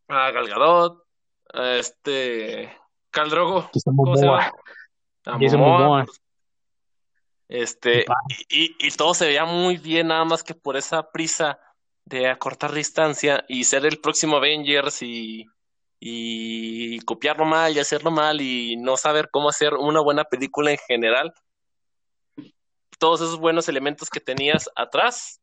a 0.08 0.30
Gal 0.30 0.48
Gadot, 0.48 1.04
a 1.52 1.76
este 1.76 2.76
Cal 3.10 3.30
Drogo. 3.30 3.70
Este, 7.48 8.04
y, 8.48 8.74
y, 8.78 8.90
todo 8.92 9.14
se 9.14 9.26
veía 9.26 9.44
muy 9.44 9.76
bien, 9.76 10.08
nada 10.08 10.24
más 10.24 10.42
que 10.42 10.54
por 10.54 10.76
esa 10.76 11.10
prisa 11.10 11.58
de 12.04 12.28
acortar 12.28 12.72
distancia 12.72 13.44
y 13.48 13.64
ser 13.64 13.86
el 13.86 14.00
próximo 14.00 14.36
Avengers 14.36 15.02
y, 15.02 15.46
y 16.00 17.00
copiarlo 17.00 17.44
mal 17.44 17.74
y 17.74 17.78
hacerlo 17.78 18.10
mal 18.10 18.40
y 18.40 18.76
no 18.76 18.96
saber 18.96 19.30
cómo 19.30 19.48
hacer 19.48 19.74
una 19.74 20.00
buena 20.00 20.24
película 20.24 20.70
en 20.70 20.78
general. 20.86 21.32
Todos 22.98 23.20
esos 23.20 23.38
buenos 23.38 23.68
elementos 23.68 24.10
que 24.10 24.20
tenías 24.20 24.68
atrás 24.76 25.40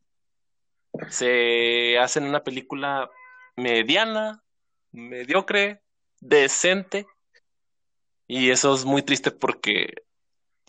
se 1.10 1.98
hacen 1.98 2.26
una 2.26 2.44
película 2.44 3.10
mediana, 3.56 4.44
mediocre, 4.92 5.82
decente. 6.20 7.06
Y 8.28 8.50
eso 8.52 8.74
es 8.74 8.86
muy 8.86 9.02
triste 9.02 9.32
porque 9.32 9.94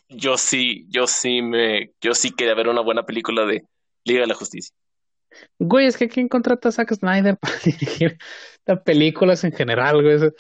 yo 0.09 0.37
sí, 0.37 0.87
yo 0.89 1.07
sí 1.07 1.43
me, 1.43 1.93
yo 2.01 2.15
sí 2.15 2.33
quería 2.33 2.55
ver 2.55 2.69
una 2.69 2.81
buena 2.81 3.05
película 3.05 3.45
de 3.45 3.67
Liga 4.05 4.23
de 4.23 4.27
la 4.27 4.35
Justicia. 4.35 4.75
Güey, 5.59 5.87
es 5.87 5.97
que 5.97 6.09
¿quién 6.09 6.29
contrata 6.29 6.69
a 6.69 6.73
Zack 6.73 6.95
Snyder 6.95 7.37
para 7.41 7.55
dirigir 7.65 8.19
las 8.67 8.81
películas 8.81 9.45
en 9.45 9.53
general, 9.53 10.03
güey? 10.03 10.33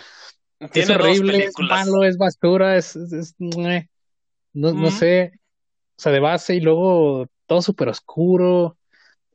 Es, 0.72 0.90
horrible, 0.90 1.44
es 1.44 1.54
malo, 1.58 2.04
es 2.04 2.16
basura, 2.16 2.76
es, 2.76 2.96
no, 3.38 4.72
no 4.72 4.90
sé, 4.90 5.32
o 5.96 6.00
sea, 6.00 6.12
de 6.12 6.20
base 6.20 6.54
y 6.54 6.60
luego 6.60 7.26
todo 7.46 7.62
súper 7.62 7.88
oscuro. 7.88 8.78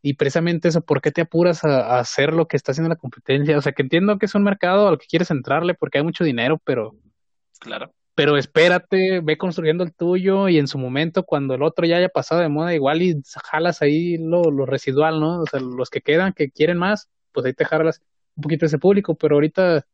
Y 0.01 0.13
precisamente 0.13 0.69
eso, 0.69 0.81
¿por 0.81 1.01
qué 1.01 1.11
te 1.11 1.21
apuras 1.21 1.65
a, 1.65 1.99
hacer 1.99 2.31
lo 2.31 2.47
que 2.47 2.55
está 2.55 2.71
haciendo 2.71 2.89
la 2.89 2.95
competencia? 2.95 3.57
O 3.57 3.61
sea, 3.61 3.73
que 3.73 3.81
entiendo 3.81 4.17
que 4.17 4.27
es 4.27 4.35
un 4.35 4.43
mercado 4.43 4.87
al 4.87 4.97
que 4.97 5.07
quieres 5.07 5.31
entrarle 5.31 5.73
porque 5.73 5.97
hay 5.97 6.03
mucho 6.03 6.23
dinero, 6.23 6.61
pero... 6.63 6.95
Claro 7.59 7.91
pero 8.17 8.35
espérate, 8.35 9.19
ve 9.21 9.37
construyendo 9.37 9.83
el 9.83 9.93
tuyo 9.93 10.49
y 10.49 10.57
en 10.57 10.67
su 10.67 10.79
momento 10.79 11.23
cuando 11.23 11.53
el 11.53 11.61
otro 11.61 11.85
ya 11.85 11.97
haya 11.97 12.09
pasado 12.09 12.41
de 12.41 12.49
moda 12.49 12.73
igual 12.73 13.03
y 13.03 13.21
jalas 13.43 13.83
ahí 13.83 14.17
lo, 14.17 14.49
lo 14.49 14.65
residual, 14.65 15.19
¿no? 15.19 15.41
O 15.41 15.45
sea, 15.45 15.59
los 15.59 15.91
que 15.91 16.01
quedan, 16.01 16.33
que 16.33 16.49
quieren 16.49 16.79
más, 16.79 17.11
pues 17.31 17.45
ahí 17.45 17.53
te 17.53 17.63
jalas 17.63 18.01
un 18.35 18.41
poquito 18.41 18.65
ese 18.65 18.79
público, 18.79 19.15
pero 19.15 19.35
ahorita 19.35 19.85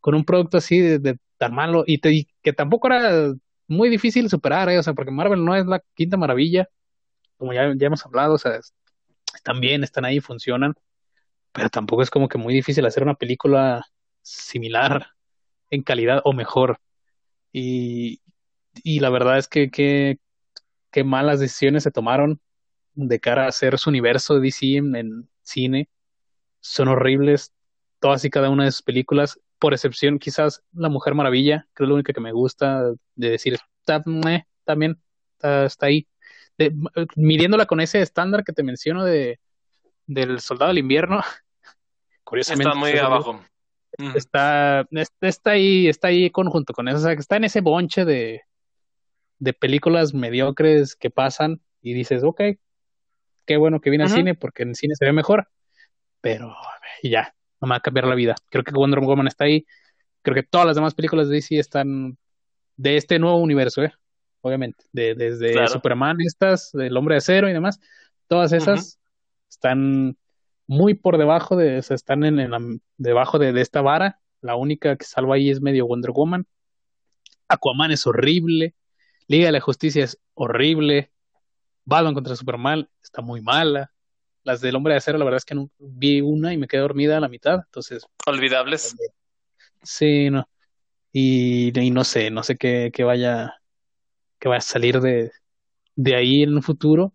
con 0.00 0.14
un 0.14 0.24
producto 0.24 0.58
así 0.58 0.78
de, 0.80 1.18
tan 1.36 1.52
malo 1.52 1.82
y, 1.84 1.98
te, 1.98 2.28
que 2.42 2.52
tampoco 2.52 2.86
era 2.88 3.34
muy 3.66 3.88
difícil 3.88 4.30
superar, 4.30 4.68
¿eh? 4.70 4.78
o 4.78 4.82
sea, 4.84 4.94
porque 4.94 5.10
Marvel 5.10 5.44
no 5.44 5.56
es 5.56 5.66
la 5.66 5.82
quinta 5.94 6.16
maravilla, 6.16 6.68
como 7.38 7.52
ya, 7.54 7.74
ya 7.76 7.88
hemos 7.88 8.06
hablado, 8.06 8.34
o 8.34 8.38
sea, 8.38 8.60
están 9.34 9.60
bien, 9.60 9.82
están 9.82 10.04
ahí, 10.04 10.20
funcionan, 10.20 10.74
pero 11.52 11.70
tampoco 11.70 12.02
es 12.02 12.10
como 12.10 12.28
que 12.28 12.38
muy 12.38 12.54
difícil 12.54 12.86
hacer 12.86 13.02
una 13.02 13.14
película 13.14 13.84
similar 14.22 15.08
en 15.70 15.82
calidad 15.82 16.20
o 16.24 16.32
mejor. 16.32 16.78
Y, 17.52 18.20
y 18.82 19.00
la 19.00 19.10
verdad 19.10 19.38
es 19.38 19.48
que 19.48 19.70
qué 19.70 21.04
malas 21.04 21.40
decisiones 21.40 21.82
se 21.82 21.90
tomaron 21.90 22.40
de 22.94 23.20
cara 23.20 23.44
a 23.44 23.48
hacer 23.48 23.78
su 23.78 23.90
universo 23.90 24.34
de 24.34 24.40
DC 24.40 24.76
en, 24.76 25.28
cine. 25.42 25.88
Son 26.60 26.88
horribles 26.88 27.54
todas 28.00 28.24
y 28.24 28.30
cada 28.30 28.50
una 28.50 28.64
de 28.64 28.72
sus 28.72 28.82
películas, 28.82 29.40
por 29.58 29.72
excepción 29.72 30.18
quizás 30.18 30.62
La 30.72 30.88
Mujer 30.88 31.14
Maravilla, 31.14 31.66
creo 31.72 31.74
que 31.74 31.84
es 31.84 31.88
lo 31.88 31.94
único 31.94 32.12
que 32.12 32.20
me 32.20 32.32
gusta 32.32 32.82
de 33.14 33.30
decir, 33.30 33.54
está, 33.54 34.02
también 34.64 35.00
está, 35.40 35.86
ahí. 35.86 36.06
midiéndola 37.16 37.66
con 37.66 37.80
ese 37.80 38.02
estándar 38.02 38.44
que 38.44 38.52
te 38.52 38.62
menciono 38.62 39.04
de 39.04 39.38
del 40.06 40.40
Soldado 40.40 40.68
del 40.68 40.78
Invierno, 40.78 41.22
curiosamente. 42.24 42.68
Está 42.68 42.78
muy 42.78 42.98
abajo. 42.98 43.40
Está, 44.14 44.86
está 45.20 45.50
ahí, 45.50 45.88
está 45.88 46.08
ahí 46.08 46.30
conjunto 46.30 46.72
con 46.72 46.88
eso, 46.88 46.98
o 46.98 47.00
sea, 47.00 47.14
que 47.14 47.20
está 47.20 47.36
en 47.36 47.44
ese 47.44 47.60
bonche 47.60 48.04
de, 48.04 48.42
de 49.38 49.52
películas 49.52 50.14
mediocres 50.14 50.94
que 50.94 51.10
pasan 51.10 51.60
y 51.80 51.94
dices, 51.94 52.22
ok, 52.22 52.42
qué 53.46 53.56
bueno 53.56 53.80
que 53.80 53.90
viene 53.90 54.04
al 54.04 54.10
cine 54.10 54.34
porque 54.34 54.62
en 54.62 54.74
cine 54.74 54.94
se 54.94 55.04
ve 55.04 55.12
mejor, 55.12 55.48
pero 56.20 56.54
ya, 57.02 57.34
no 57.60 57.66
me 57.66 57.72
va 57.72 57.76
a 57.76 57.80
cambiar 57.80 58.06
la 58.06 58.14
vida. 58.14 58.34
Creo 58.50 58.62
que 58.62 58.72
Wonder 58.72 59.00
Woman 59.00 59.26
está 59.26 59.44
ahí, 59.44 59.66
creo 60.22 60.34
que 60.34 60.42
todas 60.42 60.66
las 60.66 60.76
demás 60.76 60.94
películas 60.94 61.28
de 61.28 61.36
DC 61.36 61.58
están 61.58 62.18
de 62.76 62.96
este 62.96 63.18
nuevo 63.18 63.38
universo, 63.38 63.82
¿eh? 63.82 63.92
obviamente, 64.40 64.84
de, 64.92 65.14
desde 65.14 65.66
Superman, 65.68 66.20
estas, 66.20 66.74
El 66.74 66.96
Hombre 66.96 67.14
de 67.14 67.18
Acero 67.18 67.48
y 67.48 67.52
demás, 67.52 67.80
todas 68.28 68.52
esas 68.52 68.98
están 69.48 70.16
muy 70.68 70.94
por 70.94 71.18
debajo 71.18 71.56
de, 71.56 71.78
o 71.78 71.82
sea, 71.82 71.96
están 71.96 72.22
en, 72.24 72.38
en 72.38 72.80
debajo 72.98 73.38
de, 73.38 73.52
de, 73.52 73.60
esta 73.60 73.80
vara. 73.80 74.20
La 74.40 74.54
única 74.54 74.96
que 74.96 75.04
salva 75.04 75.34
ahí 75.34 75.50
es 75.50 75.60
medio 75.60 75.86
Wonder 75.86 76.12
Woman. 76.12 76.46
Aquaman 77.48 77.90
es 77.90 78.06
horrible. 78.06 78.76
Liga 79.26 79.46
de 79.46 79.52
la 79.52 79.60
Justicia 79.60 80.04
es 80.04 80.20
horrible. 80.34 81.10
Batman 81.84 82.14
contra 82.14 82.36
Superman 82.36 82.88
está 83.02 83.22
muy 83.22 83.40
mala. 83.40 83.92
Las 84.44 84.60
del 84.60 84.76
Hombre 84.76 84.92
de 84.92 84.98
Acero, 84.98 85.18
la 85.18 85.24
verdad 85.24 85.38
es 85.38 85.44
que 85.44 85.54
no, 85.54 85.70
vi 85.78 86.20
una 86.20 86.52
y 86.52 86.58
me 86.58 86.68
quedé 86.68 86.82
dormida 86.82 87.16
a 87.16 87.20
la 87.20 87.28
mitad. 87.28 87.60
Entonces. 87.64 88.06
Olvidables. 88.26 88.94
Sí, 89.82 90.28
no. 90.30 90.48
Y, 91.12 91.78
y 91.78 91.90
no 91.90 92.04
sé, 92.04 92.30
no 92.30 92.42
sé 92.42 92.56
qué, 92.56 92.90
qué 92.92 93.04
vaya, 93.04 93.54
que 94.38 94.48
vaya 94.48 94.58
a 94.58 94.60
salir 94.60 95.00
de, 95.00 95.32
de 95.96 96.14
ahí 96.14 96.42
en 96.42 96.54
un 96.54 96.62
futuro. 96.62 97.14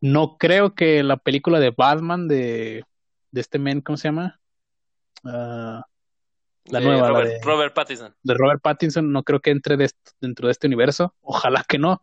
No 0.00 0.36
creo 0.38 0.74
que 0.74 1.02
la 1.02 1.16
película 1.16 1.58
de 1.58 1.70
Batman 1.76 2.28
de, 2.28 2.84
de 3.30 3.40
este 3.40 3.58
men, 3.58 3.80
¿cómo 3.80 3.96
se 3.96 4.08
llama? 4.08 4.40
Uh, 5.24 5.82
la 6.66 6.80
nueva, 6.80 7.08
Robert, 7.08 7.28
la 7.28 7.34
de 7.34 7.40
Robert, 7.42 7.74
Pattinson. 7.74 8.14
De 8.22 8.34
Robert 8.34 8.60
Pattinson, 8.62 9.10
no 9.10 9.22
creo 9.24 9.40
que 9.40 9.50
entre 9.50 9.76
de, 9.76 9.90
dentro 10.20 10.46
de 10.46 10.52
este 10.52 10.66
universo. 10.66 11.14
Ojalá 11.20 11.64
que 11.66 11.78
no, 11.78 12.02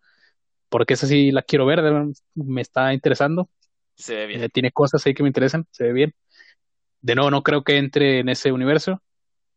porque 0.70 0.96
esa 0.96 1.08
sí 1.08 1.32
la 1.32 1.42
quiero 1.44 1.66
ver, 1.66 1.82
me 2.34 2.62
está 2.62 2.94
interesando. 2.94 3.50
Se 3.96 4.16
ve 4.16 4.26
bien. 4.26 4.44
Eh, 4.44 4.50
tiene 4.50 4.72
cosas 4.72 5.06
ahí 5.06 5.14
que 5.14 5.24
me 5.24 5.30
interesan, 5.30 5.66
se 5.72 5.86
ve 5.86 5.94
bien. 5.94 6.16
De 7.02 7.16
nuevo, 7.16 7.32
no 7.32 7.44
creo 7.44 7.64
que 7.64 7.78
entre 7.78 8.20
en 8.20 8.30
ese 8.30 8.52
universo. 8.52 9.02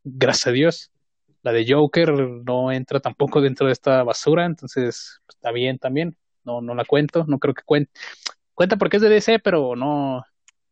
Gracias 0.05 0.47
a 0.47 0.53
Dios. 0.53 0.93
La 1.43 1.53
de 1.53 1.67
Joker 1.69 2.13
no 2.13 2.71
entra 2.71 3.01
tampoco 3.01 3.41
dentro 3.41 3.67
de 3.67 3.73
esta 3.73 4.03
basura, 4.03 4.45
entonces 4.45 5.21
está 5.29 5.51
bien 5.51 5.79
también 5.79 6.17
no, 6.49 6.63
no 6.63 6.75
la 6.75 6.85
cuento, 6.85 7.25
no 7.29 7.39
creo 7.39 7.55
que 7.55 7.63
cuente. 7.63 7.91
Cuenta 8.55 8.77
porque 8.77 8.97
es 8.97 9.03
de 9.03 9.09
DC, 9.09 9.39
pero 9.39 9.77
no, 9.77 10.25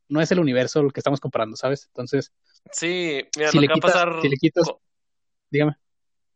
no 0.09 0.21
es 0.21 0.33
el 0.33 0.41
universo 0.41 0.81
el 0.81 0.93
que 0.93 1.01
estamos 1.01 1.21
comparando, 1.21 1.57
¿sabes? 1.57 1.87
Entonces. 1.89 2.33
Sí, 2.73 3.23
mira, 3.37 3.51
lo 3.53 3.61
que 3.61 3.69
va 3.69 3.75
a 3.75 3.81
pasar. 3.81 4.23
Si 4.23 4.29
le 4.29 4.37
quitas. 4.37 4.69
Dígame. 5.51 5.77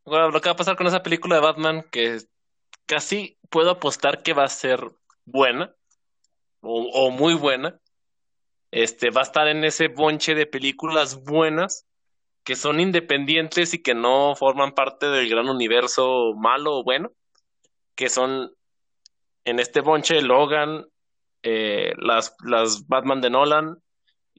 Bueno, 0.05 0.31
lo 0.31 0.41
que 0.41 0.49
va 0.49 0.53
a 0.53 0.57
pasar 0.57 0.77
con 0.77 0.87
esa 0.87 1.03
película 1.03 1.37
de 1.37 1.43
Batman, 1.43 1.85
que 1.91 2.19
casi 2.87 3.39
puedo 3.49 3.71
apostar 3.71 4.23
que 4.23 4.33
va 4.33 4.45
a 4.45 4.49
ser 4.49 4.93
buena, 5.25 5.75
o, 6.61 6.83
o 6.93 7.11
muy 7.11 7.35
buena. 7.35 7.81
Este, 8.71 9.11
va 9.11 9.23
a 9.23 9.25
estar 9.25 9.49
en 9.49 9.65
ese 9.65 9.89
bonche 9.89 10.35
de 10.35 10.47
películas 10.47 11.25
buenas 11.25 11.87
que 12.45 12.55
son 12.55 12.79
independientes 12.79 13.75
y 13.75 13.83
que 13.83 13.95
no 13.95 14.37
forman 14.37 14.73
parte 14.73 15.07
del 15.07 15.29
gran 15.29 15.49
universo 15.49 16.35
malo 16.37 16.79
o 16.79 16.85
bueno 16.85 17.11
que 18.01 18.09
son 18.09 18.51
en 19.45 19.59
este 19.59 19.81
bonche 19.81 20.21
Logan, 20.23 20.87
eh, 21.43 21.93
las, 21.99 22.35
las 22.45 22.87
Batman 22.87 23.21
de 23.21 23.31
Nolan, 23.31 23.83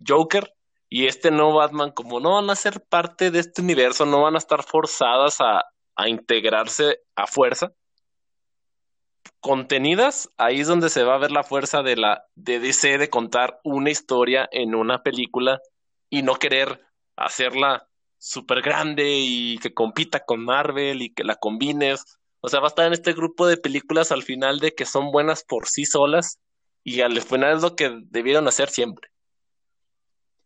Joker, 0.05 0.53
y 0.89 1.07
este 1.07 1.31
nuevo 1.31 1.55
Batman, 1.55 1.91
como 1.91 2.19
no 2.19 2.35
van 2.35 2.49
a 2.49 2.55
ser 2.55 2.83
parte 2.87 3.31
de 3.31 3.39
este 3.39 3.61
universo, 3.61 4.05
no 4.05 4.21
van 4.21 4.35
a 4.35 4.39
estar 4.39 4.63
forzadas 4.63 5.39
a, 5.39 5.63
a 5.95 6.09
integrarse 6.09 6.99
a 7.15 7.27
fuerza. 7.27 7.71
Contenidas, 9.39 10.29
ahí 10.37 10.59
es 10.59 10.67
donde 10.67 10.89
se 10.89 11.03
va 11.03 11.15
a 11.15 11.19
ver 11.19 11.31
la 11.31 11.43
fuerza 11.43 11.81
de 11.81 11.95
la 11.95 12.25
de 12.35 12.59
DC 12.59 12.97
de 12.97 13.09
contar 13.09 13.59
una 13.63 13.89
historia 13.89 14.47
en 14.51 14.75
una 14.75 15.01
película 15.01 15.59
y 16.09 16.21
no 16.23 16.35
querer 16.35 16.81
hacerla 17.15 17.87
súper 18.17 18.61
grande 18.61 19.15
y 19.17 19.57
que 19.57 19.73
compita 19.73 20.19
con 20.25 20.43
Marvel 20.43 21.01
y 21.01 21.13
que 21.13 21.23
la 21.23 21.35
combines. 21.35 22.19
O 22.41 22.49
sea, 22.49 22.59
va 22.59 22.67
a 22.67 22.69
estar 22.69 22.87
en 22.87 22.93
este 22.93 23.13
grupo 23.13 23.47
de 23.47 23.57
películas 23.57 24.11
al 24.11 24.23
final 24.23 24.59
de 24.59 24.73
que 24.73 24.85
son 24.85 25.11
buenas 25.11 25.43
por 25.43 25.67
sí 25.67 25.85
solas 25.85 26.39
y 26.83 27.01
al 27.01 27.19
final 27.21 27.57
es 27.57 27.61
lo 27.61 27.75
que 27.75 27.99
debieron 28.09 28.47
hacer 28.47 28.69
siempre. 28.69 29.09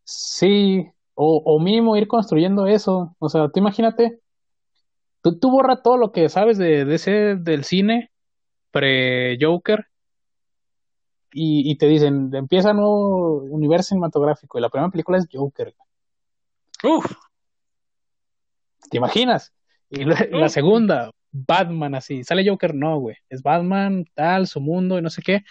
Sí, 0.03 0.85
o, 1.13 1.41
o 1.45 1.59
mínimo 1.59 1.95
ir 1.95 2.07
construyendo 2.07 2.67
eso. 2.67 3.15
O 3.19 3.29
sea, 3.29 3.47
tú 3.49 3.59
imagínate, 3.59 4.19
tú, 5.21 5.39
tú 5.39 5.49
borra 5.51 5.81
todo 5.81 5.97
lo 5.97 6.11
que 6.11 6.27
sabes 6.29 6.57
de, 6.57 6.85
de 6.85 6.95
ese, 6.95 7.35
del 7.35 7.63
cine 7.63 8.11
pre-Joker 8.71 9.87
y, 11.31 11.71
y 11.71 11.77
te 11.77 11.87
dicen, 11.87 12.29
empieza 12.33 12.71
un 12.71 12.77
nuevo 12.77 13.37
universo 13.43 13.89
cinematográfico 13.89 14.57
y 14.57 14.61
la 14.61 14.69
primera 14.69 14.91
película 14.91 15.17
es 15.17 15.27
Joker. 15.31 15.73
Uf, 16.83 17.05
¿Te 18.89 18.97
imaginas? 18.97 19.53
Y 19.89 20.03
la, 20.03 20.27
la 20.31 20.49
segunda, 20.49 21.11
Batman 21.35 21.95
así. 21.95 22.23
Sale 22.23 22.47
Joker, 22.47 22.73
no, 22.73 22.99
güey. 22.99 23.17
Es 23.29 23.41
Batman, 23.41 24.05
tal, 24.13 24.47
su 24.47 24.61
mundo 24.61 24.97
y 24.97 25.01
no 25.01 25.09
sé 25.09 25.21
qué. 25.21 25.43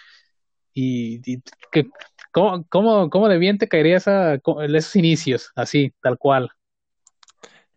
Y, 0.73 1.21
y 1.25 1.41
que, 1.71 1.87
¿cómo, 2.31 2.65
cómo, 2.67 3.09
¿cómo 3.09 3.29
de 3.29 3.37
bien 3.37 3.57
te 3.57 3.67
caería 3.67 3.97
esa, 3.97 4.35
esos 4.35 4.95
inicios? 4.95 5.51
Así, 5.55 5.93
tal 6.01 6.17
cual. 6.17 6.49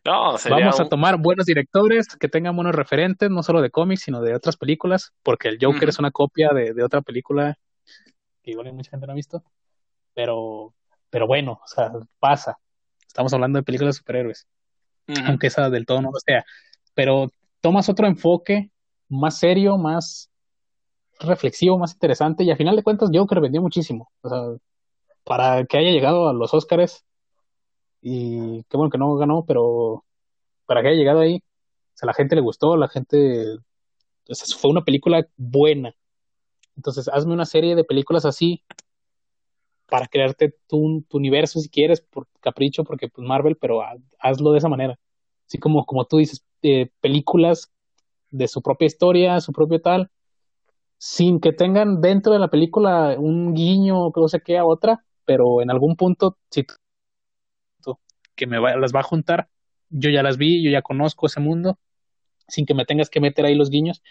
no, 0.05 0.39
sería 0.39 0.59
Vamos 0.59 0.81
a 0.81 0.89
tomar 0.89 1.19
buenos 1.19 1.47
directores 1.47 2.09
que 2.17 2.29
tengan 2.29 2.57
buenos 2.57 2.75
referentes, 2.75 3.31
no 3.31 3.43
solo 3.43 3.61
de 3.61 3.71
cómics, 3.71 4.03
sino 4.03 4.23
de 4.23 4.35
otras 4.35 4.57
películas, 4.57 5.13
porque 5.23 5.49
el 5.49 5.59
Joker 5.61 5.91
es 5.91 5.99
una 5.99 6.11
copia 6.11 6.51
de, 6.51 6.73
de 6.73 6.83
otra 6.83 7.03
película 7.03 7.59
que 8.43 8.53
igual 8.53 8.73
mucha 8.73 8.91
gente 8.91 9.07
no 9.07 9.13
ha 9.13 9.17
visto. 9.17 9.45
Pero, 10.15 10.75
pero 11.11 11.27
bueno, 11.27 11.61
o 11.63 11.67
sea, 11.67 11.93
pasa. 12.19 12.59
Estamos 13.07 13.33
hablando 13.33 13.59
de 13.59 13.63
películas 13.63 13.95
de 13.95 13.99
superhéroes. 13.99 14.49
Aunque 15.27 15.47
esa 15.47 15.71
del 15.71 15.87
todo 15.87 16.03
no 16.03 16.11
lo 16.13 16.19
sea, 16.19 16.45
pero 16.93 17.31
tomas 17.61 17.89
otro 17.89 18.07
enfoque 18.07 18.71
más 19.09 19.39
serio, 19.39 19.79
más 19.79 20.31
reflexivo, 21.21 21.79
más 21.79 21.93
interesante, 21.95 22.45
y 22.45 22.51
a 22.51 22.57
final 22.57 22.77
de 22.77 22.83
cuentas 22.83 23.11
Joker 23.13 23.41
vendió 23.41 23.63
muchísimo, 23.63 24.11
o 24.23 24.29
sea, 24.29 24.43
para 25.25 25.65
que 25.67 25.79
haya 25.79 25.91
llegado 25.91 26.29
a 26.29 26.33
los 26.33 26.55
Oscars, 26.55 27.05
y 28.01 28.63
qué 28.65 28.77
bueno 28.77 28.91
que 28.91 28.99
no 28.99 29.17
ganó, 29.17 29.45
pero 29.47 30.05
para 30.67 30.83
que 30.83 30.89
haya 30.89 30.99
llegado 30.99 31.21
ahí, 31.21 31.37
o 31.39 31.97
sea, 31.99 32.07
la 32.09 32.15
gente 32.15 32.37
le 32.37 32.43
gustó, 32.43 32.77
la 32.77 32.89
gente, 32.89 33.57
o 34.29 34.35
sea, 34.35 34.59
fue 34.59 34.71
una 34.71 34.85
película 34.85 35.27
buena, 35.37 35.95
entonces 36.77 37.09
hazme 37.09 37.35
una 37.35 37.47
serie 37.47 37.77
de 37.77 37.85
películas 37.85 38.25
así, 38.25 38.65
para 39.89 40.07
crearte 40.07 40.55
tu, 40.67 41.05
tu 41.09 41.17
universo 41.17 41.61
si 41.61 41.69
quieres, 41.71 42.01
por 42.01 42.27
capricho, 42.41 42.85
porque 42.85 43.09
pues 43.09 43.27
Marvel, 43.27 43.57
pero 43.57 43.83
ha- 43.83 43.97
hazlo 44.21 44.53
de 44.53 44.59
esa 44.59 44.69
manera. 44.69 44.99
Así 45.47 45.59
como, 45.59 45.85
como 45.87 46.05
tú 46.05 46.19
dices, 46.19 46.45
eh, 46.63 46.91
películas 47.01 47.71
de 48.31 48.49
su 48.49 48.63
propia 48.63 48.87
historia, 48.87 49.41
su 49.41 49.53
propio 49.53 49.81
tal, 49.81 50.11
sin 50.99 51.41
que 51.41 51.53
tengan 51.53 52.01
dentro 52.01 52.33
de 52.33 52.41
la 52.41 52.49
película 52.49 53.17
un 53.19 53.55
guiño, 53.55 54.13
que 54.13 54.21
no 54.23 54.29
sé 54.29 54.41
qué, 54.41 54.59
a 54.59 54.67
otra, 54.67 55.05
pero 55.25 55.63
en 55.63 55.71
algún 55.71 55.97
punto, 55.97 56.39
si 56.51 56.65
que 58.37 58.47
me 58.47 58.59
va- 58.59 58.77
las 58.77 58.95
va 58.95 59.01
a 59.01 59.03
juntar, 59.03 59.49
yo 59.91 60.11
ya 60.11 60.23
las 60.23 60.37
vi, 60.39 60.63
yo 60.65 60.71
ya 60.71 60.83
conozco 60.83 61.27
ese 61.27 61.41
mundo, 61.41 61.79
sin 62.49 62.67
que 62.67 62.75
me 62.75 62.85
tengas 62.87 63.11
que 63.11 63.21
meter 63.21 63.45
ahí 63.47 63.55
los 63.55 63.71
guiños, 63.71 64.03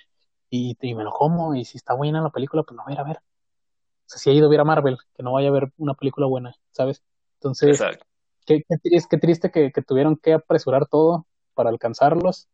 y, 0.49 0.77
y 0.81 0.95
me 0.95 1.03
lo 1.05 1.11
como, 1.11 1.55
y 1.55 1.65
si 1.65 1.77
está 1.77 1.93
buena 1.95 2.21
la 2.21 2.31
película, 2.31 2.63
pues 2.63 2.77
la 2.77 2.83
voy 2.83 2.93
a 2.93 2.95
ir 2.95 2.99
a 3.01 3.03
ver. 3.05 3.17
O 3.17 4.09
sea, 4.09 4.19
si 4.19 4.29
he 4.31 4.33
ido 4.33 4.47
a 4.47 4.51
ver 4.51 4.61
a 4.61 4.65
Marvel, 4.65 4.97
que 5.15 5.23
no 5.23 5.33
vaya 5.33 5.49
a 5.49 5.51
ver 5.51 5.71
una 5.77 5.95
película 5.95 6.27
buena, 6.27 6.55
¿sabes? 6.71 7.03
Entonces, 7.35 7.87
Exacto. 7.89 8.05
qué, 8.45 8.63
qué 8.69 8.77
triste, 8.79 9.07
qué 9.11 9.17
triste 9.19 9.51
que, 9.51 9.71
que 9.73 9.81
tuvieron 9.83 10.17
que 10.17 10.33
apresurar 10.33 10.87
todo 10.87 11.27
para 11.58 11.70
alcanzarlos 11.72 12.47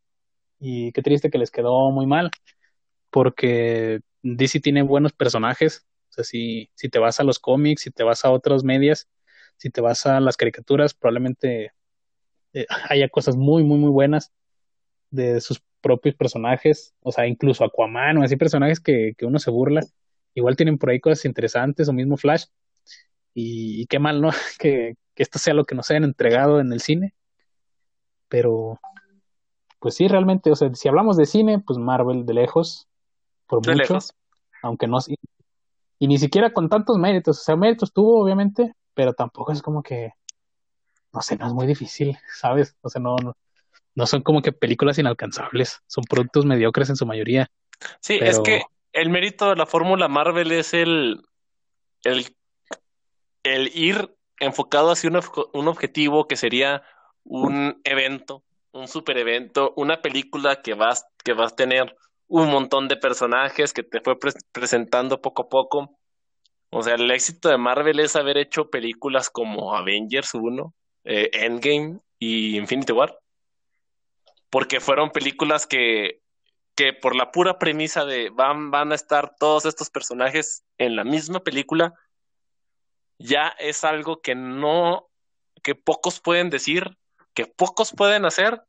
y 0.59 0.91
qué 0.93 1.03
triste 1.03 1.29
que 1.29 1.37
les 1.37 1.51
quedó 1.51 1.91
muy 1.91 2.07
mal 2.07 2.31
porque 3.13 3.99
DC 4.23 4.59
tiene 4.59 4.81
buenos 4.81 5.13
personajes. 5.13 5.85
O 6.09 6.13
sea, 6.13 6.23
si, 6.23 6.71
si 6.73 6.89
te 6.89 6.99
vas 6.99 7.19
a 7.19 7.23
los 7.23 7.39
cómics, 7.39 7.83
si 7.83 7.91
te 7.91 8.03
vas 8.03 8.25
a 8.25 8.31
otros 8.31 8.63
medias, 8.63 9.07
si 9.57 9.69
te 9.69 9.81
vas 9.81 10.05
a 10.07 10.19
las 10.19 10.35
caricaturas, 10.35 10.95
probablemente 10.95 11.73
eh, 12.53 12.65
haya 12.89 13.09
cosas 13.09 13.37
muy, 13.37 13.63
muy, 13.63 13.77
muy 13.77 13.91
buenas 13.91 14.31
de 15.11 15.41
sus 15.41 15.61
propios 15.81 16.15
personajes. 16.15 16.95
O 17.01 17.11
sea, 17.11 17.27
incluso 17.27 17.63
Aquaman 17.63 18.17
o 18.17 18.23
así 18.23 18.35
personajes 18.35 18.79
que, 18.79 19.13
que 19.17 19.25
uno 19.25 19.37
se 19.39 19.51
burla. 19.51 19.81
Igual 20.33 20.55
tienen 20.55 20.79
por 20.79 20.89
ahí 20.89 20.99
cosas 20.99 21.25
interesantes 21.25 21.87
o 21.87 21.93
mismo 21.93 22.17
Flash. 22.17 22.45
Y, 23.35 23.81
y 23.81 23.85
qué 23.85 23.99
mal, 23.99 24.21
¿no? 24.21 24.31
Que, 24.59 24.95
que 25.13 25.23
esto 25.23 25.37
sea 25.39 25.53
lo 25.53 25.65
que 25.65 25.75
nos 25.75 25.91
hayan 25.91 26.03
entregado 26.03 26.59
en 26.59 26.73
el 26.73 26.79
cine. 26.79 27.13
Pero, 28.27 28.79
pues 29.83 29.95
sí, 29.95 30.07
realmente, 30.07 30.49
o 30.49 30.55
sea, 30.55 30.73
si 30.73 30.87
hablamos 30.87 31.17
de 31.17 31.25
cine, 31.25 31.59
pues 31.59 31.77
Marvel 31.77 32.25
de 32.25 32.33
lejos, 32.33 32.87
por 33.47 33.61
De 33.61 33.73
mucho, 33.73 33.95
lejos. 33.95 34.13
aunque 34.61 34.87
no, 34.87 34.97
y, 35.05 35.17
y 35.99 36.07
ni 36.07 36.17
siquiera 36.17 36.53
con 36.53 36.69
tantos 36.69 36.97
méritos, 36.97 37.37
o 37.41 37.43
sea, 37.43 37.57
méritos 37.57 37.91
tuvo, 37.91 38.23
obviamente, 38.23 38.73
pero 38.93 39.11
tampoco 39.11 39.51
es 39.51 39.61
como 39.61 39.83
que, 39.83 40.13
no 41.11 41.21
sé, 41.21 41.35
no 41.35 41.47
es 41.47 41.53
muy 41.53 41.67
difícil, 41.67 42.17
¿sabes? 42.33 42.77
O 42.79 42.87
sea, 42.87 43.01
no, 43.01 43.17
no, 43.17 43.35
no 43.93 44.05
son 44.05 44.21
como 44.21 44.41
que 44.41 44.53
películas 44.53 44.97
inalcanzables, 44.99 45.81
son 45.85 46.05
productos 46.05 46.45
mediocres 46.45 46.89
en 46.89 46.95
su 46.95 47.05
mayoría, 47.05 47.51
Sí, 47.99 48.19
pero 48.19 48.31
es 48.31 48.39
que 48.39 48.61
el 48.93 49.09
mérito 49.09 49.49
de 49.49 49.57
la 49.57 49.65
fórmula 49.65 50.07
Marvel 50.07 50.53
es 50.53 50.73
el, 50.73 51.25
el, 52.05 52.33
el 53.43 53.69
ir 53.75 54.15
enfocado 54.39 54.91
hacia 54.91 55.09
un, 55.09 55.19
un 55.51 55.67
objetivo 55.67 56.25
que 56.29 56.37
sería 56.37 56.83
un 57.25 57.81
evento, 57.83 58.45
un 58.73 58.87
super 58.87 59.17
evento, 59.17 59.73
una 59.77 60.01
película 60.01 60.61
que 60.61 60.73
vas, 60.73 61.05
que 61.23 61.33
vas 61.33 61.53
a 61.53 61.55
tener 61.55 61.95
un 62.27 62.49
montón 62.49 62.87
de 62.87 62.97
personajes 62.97 63.73
que 63.73 63.83
te 63.83 64.01
fue 64.01 64.19
pres- 64.19 64.45
presentando 64.51 65.21
poco 65.21 65.43
a 65.43 65.49
poco. 65.49 65.97
O 66.69 66.83
sea, 66.83 66.95
el 66.95 67.09
éxito 67.11 67.49
de 67.49 67.57
Marvel 67.57 67.99
es 67.99 68.15
haber 68.15 68.37
hecho 68.37 68.69
películas 68.69 69.29
como 69.29 69.75
Avengers 69.75 70.33
1, 70.33 70.73
eh, 71.05 71.29
Endgame 71.33 71.99
y 72.19 72.57
Infinity 72.57 72.91
War, 72.93 73.17
porque 74.49 74.79
fueron 74.79 75.11
películas 75.11 75.67
que 75.67 76.23
que 76.75 76.93
por 76.93 77.15
la 77.15 77.31
pura 77.31 77.59
premisa 77.59 78.05
de 78.05 78.29
van, 78.29 78.71
van 78.71 78.91
a 78.91 78.95
estar 78.95 79.35
todos 79.37 79.65
estos 79.65 79.89
personajes 79.89 80.63
en 80.77 80.95
la 80.95 81.03
misma 81.03 81.41
película, 81.41 81.93
ya 83.19 83.47
es 83.59 83.83
algo 83.83 84.21
que 84.21 84.35
no, 84.35 85.07
que 85.61 85.75
pocos 85.75 86.19
pueden 86.19 86.49
decir, 86.49 86.97
que 87.33 87.45
pocos 87.45 87.93
pueden 87.93 88.25
hacer, 88.25 88.61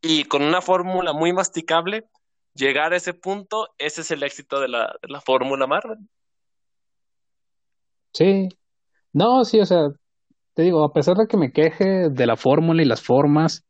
y 0.00 0.24
con 0.24 0.42
una 0.42 0.60
fórmula 0.62 1.12
muy 1.12 1.32
masticable, 1.32 2.08
llegar 2.54 2.92
a 2.92 2.96
ese 2.96 3.14
punto, 3.14 3.68
ese 3.78 4.02
es 4.02 4.10
el 4.10 4.22
éxito 4.22 4.60
de 4.60 4.68
la, 4.68 4.96
de 5.02 5.08
la 5.08 5.20
fórmula 5.20 5.66
Marvel. 5.66 5.98
sí, 8.12 8.48
no, 9.12 9.44
sí, 9.44 9.60
o 9.60 9.66
sea, 9.66 9.88
te 10.54 10.62
digo, 10.62 10.84
a 10.84 10.92
pesar 10.92 11.16
de 11.16 11.26
que 11.28 11.36
me 11.36 11.52
queje 11.52 12.10
de 12.10 12.26
la 12.26 12.36
fórmula 12.36 12.82
y 12.82 12.86
las 12.86 13.02
formas, 13.02 13.64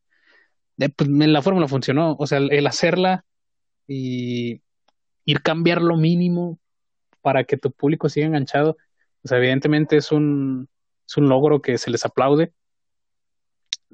pues, 0.97 1.09
la 1.09 1.43
fórmula 1.43 1.69
funcionó, 1.69 2.17
o 2.19 2.27
sea, 2.27 2.39
el, 2.39 2.53
el 2.53 2.67
hacerla 2.67 3.25
y 3.87 4.63
ir 5.25 5.43
cambiar 5.43 5.83
lo 5.83 5.97
mínimo 5.97 6.59
para 7.23 7.45
que 7.45 7.57
tu 7.59 7.73
público 7.73 8.09
siga 8.09 8.27
enganchado, 8.27 8.77
o 9.25 9.29
sea, 9.29 9.39
evidentemente 9.39 9.97
es 9.97 10.13
un, 10.13 10.69
es 11.07 11.17
un 11.17 11.29
logro 11.29 11.63
que 11.63 11.79
se 11.79 11.91
les 11.91 12.05
aplaude, 12.05 12.53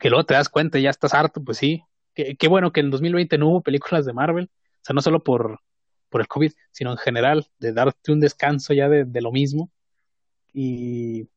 que 0.01 0.11
luego 0.11 0.24
te 0.26 0.34
das 0.34 0.49
cuenta 0.49 0.78
y 0.78 0.82
ya 0.82 0.90
estás 0.90 1.14
harto, 1.14 1.42
pues 1.42 1.59
sí, 1.59 1.82
qué, 2.14 2.49
bueno 2.49 2.72
que 2.72 2.80
en 2.80 2.90
2020 2.90 3.38
no 3.38 3.49
hubo 3.49 3.62
películas 3.62 4.05
de 4.05 4.12
Marvel, 4.12 4.51
o 4.53 4.80
sea, 4.84 4.95
no 4.95 5.01
solo 5.03 5.22
por, 5.22 5.61
por 6.09 6.20
el 6.20 6.28
COVID, 6.28 6.53
sino 6.72 6.92
en 6.92 6.99
general, 6.99 7.47
de 7.59 7.72
darte 7.72 8.12
un 8.12 8.20
descanso 8.20 8.74
ya 8.74 8.88
de, 8.88 9.05
de 9.05 9.20
lo 9.22 9.32
mismo, 9.32 9.70
y, 10.53 11.28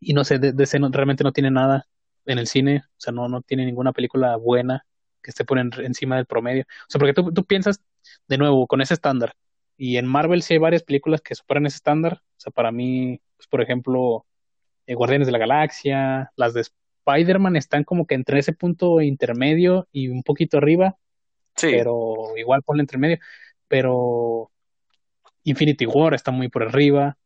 y 0.00 0.14
no 0.14 0.24
sé, 0.24 0.38
de, 0.38 0.52
realmente 0.90 1.24
no 1.24 1.32
tiene 1.32 1.50
nada 1.50 1.86
en 2.26 2.38
el 2.38 2.46
cine, 2.46 2.84
o 2.86 3.00
sea, 3.00 3.12
no, 3.12 3.28
no 3.28 3.42
tiene 3.42 3.64
ninguna 3.64 3.92
película 3.92 4.36
buena 4.36 4.84
que 5.22 5.30
esté 5.30 5.44
por 5.44 5.58
en- 5.58 5.72
encima 5.78 6.16
del 6.16 6.26
promedio, 6.26 6.64
o 6.64 6.90
sea, 6.90 6.98
porque 6.98 7.14
tú, 7.14 7.32
tú 7.32 7.44
piensas 7.44 7.82
de 8.28 8.38
nuevo 8.38 8.66
con 8.66 8.80
ese 8.80 8.94
estándar, 8.94 9.34
y 9.76 9.96
en 9.96 10.06
Marvel 10.06 10.42
sí 10.42 10.54
hay 10.54 10.58
varias 10.58 10.82
películas 10.82 11.20
que 11.20 11.34
superan 11.34 11.66
ese 11.66 11.76
estándar, 11.76 12.14
o 12.22 12.40
sea, 12.40 12.52
para 12.52 12.72
mí, 12.72 13.20
pues, 13.36 13.46
por 13.48 13.60
ejemplo, 13.62 14.26
eh, 14.86 14.94
Guardianes 14.94 15.26
de 15.26 15.32
la 15.32 15.38
Galaxia, 15.38 16.32
las 16.36 16.54
de 16.54 16.64
Spider-Man 17.08 17.56
están 17.56 17.84
como 17.84 18.06
que 18.06 18.14
entre 18.14 18.38
ese 18.38 18.52
punto 18.52 19.00
intermedio 19.00 19.88
y 19.92 20.08
un 20.08 20.22
poquito 20.22 20.58
arriba, 20.58 20.96
Sí, 21.56 21.68
pero 21.70 22.36
igual 22.36 22.62
ponle 22.62 22.82
entre 22.82 22.98
medio. 22.98 23.18
pero 23.66 24.50
Infinity 25.44 25.86
War 25.86 26.14
está 26.14 26.30
muy 26.30 26.48
por 26.48 26.62
arriba. 26.62 27.16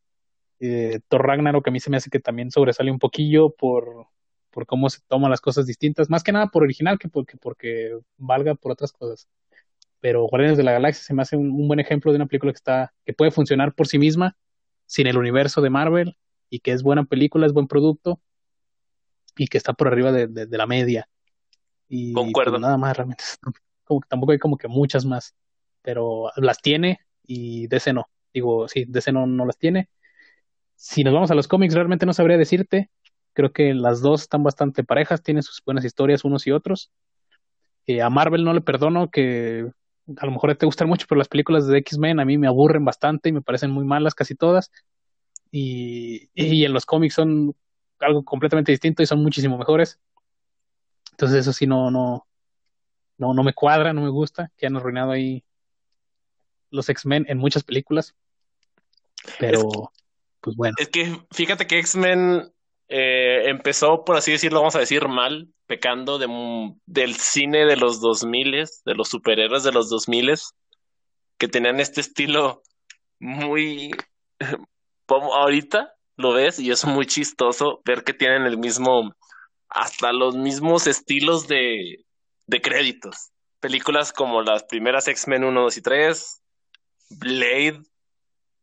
Eh, 0.61 1.01
Thor 1.09 1.27
Ragnarok 1.27 1.67
a 1.69 1.71
mí 1.71 1.81
se 1.81 1.91
me 1.91 1.97
hace 1.97 2.11
que 2.11 2.21
también 2.21 2.51
sobresale 2.51 2.91
un 2.91 2.99
poquillo 2.99 3.51
por, 3.51 4.07
por 4.51 4.67
cómo 4.67 4.89
se 4.91 5.01
toman 5.09 5.31
las 5.31 5.41
cosas 5.41 5.67
distintas, 5.67 6.09
más 6.09 6.23
que 6.23 6.31
nada 6.31 6.49
por 6.49 6.63
original 6.63 6.99
que 6.99 7.09
porque, 7.09 7.37
porque 7.37 7.99
valga 8.17 8.55
por 8.55 8.73
otras 8.73 8.93
cosas. 8.93 9.29
Pero 10.01 10.27
Guardianes 10.29 10.59
de 10.59 10.65
la 10.65 10.73
Galaxia 10.73 11.03
se 11.03 11.15
me 11.15 11.23
hace 11.23 11.37
un, 11.37 11.67
buen 11.69 11.81
ejemplo 11.81 12.13
de 12.13 12.17
una 12.17 12.27
película 12.27 12.53
que 12.53 12.57
está, 12.57 12.95
que 13.05 13.13
puede 13.13 13.31
funcionar 13.31 13.75
por 13.75 13.89
sí 13.89 13.99
misma, 13.99 14.37
sin 14.87 15.07
el 15.07 15.19
universo 15.19 15.63
de 15.63 15.71
Marvel, 15.71 16.17
y 16.51 16.61
que 16.61 16.73
es 16.73 16.83
buena 16.83 17.05
película, 17.05 17.47
es 17.47 17.53
buen 17.53 17.67
producto, 17.67 18.21
y 19.37 19.47
que 19.47 19.59
está 19.59 19.73
por 19.73 19.89
arriba 19.89 20.13
de, 20.13 20.27
de, 20.27 20.59
la 20.59 20.67
media. 20.67 21.09
Y 21.89 22.13
pues, 22.13 22.25
Concuerdo. 22.25 22.59
nada 22.59 22.77
más 22.77 22.97
realmente. 22.97 23.25
Como 23.85 24.01
que 24.01 24.09
tampoco 24.09 24.33
hay 24.33 24.39
como 24.39 24.57
que 24.57 24.69
muchas 24.69 25.05
más. 25.05 25.35
Pero 25.83 26.31
las 26.37 26.59
tiene 26.59 27.01
y 27.25 27.67
DC 27.67 27.93
no. 27.93 28.07
Digo, 28.33 28.69
sí, 28.69 28.85
DC 28.87 29.13
no, 29.13 29.27
no 29.27 29.45
las 29.45 29.59
tiene. 29.59 29.89
Si 30.77 31.05
nos 31.05 31.13
vamos 31.13 31.31
a 31.31 31.35
los 31.35 31.49
cómics, 31.49 31.75
realmente 31.75 32.07
no 32.07 32.13
sabría 32.13 32.39
decirte. 32.39 32.91
Creo 33.35 33.53
que 33.53 33.75
las 33.75 34.01
dos 34.01 34.23
están 34.23 34.43
bastante 34.43 34.85
parejas, 34.85 35.23
tienen 35.23 35.43
sus 35.43 35.63
buenas 35.65 35.85
historias 35.85 36.25
unos 36.25 36.47
y 36.47 36.53
otros. 36.53 36.91
Eh, 37.87 38.03
a 38.03 38.11
Marvel 38.11 38.45
no 38.45 38.55
le 38.55 38.61
perdono 38.61 39.11
que 39.11 39.71
a 40.17 40.27
lo 40.27 40.33
mejor 40.33 40.55
te 40.57 40.67
gustan 40.67 40.89
mucho, 40.89 41.07
pero 41.09 41.19
las 41.19 41.29
películas 41.29 41.67
de 41.67 41.79
X-Men 41.79 42.21
a 42.21 42.25
mí 42.25 42.39
me 42.39 42.47
aburren 42.47 42.85
bastante 42.85 43.29
y 43.29 43.33
me 43.33 43.43
parecen 43.43 43.71
muy 43.71 43.85
malas 43.85 44.15
casi 44.15 44.35
todas. 44.35 44.71
Y, 45.51 46.31
y 46.35 46.65
en 46.65 46.73
los 46.73 46.87
cómics 46.87 47.15
son 47.15 47.55
algo 48.03 48.25
completamente 48.25 48.73
distinto 48.73 49.03
y 49.03 49.07
son 49.07 49.23
muchísimo 49.23 49.59
mejores. 49.59 50.01
Entonces 51.13 51.41
eso 51.41 51.53
sí 51.53 51.67
no, 51.67 51.91
no, 51.91 52.27
no, 53.19 53.35
no 53.35 53.43
me 53.43 53.55
cuadra, 53.55 53.93
no 53.93 54.03
me 54.03 54.09
gusta, 54.09 54.51
que 54.57 54.67
han 54.67 54.77
arruinado 54.77 55.13
ahí 55.13 55.45
los 56.71 56.89
X-Men 56.89 57.27
en 57.29 57.39
muchas 57.39 57.63
películas. 57.63 58.15
Pero, 59.39 59.93
pues 60.41 60.57
bueno. 60.57 60.75
Es 60.79 60.89
que 60.89 61.21
fíjate 61.31 61.67
que 61.67 61.79
X-Men 61.79 62.53
eh, 62.89 63.49
empezó, 63.49 64.05
por 64.05 64.17
así 64.17 64.33
decirlo, 64.33 64.61
vamos 64.61 64.75
a 64.75 64.81
decir 64.81 65.07
mal, 65.07 65.49
pecando 65.67 66.19
de, 66.19 66.29
del 66.87 67.15
cine 67.15 67.65
de 67.67 67.77
los 67.77 68.01
2000, 68.01 68.67
de 68.85 68.95
los 68.95 69.09
superhéroes 69.09 69.63
de 69.63 69.73
los 69.73 69.89
2000, 69.91 70.35
que 71.39 71.49
tenían 71.49 71.81
este 71.81 72.01
estilo 72.01 72.63
muy... 73.19 73.93
ahorita 75.09 75.95
lo 76.17 76.33
ves 76.33 76.59
y 76.59 76.71
es 76.71 76.85
muy 76.85 77.07
chistoso 77.07 77.81
ver 77.85 78.05
que 78.05 78.13
tienen 78.15 78.43
el 78.43 78.59
mismo, 78.59 79.15
hasta 79.69 80.13
los 80.13 80.37
mismos 80.37 80.87
estilos 80.87 81.49
de, 81.49 82.05
de 82.47 82.61
créditos. 82.61 83.31
Películas 83.61 84.13
como 84.13 84.43
las 84.43 84.65
primeras 84.65 85.09
X-Men 85.09 85.45
1, 85.45 85.63
2 85.63 85.77
y 85.77 85.83
3, 85.83 86.43
Blade, 87.11 87.83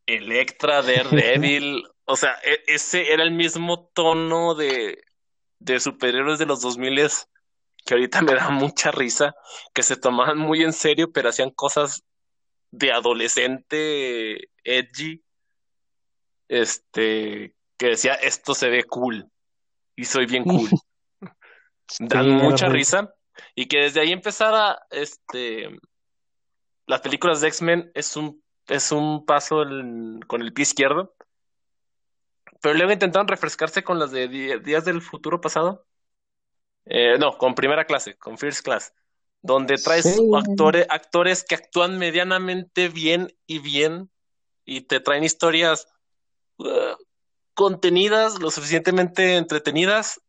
Electra, 0.05 0.81
Daredevil, 0.81 1.83
o 2.05 2.15
sea, 2.15 2.37
e, 2.43 2.63
ese 2.67 3.13
era 3.13 3.23
el 3.23 3.31
mismo 3.31 3.89
tono 3.93 4.55
de, 4.55 5.01
de 5.59 5.79
superhéroes 5.79 6.39
de 6.39 6.45
los 6.45 6.61
2000 6.61 7.09
que 7.85 7.93
ahorita 7.93 8.21
me 8.21 8.35
da 8.35 8.49
mucha 8.49 8.91
risa, 8.91 9.35
que 9.73 9.83
se 9.83 9.95
tomaban 9.95 10.37
muy 10.37 10.63
en 10.63 10.73
serio, 10.73 11.11
pero 11.11 11.29
hacían 11.29 11.49
cosas 11.51 12.03
de 12.71 12.91
adolescente 12.91 14.49
edgy, 14.63 15.23
este, 16.49 17.55
que 17.77 17.87
decía, 17.87 18.15
esto 18.15 18.53
se 18.53 18.69
ve 18.69 18.83
cool, 18.83 19.29
y 19.95 20.03
soy 20.03 20.25
bien 20.25 20.43
cool. 20.43 20.69
Dan 21.99 22.31
mucha 22.31 22.67
risa, 22.67 23.15
y 23.55 23.67
que 23.67 23.79
desde 23.79 24.01
ahí 24.01 24.11
empezara, 24.11 24.81
este, 24.89 25.69
las 26.85 27.01
películas 27.01 27.39
de 27.39 27.47
X-Men 27.47 27.91
es 27.93 28.17
un, 28.17 28.43
es 28.67 28.91
un 28.91 29.25
paso 29.25 29.63
con 30.27 30.41
el 30.41 30.53
pie 30.53 30.63
izquierdo, 30.63 31.15
pero 32.61 32.75
luego 32.75 32.91
intentaron 32.91 33.27
refrescarse 33.27 33.83
con 33.83 33.99
las 33.99 34.11
de 34.11 34.27
Días 34.27 34.83
del 34.83 35.01
Futuro 35.01 35.39
Pasado. 35.39 35.85
Eh, 36.85 37.17
no, 37.19 37.37
con 37.37 37.55
primera 37.55 37.85
clase, 37.85 38.17
con 38.17 38.37
First 38.37 38.65
Class, 38.65 38.93
donde 39.41 39.77
traes 39.77 40.19
actores, 40.35 40.87
actores 40.89 41.43
que 41.43 41.55
actúan 41.55 41.97
medianamente 41.97 42.89
bien 42.89 43.33
y 43.45 43.59
bien 43.59 44.09
y 44.65 44.81
te 44.81 44.99
traen 44.99 45.23
historias 45.23 45.87
contenidas, 47.53 48.39
lo 48.39 48.51
suficientemente 48.51 49.37
entretenidas. 49.37 50.21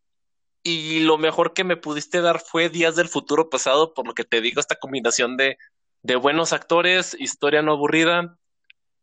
Y 0.63 1.01
lo 1.01 1.17
mejor 1.17 1.55
que 1.55 1.65
me 1.65 1.77
pudiste 1.77 2.21
dar 2.21 2.41
fue 2.41 2.69
Días 2.69 2.97
del 2.97 3.09
Futuro 3.09 3.49
Pasado, 3.49 3.95
por 3.95 4.07
lo 4.07 4.15
que 4.15 4.25
te 4.25 4.41
digo, 4.41 4.61
esta 4.61 4.77
combinación 4.77 5.37
de, 5.37 5.57
de 6.03 6.17
buenos 6.17 6.53
actores, 6.53 7.17
historia 7.19 7.63
no 7.63 7.73
aburrida, 7.73 8.37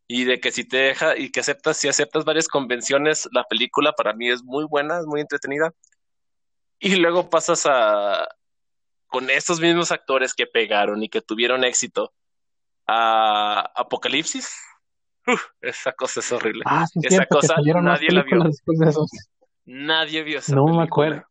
y 0.08 0.24
de 0.24 0.40
que 0.40 0.52
si 0.52 0.64
te 0.64 0.78
deja 0.78 1.18
y 1.18 1.32
que 1.32 1.42
aceptas, 1.42 1.78
si 1.78 1.88
aceptas 1.88 2.26
varias 2.26 2.48
convenciones, 2.48 3.28
la 3.32 3.44
película 3.44 3.94
para 3.94 4.14
mí 4.14 4.30
es 4.30 4.44
muy 4.44 4.66
buena, 4.66 5.00
es 5.00 5.06
muy 5.06 5.22
entretenida. 5.22 5.74
Y 6.80 6.96
luego 6.96 7.30
pasas 7.30 7.66
a 7.66 8.28
con 9.08 9.30
estos 9.30 9.60
mismos 9.60 9.92
actores 9.92 10.34
que 10.34 10.48
pegaron 10.48 11.04
y 11.04 11.10
que 11.10 11.22
tuvieron 11.22 11.64
éxito 11.64 12.14
a 12.86 13.72
Apocalipsis. 13.76 14.50
Esa 15.62 15.92
cosa 15.94 16.20
es 16.20 16.32
horrible. 16.32 16.64
Ah, 16.66 16.86
esa 17.02 17.26
cosa 17.26 17.56
nadie 17.82 18.10
la 18.12 18.24
vio. 18.24 18.44
De 18.44 18.94
Nadie 19.66 20.24
vio 20.24 20.40
esa 20.40 20.56
No 20.56 20.66
me 20.66 20.84
acuerdo. 20.84 21.24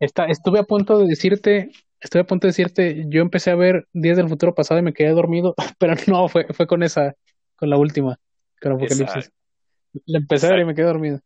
estuve 0.00 0.58
a 0.58 0.64
punto 0.64 0.98
de 0.98 1.06
decirte, 1.06 1.70
estuve 2.00 2.22
a 2.22 2.26
punto 2.26 2.46
de 2.46 2.50
decirte, 2.50 3.04
yo 3.08 3.22
empecé 3.22 3.50
a 3.50 3.56
ver 3.56 3.86
Días 3.92 4.16
del 4.16 4.28
Futuro 4.28 4.54
Pasado 4.54 4.80
y 4.80 4.82
me 4.82 4.92
quedé 4.92 5.10
dormido, 5.10 5.54
pero 5.78 5.94
no, 6.06 6.28
fue, 6.28 6.46
fue 6.52 6.66
con 6.66 6.82
esa, 6.82 7.14
con 7.56 7.70
la 7.70 7.76
última, 7.76 8.18
con 8.60 8.72
Apocalipsis. 8.72 9.30
La 10.06 10.18
empecé 10.18 10.46
a 10.46 10.50
ver 10.50 10.60
y 10.60 10.64
me 10.64 10.74
quedé 10.74 10.86
dormido. 10.86 11.20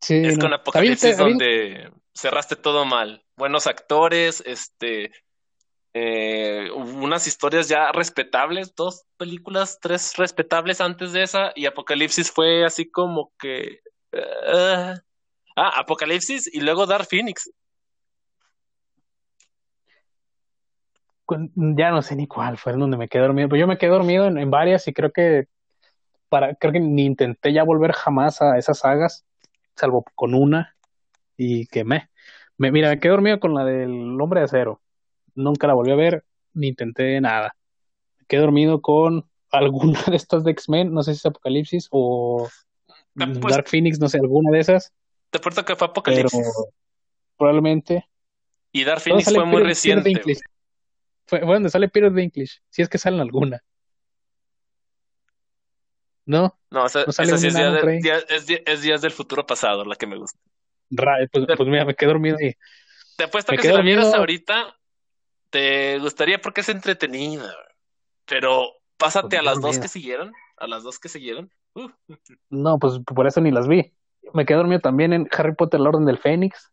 Sí, 0.00 0.14
es 0.24 0.38
con 0.38 0.52
Apocalipsis 0.52 1.16
donde 1.16 1.90
cerraste 2.14 2.56
todo 2.56 2.84
mal. 2.84 3.24
Buenos 3.36 3.66
actores, 3.66 4.42
este, 4.46 5.10
eh, 5.98 6.70
unas 6.72 7.26
historias 7.26 7.68
ya 7.68 7.90
respetables, 7.90 8.74
dos 8.74 9.06
películas, 9.16 9.78
tres 9.80 10.14
respetables 10.18 10.82
antes 10.82 11.12
de 11.12 11.22
esa, 11.22 11.52
y 11.54 11.64
Apocalipsis 11.64 12.30
fue 12.30 12.66
así 12.66 12.90
como 12.90 13.32
que. 13.38 13.80
Uh, 14.12 15.00
ah, 15.56 15.72
Apocalipsis 15.80 16.52
y 16.52 16.60
luego 16.60 16.84
Dark 16.84 17.06
Phoenix. 17.06 17.50
ya 21.54 21.90
no 21.90 22.02
sé 22.02 22.14
ni 22.14 22.26
cuál 22.26 22.58
fue 22.58 22.72
en 22.72 22.80
donde 22.80 22.98
me 22.98 23.08
quedé 23.08 23.22
dormido, 23.22 23.48
pero 23.48 23.60
yo 23.60 23.66
me 23.66 23.78
quedé 23.78 23.90
dormido 23.90 24.26
en, 24.26 24.50
varias 24.50 24.86
y 24.88 24.92
creo 24.92 25.12
que 25.12 25.48
para, 26.28 26.54
creo 26.56 26.72
que 26.72 26.80
ni 26.80 27.06
intenté 27.06 27.52
ya 27.54 27.64
volver 27.64 27.92
jamás 27.92 28.42
a 28.42 28.58
esas 28.58 28.80
sagas, 28.80 29.24
salvo 29.74 30.04
con 30.14 30.34
una, 30.34 30.76
y 31.38 31.66
que 31.68 31.84
me, 31.84 32.10
me 32.58 32.70
mira, 32.70 32.90
me 32.90 33.00
quedé 33.00 33.12
dormido 33.12 33.40
con 33.40 33.54
la 33.54 33.64
del 33.64 34.20
hombre 34.20 34.40
de 34.40 34.44
acero, 34.44 34.82
nunca 35.36 35.66
la 35.66 35.74
volví 35.74 35.92
a 35.92 35.96
ver, 35.96 36.24
ni 36.52 36.68
intenté 36.68 37.20
nada, 37.20 37.54
me 38.18 38.26
quedé 38.26 38.40
dormido 38.40 38.80
con 38.80 39.28
alguna 39.50 40.02
de 40.06 40.16
estas 40.16 40.44
de 40.44 40.50
X-Men, 40.52 40.92
no 40.92 41.02
sé 41.02 41.12
si 41.12 41.18
es 41.18 41.26
Apocalipsis 41.26 41.88
o 41.90 42.48
Dark 43.14 43.68
Phoenix, 43.68 43.98
no 44.00 44.08
sé, 44.08 44.18
alguna 44.18 44.50
de 44.50 44.60
esas. 44.60 44.92
Te 45.30 45.38
apuesto 45.38 45.64
que 45.64 45.76
fue 45.76 45.86
Apocalipsis. 45.86 46.46
probablemente. 47.36 48.06
Y 48.72 48.84
Dark 48.84 49.00
Phoenix 49.00 49.32
fue 49.32 49.44
muy 49.44 49.62
reciente. 49.62 50.12
Fue, 51.26 51.40
donde 51.40 51.70
sale 51.70 51.88
Peter 51.88 52.12
Dinklage, 52.12 52.60
si 52.70 52.82
es 52.82 52.88
que 52.88 52.98
salen 52.98 53.20
alguna. 53.20 53.62
¿No? 56.24 56.58
No, 56.70 56.84
o 56.84 56.88
sea, 56.88 57.02
esa 57.02 57.38
sí 57.38 57.46
es, 57.46 57.54
día 57.54 58.18
es, 58.66 58.82
Días 58.82 59.00
del 59.00 59.12
Futuro 59.12 59.46
Pasado, 59.46 59.84
la 59.84 59.94
que 59.94 60.06
me 60.06 60.16
gusta. 60.16 60.38
pues, 60.90 61.46
pues, 61.56 61.68
mira, 61.68 61.84
me 61.84 61.94
quedé 61.94 62.08
dormido 62.08 62.36
ahí. 62.40 62.54
Te 63.16 63.24
apuesto 63.24 63.52
que 63.52 63.62
si 63.62 63.68
la 63.68 63.80
vieras 63.80 64.12
ahorita, 64.12 64.76
te 65.56 65.98
gustaría 66.00 66.38
porque 66.38 66.60
es 66.60 66.68
entretenida. 66.68 67.50
Pero 68.26 68.72
pásate 68.98 69.38
a 69.38 69.42
las 69.42 69.58
dos 69.58 69.78
que 69.78 69.88
siguieron. 69.88 70.34
A 70.58 70.66
las 70.66 70.82
dos 70.82 70.98
que 70.98 71.08
siguieron. 71.08 71.50
Uh. 71.74 71.88
No, 72.50 72.78
pues 72.78 73.00
por 73.06 73.26
eso 73.26 73.40
ni 73.40 73.50
las 73.50 73.66
vi. 73.66 73.94
Me 74.34 74.44
quedé 74.44 74.58
dormido 74.58 74.80
también 74.80 75.14
en 75.14 75.26
Harry 75.32 75.54
Potter, 75.54 75.80
la 75.80 75.88
Orden 75.88 76.04
del 76.04 76.18
Fénix. 76.18 76.70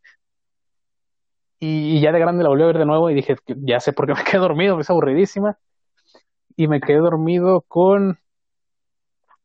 Y, 1.60 2.02
ya 2.02 2.12
de 2.12 2.20
grande 2.20 2.44
la 2.44 2.50
volví 2.50 2.64
a 2.64 2.66
ver 2.66 2.78
de 2.78 2.86
nuevo 2.86 3.10
y 3.10 3.14
dije, 3.14 3.38
ya 3.48 3.80
sé 3.80 3.94
por 3.94 4.06
qué 4.06 4.14
me 4.16 4.24
quedé 4.26 4.40
dormido, 4.40 4.78
es 4.78 4.90
aburridísima. 4.90 5.58
Y 6.58 6.68
me 6.68 6.82
quedé 6.82 6.98
dormido 6.98 7.62
con, 7.62 8.20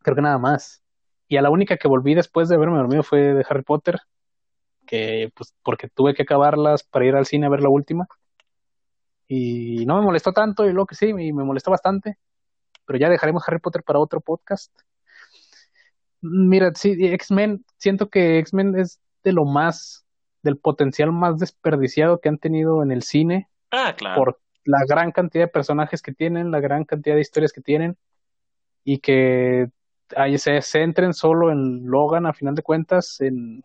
creo 0.00 0.16
que 0.16 0.22
nada 0.22 0.38
más. 0.38 0.82
Y 1.28 1.36
a 1.36 1.42
la 1.42 1.50
única 1.50 1.76
que 1.76 1.86
volví 1.86 2.16
después 2.16 2.48
de 2.48 2.56
haberme 2.56 2.78
dormido 2.78 3.04
fue 3.04 3.20
de 3.20 3.46
Harry 3.48 3.62
Potter, 3.62 4.00
que 4.84 5.30
pues 5.36 5.54
porque 5.62 5.88
tuve 5.88 6.14
que 6.14 6.22
acabarlas 6.22 6.82
para 6.82 7.04
ir 7.04 7.14
al 7.14 7.26
cine 7.26 7.46
a 7.46 7.50
ver 7.50 7.60
la 7.60 7.68
última. 7.68 8.08
Y 9.28 9.84
no 9.86 9.98
me 9.98 10.02
molestó 10.02 10.32
tanto, 10.32 10.66
y 10.66 10.72
lo 10.72 10.86
que 10.86 10.94
sí, 10.94 11.08
y 11.08 11.32
me 11.32 11.44
molestó 11.44 11.70
bastante. 11.70 12.18
Pero 12.86 12.98
ya 12.98 13.10
dejaremos 13.10 13.46
Harry 13.46 13.58
Potter 13.58 13.82
para 13.82 13.98
otro 13.98 14.20
podcast. 14.20 14.72
Mira, 16.20 16.72
sí, 16.74 16.96
X-Men, 16.98 17.64
siento 17.76 18.08
que 18.08 18.38
X-Men 18.38 18.76
es 18.78 19.00
de 19.22 19.32
lo 19.32 19.44
más 19.44 20.06
del 20.42 20.56
potencial 20.56 21.12
más 21.12 21.38
desperdiciado 21.38 22.20
que 22.20 22.28
han 22.28 22.38
tenido 22.38 22.82
en 22.82 22.90
el 22.90 23.02
cine. 23.02 23.48
Ah, 23.70 23.94
claro. 23.96 24.16
Por 24.16 24.40
la 24.64 24.78
gran 24.88 25.12
cantidad 25.12 25.44
de 25.44 25.48
personajes 25.48 26.02
que 26.02 26.12
tienen, 26.12 26.50
la 26.50 26.60
gran 26.60 26.84
cantidad 26.84 27.14
de 27.14 27.20
historias 27.20 27.52
que 27.52 27.60
tienen, 27.60 27.96
y 28.84 28.98
que 28.98 29.68
ahí 30.16 30.38
se 30.38 30.62
centren 30.62 31.12
solo 31.12 31.50
en 31.50 31.86
Logan 31.86 32.26
a 32.26 32.32
final 32.32 32.54
de 32.54 32.62
cuentas, 32.62 33.20
en, 33.20 33.62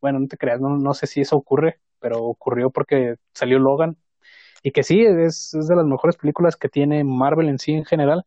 bueno, 0.00 0.18
no 0.18 0.26
te 0.26 0.36
creas, 0.36 0.60
no, 0.60 0.76
no 0.76 0.94
sé 0.94 1.06
si 1.06 1.20
eso 1.20 1.36
ocurre, 1.36 1.80
pero 2.00 2.18
ocurrió 2.24 2.70
porque 2.70 3.16
salió 3.32 3.58
Logan, 3.58 3.96
y 4.62 4.72
que 4.72 4.82
sí, 4.82 5.00
es, 5.02 5.54
es 5.54 5.68
de 5.68 5.76
las 5.76 5.86
mejores 5.86 6.16
películas 6.16 6.56
que 6.56 6.68
tiene 6.68 7.04
Marvel 7.04 7.48
en 7.48 7.58
sí 7.58 7.72
en 7.72 7.84
general, 7.84 8.24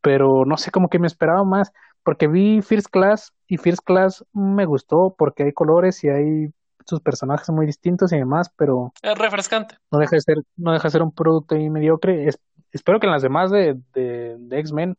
pero 0.00 0.44
no 0.44 0.56
sé, 0.56 0.70
como 0.70 0.88
que 0.88 0.98
me 0.98 1.06
esperaba 1.06 1.44
más, 1.44 1.72
porque 2.02 2.26
vi 2.28 2.60
First 2.62 2.88
Class 2.88 3.32
y 3.46 3.56
First 3.56 3.82
Class 3.84 4.24
me 4.32 4.66
gustó 4.66 5.14
porque 5.16 5.44
hay 5.44 5.52
colores 5.52 6.04
y 6.04 6.08
hay 6.08 6.48
sus 6.86 7.00
personajes 7.00 7.48
muy 7.48 7.64
distintos 7.66 8.12
y 8.12 8.18
demás, 8.18 8.50
pero 8.56 8.92
Es 9.02 9.16
refrescante. 9.16 9.76
no 9.90 9.98
deja 9.98 10.16
de 10.16 10.20
ser, 10.20 10.36
no 10.56 10.72
deja 10.72 10.88
de 10.88 10.92
ser 10.92 11.02
un 11.02 11.12
producto 11.12 11.54
ahí 11.54 11.70
mediocre. 11.70 12.28
Es- 12.28 12.38
espero 12.72 13.00
que 13.00 13.06
en 13.06 13.12
las 13.12 13.22
demás 13.22 13.50
de, 13.50 13.80
de, 13.94 14.36
de 14.38 14.58
X-Men 14.58 14.96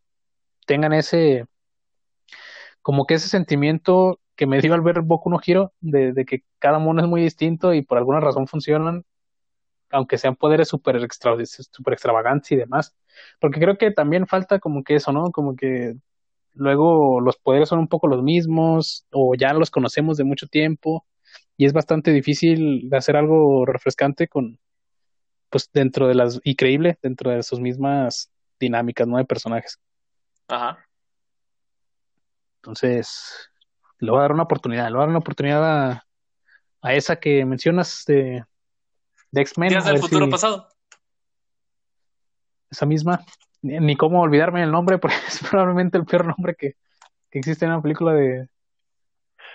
tengan 0.66 0.94
ese, 0.94 1.46
como 2.82 3.06
que 3.06 3.16
ese 3.16 3.30
sentimiento 3.30 4.20
que 4.36 4.48
me 4.48 4.60
dio 4.60 4.74
al 4.74 4.82
ver 4.82 5.02
Boku 5.02 5.30
no 5.30 5.40
Hero, 5.46 5.74
de, 5.80 6.12
de 6.14 6.26
que 6.26 6.44
cada 6.60 6.80
mono 6.80 7.02
es 7.02 7.08
muy 7.08 7.22
distinto 7.22 7.74
y 7.74 7.84
por 7.84 7.98
alguna 8.00 8.20
razón 8.20 8.48
funcionan, 8.48 9.04
aunque 9.92 10.18
sean 10.18 10.36
poderes 10.36 10.68
súper 10.68 10.98
extra, 10.98 11.36
super 11.46 11.94
extravagantes 11.94 12.52
y 12.52 12.56
demás. 12.56 12.96
Porque 13.40 13.60
creo 13.60 13.78
que 13.78 13.92
también 13.92 14.28
falta 14.28 14.60
como 14.60 14.84
que 14.84 14.96
eso, 14.96 15.12
¿no? 15.12 15.32
Como 15.32 15.56
que 15.56 15.96
luego 16.54 17.20
los 17.22 17.38
poderes 17.38 17.70
son 17.70 17.80
un 17.80 17.88
poco 17.88 18.08
los 18.08 18.24
mismos 18.24 19.06
o 19.12 19.36
ya 19.36 19.54
los 19.54 19.72
conocemos 19.72 20.18
de 20.18 20.24
mucho 20.24 20.48
tiempo 20.48 21.06
y 21.58 21.66
es 21.66 21.74
bastante 21.74 22.12
difícil 22.12 22.90
de 22.90 22.98
hacer 22.98 23.16
algo 23.16 23.66
refrescante 23.66 24.28
con, 24.28 24.60
pues 25.50 25.70
dentro 25.72 26.08
de 26.08 26.16
las, 26.16 26.40
y 26.44 26.56
creíble 26.56 26.98
dentro 27.02 27.32
de 27.32 27.44
sus 27.44 27.60
mismas 27.60 28.32
dinámicas, 28.60 29.08
¿no? 29.08 29.18
De 29.18 29.26
personajes. 29.26 29.80
Ajá. 30.48 30.80
Entonces, 32.58 33.52
le 34.00 34.12
voy 34.12 34.20
a 34.20 34.24
dar 34.24 34.32
una 34.32 34.44
oportunidad, 34.44 34.88
le 34.88 34.94
voy 34.94 35.00
a 35.00 35.02
dar 35.02 35.10
una 35.10 35.20
oportunidad 35.20 35.64
a, 35.64 36.06
a 36.82 36.94
esa 36.94 37.18
que 37.18 37.46
mencionas 37.46 38.04
de, 38.08 38.44
de 39.36 39.42
X-Men. 39.42 39.70
Días 39.70 39.86
del 39.86 40.00
futuro 40.00 40.26
si 40.26 40.32
pasado. 40.32 40.70
esa 42.72 42.86
misma, 42.86 43.24
ni, 43.62 43.80
ni 43.80 43.96
cómo 43.98 44.22
olvidarme 44.22 44.64
el 44.64 44.72
nombre, 44.72 44.98
porque 45.00 45.18
es 45.28 45.40
probablemente 45.48 45.98
el 45.98 46.06
peor 46.06 46.26
nombre 46.26 46.56
que, 46.58 46.76
que 47.30 47.40
existe 47.40 47.66
en 47.66 47.72
una 47.72 47.82
película 47.82 48.14
de, 48.14 48.48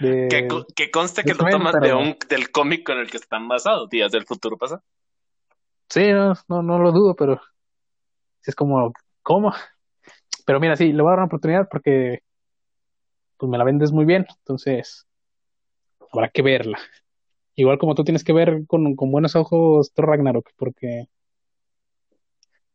de 0.01 0.29
Que, 0.29 0.49
que 0.77 0.91
conste 0.91 1.25
que 1.25 1.33
lo 1.33 1.47
toman 1.47 1.81
de 1.81 1.95
un, 1.95 2.17
del 2.29 2.51
cómic 2.51 2.85
con 2.85 2.99
el 2.99 3.11
que 3.11 3.17
están 3.17 3.49
basados, 3.49 3.89
Días 3.89 4.13
del 4.13 4.27
futuro 4.27 4.59
pasado. 4.59 4.83
Sí, 5.89 6.13
no, 6.13 6.35
no, 6.49 6.63
no 6.63 6.79
lo 6.79 6.93
dudo, 6.93 7.17
pero 7.17 7.41
es 8.45 8.55
como, 8.55 8.93
¿cómo? 9.23 9.55
Pero 10.45 10.61
mira, 10.61 10.77
sí, 10.77 10.93
le 10.93 11.03
voy 11.03 11.09
a 11.09 11.13
dar 11.13 11.19
una 11.21 11.27
oportunidad 11.27 11.69
porque 11.71 12.21
pues 13.39 13.51
me 13.51 13.57
la 13.57 13.65
vendes 13.65 13.93
muy 13.93 14.05
bien, 14.05 14.27
entonces 14.41 15.07
habrá 16.13 16.29
que 16.29 16.43
verla. 16.43 16.79
Igual 17.61 17.77
como 17.77 17.95
tú 17.95 18.05
tienes 18.05 18.25
que 18.25 18.33
ver 18.33 18.63
con, 18.67 18.97
con 18.97 19.11
buenos 19.13 19.37
ojos 19.37 19.93
Thor 19.93 20.07
Ragnarok, 20.07 20.51
porque, 20.57 21.09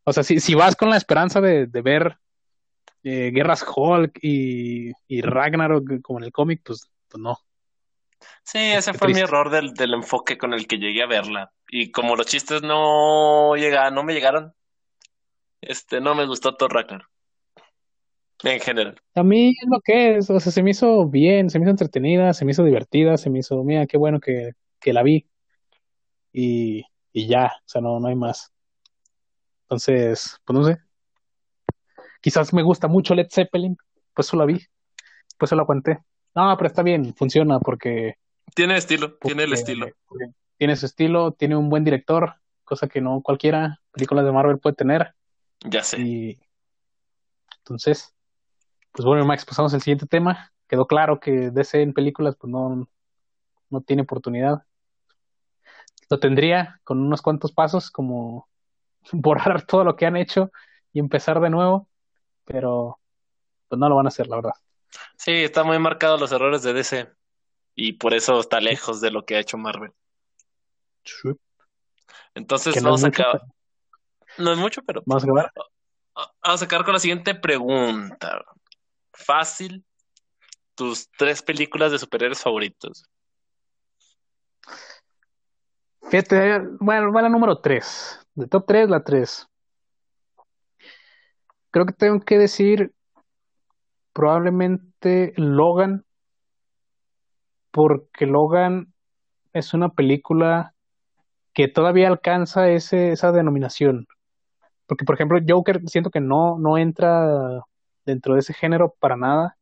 o 0.03 0.13
sea, 0.13 0.21
si, 0.21 0.39
si 0.39 0.53
vas 0.53 0.75
con 0.75 0.91
la 0.91 0.97
esperanza 0.97 1.41
de, 1.41 1.65
de 1.65 1.81
ver 1.81 2.19
eh, 3.03 3.31
Guerras 3.33 3.65
Hulk 3.67 4.19
y, 4.21 4.91
y 5.07 5.21
Ragnarok 5.21 6.01
como 6.03 6.19
en 6.19 6.25
el 6.25 6.31
cómic, 6.31 6.61
pues, 6.63 6.87
pues 7.09 7.19
no. 7.19 7.39
Sí, 8.43 8.59
ese 8.59 8.91
Qué 8.91 8.97
fue 8.99 9.07
mi 9.07 9.21
error 9.21 9.49
del, 9.49 9.73
del 9.73 9.95
enfoque 9.95 10.37
con 10.37 10.53
el 10.53 10.67
que 10.67 10.77
llegué 10.77 11.01
a 11.01 11.07
verla. 11.07 11.51
Y 11.67 11.89
como 11.91 12.15
los 12.15 12.27
chistes 12.27 12.61
no 12.61 13.55
llegaban, 13.55 13.95
no 13.95 14.03
me 14.03 14.13
llegaron, 14.13 14.53
este, 15.61 15.99
no 15.99 16.13
me 16.13 16.27
gustó 16.27 16.55
Thor 16.55 16.71
Ragnarok. 16.71 17.09
En 18.43 18.59
general. 18.59 18.99
A 19.15 19.23
mí 19.23 19.49
es 19.49 19.67
lo 19.67 19.81
que 19.81 20.17
es, 20.17 20.29
o 20.29 20.39
sea, 20.39 20.51
se 20.51 20.61
me 20.61 20.69
hizo 20.69 21.07
bien, 21.07 21.49
se 21.49 21.57
me 21.57 21.63
hizo 21.63 21.71
entretenida, 21.71 22.33
se 22.33 22.45
me 22.45 22.51
hizo 22.51 22.63
divertida, 22.63 23.17
se 23.17 23.31
me 23.31 23.39
hizo, 23.39 23.63
mira, 23.63 23.87
qué 23.87 23.97
bueno 23.97 24.19
que, 24.19 24.51
que 24.79 24.93
la 24.93 25.03
vi. 25.03 25.27
Y, 26.31 26.83
y 27.11 27.27
ya, 27.27 27.51
o 27.57 27.67
sea, 27.67 27.81
no, 27.81 27.99
no 27.99 28.07
hay 28.07 28.15
más. 28.15 28.51
Entonces, 29.63 30.39
pues 30.45 30.59
no 30.59 30.65
sé. 30.65 30.77
Quizás 32.21 32.53
me 32.53 32.63
gusta 32.63 32.87
mucho 32.87 33.15
Led 33.15 33.27
Zeppelin, 33.31 33.77
pues 34.13 34.27
eso 34.27 34.37
la 34.37 34.45
vi, 34.45 34.59
pues 35.37 35.49
eso 35.49 35.55
la 35.55 35.63
aguanté. 35.63 35.99
No, 36.33 36.55
pero 36.57 36.67
está 36.67 36.83
bien, 36.83 37.13
funciona 37.15 37.59
porque, 37.59 38.15
Tiene 38.53 38.77
estilo, 38.77 39.17
tiene 39.17 39.43
el 39.43 39.53
estilo. 39.53 39.87
tiene 40.57 40.75
su 40.75 40.85
estilo, 40.85 41.31
tiene 41.31 41.55
un 41.55 41.69
buen 41.69 41.83
director, 41.83 42.35
cosa 42.63 42.87
que 42.87 42.99
no 42.99 43.21
cualquiera 43.21 43.79
películas 43.91 44.25
de 44.25 44.31
Marvel 44.31 44.59
puede 44.59 44.75
tener. 44.75 45.15
Ya 45.61 45.83
sé. 45.83 46.01
Y 46.01 46.39
entonces, 47.59 48.13
pues 48.91 49.05
bueno, 49.05 49.25
Max, 49.25 49.45
pasamos 49.45 49.73
al 49.73 49.81
siguiente 49.81 50.05
tema. 50.05 50.51
Quedó 50.67 50.85
claro 50.85 51.19
que 51.19 51.51
DC 51.51 51.81
en 51.81 51.93
películas 51.93 52.35
pues 52.39 52.51
no, 52.51 52.87
no 53.69 53.81
tiene 53.81 54.03
oportunidad. 54.03 54.63
Lo 56.09 56.19
tendría 56.19 56.79
con 56.83 56.99
unos 56.99 57.21
cuantos 57.21 57.51
pasos, 57.51 57.89
como 57.89 58.47
borrar 59.11 59.65
todo 59.65 59.83
lo 59.83 59.95
que 59.95 60.05
han 60.05 60.17
hecho 60.17 60.51
y 60.93 60.99
empezar 60.99 61.39
de 61.39 61.49
nuevo, 61.49 61.89
pero 62.45 62.99
pues 63.67 63.79
no 63.79 63.89
lo 63.89 63.95
van 63.95 64.05
a 64.05 64.09
hacer, 64.09 64.27
la 64.27 64.37
verdad. 64.37 64.53
Sí, 65.17 65.31
está 65.31 65.63
muy 65.63 65.79
marcados 65.79 66.19
los 66.19 66.31
errores 66.31 66.63
de 66.63 66.73
DC. 66.73 67.11
Y 67.75 67.93
por 67.93 68.13
eso 68.13 68.39
está 68.39 68.61
lejos 68.61 69.01
de 69.01 69.11
lo 69.11 69.25
que 69.25 69.35
ha 69.35 69.39
hecho 69.39 69.57
Marvel. 69.57 69.91
Entonces 72.33 72.81
no 72.81 72.89
vamos 72.89 73.03
a 73.03 73.07
acabar. 73.07 73.41
pero 73.41 73.53
No 74.37 74.53
es 74.53 74.57
mucho, 74.57 74.81
pero 74.83 75.03
vamos 75.05 75.23
a 75.23 75.25
acabar. 75.25 75.51
vamos 76.41 76.61
a 76.61 76.65
acabar 76.65 76.85
con 76.85 76.93
la 76.93 76.99
siguiente 76.99 77.35
pregunta. 77.35 78.43
Fácil. 79.11 79.83
Tus 80.73 81.09
tres 81.11 81.41
películas 81.41 81.91
de 81.91 81.99
superhéroes 81.99 82.41
favoritos. 82.41 83.05
Fíjate, 86.09 86.59
bueno, 86.79 87.11
va 87.11 87.21
la 87.23 87.29
número 87.29 87.59
3. 87.59 88.19
De 88.35 88.47
top 88.47 88.65
3, 88.67 88.89
la 88.89 89.03
3. 89.03 89.47
Creo 91.71 91.85
que 91.85 91.93
tengo 91.93 92.19
que 92.21 92.37
decir 92.37 92.93
probablemente 94.13 95.33
Logan, 95.35 96.05
porque 97.71 98.25
Logan 98.25 98.93
es 99.51 99.73
una 99.73 99.89
película 99.89 100.73
que 101.53 101.67
todavía 101.67 102.07
alcanza 102.07 102.69
ese, 102.69 103.11
esa 103.11 103.31
denominación. 103.31 104.07
Porque, 104.85 105.05
por 105.05 105.15
ejemplo, 105.15 105.39
Joker 105.45 105.81
siento 105.87 106.11
que 106.11 106.21
no, 106.21 106.59
no 106.59 106.77
entra 106.77 107.61
dentro 108.05 108.35
de 108.35 108.41
ese 108.41 108.53
género 108.53 108.93
para 108.99 109.17
nada. 109.17 109.57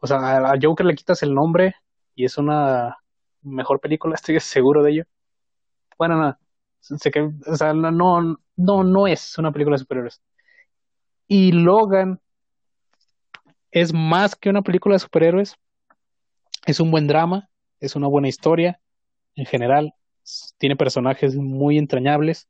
O 0.00 0.06
sea, 0.06 0.52
a 0.52 0.54
Joker 0.60 0.86
le 0.86 0.94
quitas 0.94 1.22
el 1.22 1.34
nombre 1.34 1.74
y 2.14 2.24
es 2.24 2.36
una 2.38 2.98
mejor 3.42 3.80
película, 3.80 4.14
estoy 4.16 4.38
seguro 4.40 4.82
de 4.82 4.90
ello. 4.92 5.04
Bueno, 6.00 6.16
no, 6.16 6.38
que, 7.12 7.30
o 7.46 7.56
sea, 7.56 7.74
no, 7.74 7.90
no, 8.56 8.82
no, 8.84 9.06
es 9.06 9.36
una 9.36 9.52
película 9.52 9.74
de 9.74 9.80
superhéroes. 9.80 10.22
Y 11.28 11.52
Logan 11.52 12.22
es 13.70 13.92
más 13.92 14.34
que 14.34 14.48
una 14.48 14.62
película 14.62 14.94
de 14.94 15.00
superhéroes, 15.00 15.56
es 16.64 16.80
un 16.80 16.90
buen 16.90 17.06
drama, 17.06 17.50
es 17.80 17.96
una 17.96 18.06
buena 18.06 18.28
historia 18.28 18.80
en 19.34 19.44
general, 19.44 19.92
tiene 20.56 20.74
personajes 20.74 21.36
muy 21.36 21.76
entrañables 21.76 22.48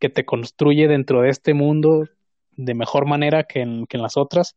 que 0.00 0.08
te 0.08 0.24
construye 0.24 0.88
dentro 0.88 1.20
de 1.22 1.28
este 1.28 1.54
mundo 1.54 2.08
de 2.56 2.74
mejor 2.74 3.06
manera 3.06 3.44
que 3.44 3.60
en, 3.60 3.86
que 3.86 3.98
en 3.98 4.02
las 4.02 4.16
otras. 4.16 4.56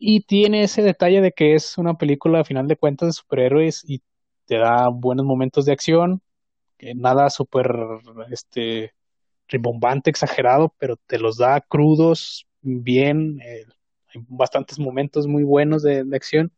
Y 0.00 0.22
tiene 0.22 0.64
ese 0.64 0.82
detalle 0.82 1.20
de 1.20 1.30
que 1.30 1.54
es 1.54 1.78
una 1.78 1.94
película 1.94 2.40
a 2.40 2.44
final 2.44 2.66
de 2.66 2.74
cuentas 2.74 3.06
de 3.06 3.12
superhéroes 3.12 3.84
y 3.88 4.02
te 4.52 4.58
da 4.58 4.88
buenos 4.88 5.24
momentos 5.24 5.64
de 5.64 5.72
acción, 5.72 6.20
que 6.76 6.94
nada 6.94 7.30
súper 7.30 7.74
este, 8.30 8.92
rimbombante, 9.48 10.10
exagerado, 10.10 10.74
pero 10.76 10.96
te 11.06 11.18
los 11.18 11.38
da 11.38 11.62
crudos, 11.62 12.46
bien, 12.60 13.40
eh, 13.40 13.64
hay 14.08 14.20
bastantes 14.28 14.78
momentos 14.78 15.26
muy 15.26 15.42
buenos 15.42 15.82
de, 15.82 16.04
de 16.04 16.16
acción 16.16 16.52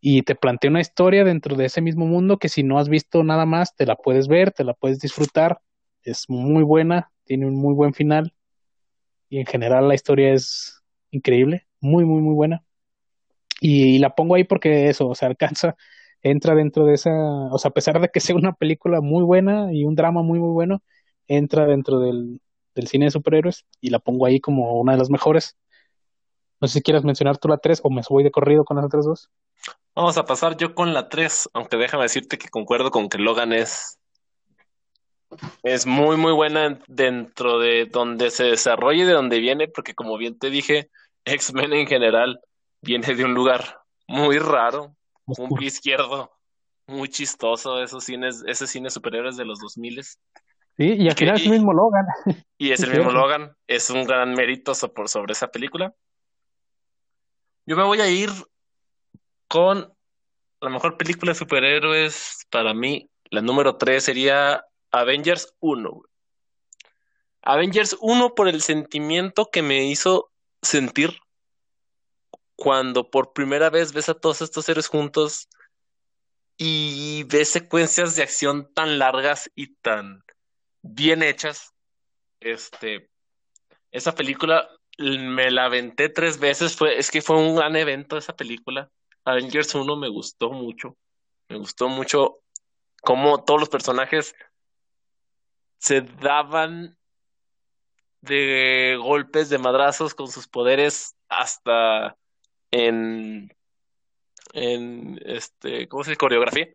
y 0.00 0.22
te 0.22 0.34
plantea 0.34 0.72
una 0.72 0.80
historia 0.80 1.22
dentro 1.22 1.54
de 1.54 1.66
ese 1.66 1.80
mismo 1.80 2.06
mundo 2.06 2.38
que 2.38 2.48
si 2.48 2.64
no 2.64 2.80
has 2.80 2.88
visto 2.88 3.22
nada 3.22 3.46
más, 3.46 3.76
te 3.76 3.86
la 3.86 3.94
puedes 3.94 4.26
ver, 4.26 4.50
te 4.50 4.64
la 4.64 4.74
puedes 4.74 4.98
disfrutar, 4.98 5.60
es 6.02 6.24
muy 6.28 6.64
buena, 6.64 7.12
tiene 7.22 7.46
un 7.46 7.54
muy 7.54 7.72
buen 7.72 7.94
final 7.94 8.34
y 9.28 9.38
en 9.38 9.46
general 9.46 9.86
la 9.86 9.94
historia 9.94 10.32
es 10.32 10.82
increíble, 11.12 11.68
muy, 11.78 12.04
muy, 12.04 12.20
muy 12.20 12.34
buena. 12.34 12.64
Y, 13.60 13.98
la 13.98 14.14
pongo 14.14 14.34
ahí 14.34 14.44
porque 14.44 14.88
eso, 14.88 15.08
o 15.08 15.14
sea, 15.14 15.28
alcanza, 15.28 15.76
entra 16.22 16.54
dentro 16.54 16.84
de 16.86 16.94
esa, 16.94 17.10
o 17.12 17.58
sea, 17.58 17.70
a 17.70 17.74
pesar 17.74 18.00
de 18.00 18.08
que 18.08 18.20
sea 18.20 18.36
una 18.36 18.52
película 18.54 19.00
muy 19.00 19.22
buena 19.24 19.72
y 19.72 19.84
un 19.84 19.94
drama 19.94 20.22
muy, 20.22 20.38
muy 20.38 20.52
bueno, 20.52 20.82
entra 21.28 21.66
dentro 21.66 22.00
del, 22.00 22.40
del 22.74 22.88
cine 22.88 23.06
de 23.06 23.10
superhéroes 23.12 23.66
y 23.80 23.90
la 23.90 23.98
pongo 24.00 24.26
ahí 24.26 24.40
como 24.40 24.80
una 24.80 24.92
de 24.92 24.98
las 24.98 25.10
mejores. 25.10 25.56
No 26.60 26.68
sé 26.68 26.74
si 26.74 26.82
quieres 26.82 27.04
mencionar 27.04 27.38
tú 27.38 27.48
la 27.48 27.58
3 27.58 27.80
o 27.82 27.90
me 27.90 28.02
voy 28.08 28.24
de 28.24 28.30
corrido 28.30 28.64
con 28.64 28.76
las 28.76 28.86
otras 28.86 29.04
dos. 29.04 29.30
Vamos 29.94 30.16
a 30.16 30.24
pasar 30.24 30.56
yo 30.56 30.74
con 30.74 30.94
la 30.94 31.08
3, 31.08 31.50
aunque 31.52 31.76
déjame 31.76 32.04
decirte 32.04 32.38
que 32.38 32.48
concuerdo 32.48 32.90
con 32.90 33.08
que 33.08 33.18
Logan 33.18 33.52
es 33.52 34.00
Es 35.62 35.86
muy, 35.86 36.16
muy 36.16 36.32
buena 36.32 36.78
dentro 36.88 37.58
de 37.58 37.86
donde 37.86 38.30
se 38.30 38.44
desarrolla 38.44 39.04
y 39.04 39.06
de 39.06 39.12
donde 39.12 39.38
viene, 39.38 39.68
porque 39.68 39.94
como 39.94 40.16
bien 40.18 40.38
te 40.38 40.50
dije, 40.50 40.90
X-Men 41.24 41.72
en 41.72 41.86
general 41.86 42.40
viene 42.80 43.14
de 43.14 43.24
un 43.24 43.34
lugar 43.34 43.80
muy 44.06 44.38
raro, 44.38 44.96
un 45.38 45.56
pie 45.56 45.68
izquierdo, 45.68 46.30
muy 46.86 47.08
chistoso, 47.08 47.82
esos 47.82 48.04
cines, 48.04 48.42
ese 48.46 48.66
cine 48.66 48.90
superhéroes 48.90 49.36
de 49.36 49.44
los 49.44 49.58
2000 49.60 50.02
Sí, 50.76 50.94
y 50.94 51.08
al 51.08 51.14
final 51.14 51.36
es 51.36 51.44
el 51.44 51.50
mismo 51.50 51.72
Logan. 51.72 52.06
Y 52.56 52.72
es 52.72 52.80
el 52.82 52.90
mismo 52.90 53.10
Logan, 53.10 53.54
es 53.66 53.90
un 53.90 54.04
gran 54.04 54.32
mérito 54.32 54.74
sobre 54.74 55.32
esa 55.32 55.48
película. 55.48 55.94
Yo 57.66 57.76
me 57.76 57.84
voy 57.84 58.00
a 58.00 58.08
ir 58.08 58.30
con 59.46 59.92
la 60.60 60.70
mejor 60.70 60.96
película 60.96 61.32
de 61.32 61.38
superhéroes 61.38 62.46
para 62.50 62.74
mí. 62.74 63.10
La 63.30 63.42
número 63.42 63.76
3 63.76 64.02
sería 64.02 64.64
Avengers 64.90 65.54
1. 65.60 66.02
Avengers 67.42 67.96
1 68.00 68.34
por 68.34 68.48
el 68.48 68.60
sentimiento 68.62 69.46
que 69.52 69.62
me 69.62 69.84
hizo 69.84 70.30
sentir 70.62 71.18
cuando 72.60 73.10
por 73.10 73.32
primera 73.32 73.70
vez 73.70 73.94
ves 73.94 74.10
a 74.10 74.14
todos 74.14 74.42
estos 74.42 74.66
seres 74.66 74.86
juntos 74.86 75.48
y 76.58 77.24
ves 77.24 77.48
secuencias 77.48 78.16
de 78.16 78.22
acción 78.22 78.70
tan 78.74 78.98
largas 78.98 79.50
y 79.54 79.76
tan 79.76 80.22
bien 80.82 81.22
hechas. 81.22 81.72
Este, 82.38 83.08
esa 83.90 84.14
película 84.14 84.68
me 84.98 85.50
la 85.50 85.64
aventé 85.64 86.10
tres 86.10 86.38
veces, 86.38 86.76
fue, 86.76 86.98
es 86.98 87.10
que 87.10 87.22
fue 87.22 87.38
un 87.38 87.56
gran 87.56 87.76
evento 87.76 88.18
esa 88.18 88.36
película. 88.36 88.90
Avengers 89.24 89.74
1 89.74 89.96
me 89.96 90.08
gustó 90.10 90.50
mucho, 90.50 90.98
me 91.48 91.56
gustó 91.56 91.88
mucho 91.88 92.40
cómo 93.00 93.42
todos 93.42 93.58
los 93.58 93.70
personajes 93.70 94.34
se 95.78 96.02
daban 96.02 96.98
de 98.20 98.98
golpes, 99.00 99.48
de 99.48 99.56
madrazos 99.56 100.14
con 100.14 100.28
sus 100.28 100.46
poderes 100.46 101.16
hasta 101.30 102.18
en, 102.70 103.52
en 104.52 105.20
este, 105.24 105.88
¿cómo 105.88 106.04
se 106.04 106.10
dice? 106.10 106.18
Coreografía. 106.18 106.68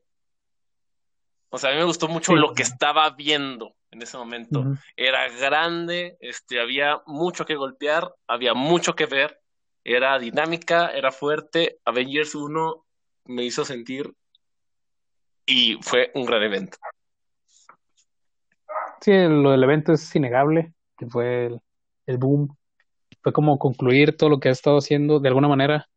O 1.50 1.58
sea, 1.58 1.70
a 1.70 1.74
mí 1.74 1.80
me 1.80 1.86
gustó 1.86 2.08
mucho 2.08 2.36
lo 2.36 2.54
que 2.54 2.64
estaba 2.64 3.10
viendo 3.12 3.76
en 3.92 4.02
ese 4.02 4.18
momento. 4.18 4.66
Era 4.98 5.30
grande, 5.30 6.18
este, 6.20 6.60
había 6.60 7.02
mucho 7.06 7.46
que 7.46 7.56
golpear, 7.56 8.14
había 8.28 8.54
mucho 8.54 8.94
que 8.96 9.06
ver, 9.06 9.40
era 9.84 10.20
dinámica, 10.20 10.90
era 10.90 11.12
fuerte. 11.12 11.80
Avengers 11.86 12.36
1 12.36 12.86
me 13.26 13.44
hizo 13.44 13.64
sentir 13.64 14.14
y 15.46 15.78
fue 15.82 16.12
un 16.16 16.26
gran 16.26 16.44
evento. 16.44 16.78
Sí, 19.00 19.12
lo 19.14 19.52
del 19.52 19.64
evento 19.64 19.94
es 19.94 20.16
innegable, 20.16 20.74
que 20.98 21.06
fue 21.06 21.46
el, 21.46 21.62
el 22.08 22.18
boom. 22.18 22.58
Fue 23.26 23.34
como 23.34 23.58
concluir 23.58 24.16
todo 24.16 24.30
lo 24.30 24.40
que 24.40 24.50
ha 24.50 24.52
estado 24.52 24.78
haciendo 24.78 25.20
de 25.20 25.30
alguna 25.30 25.48
manera. 25.48 25.88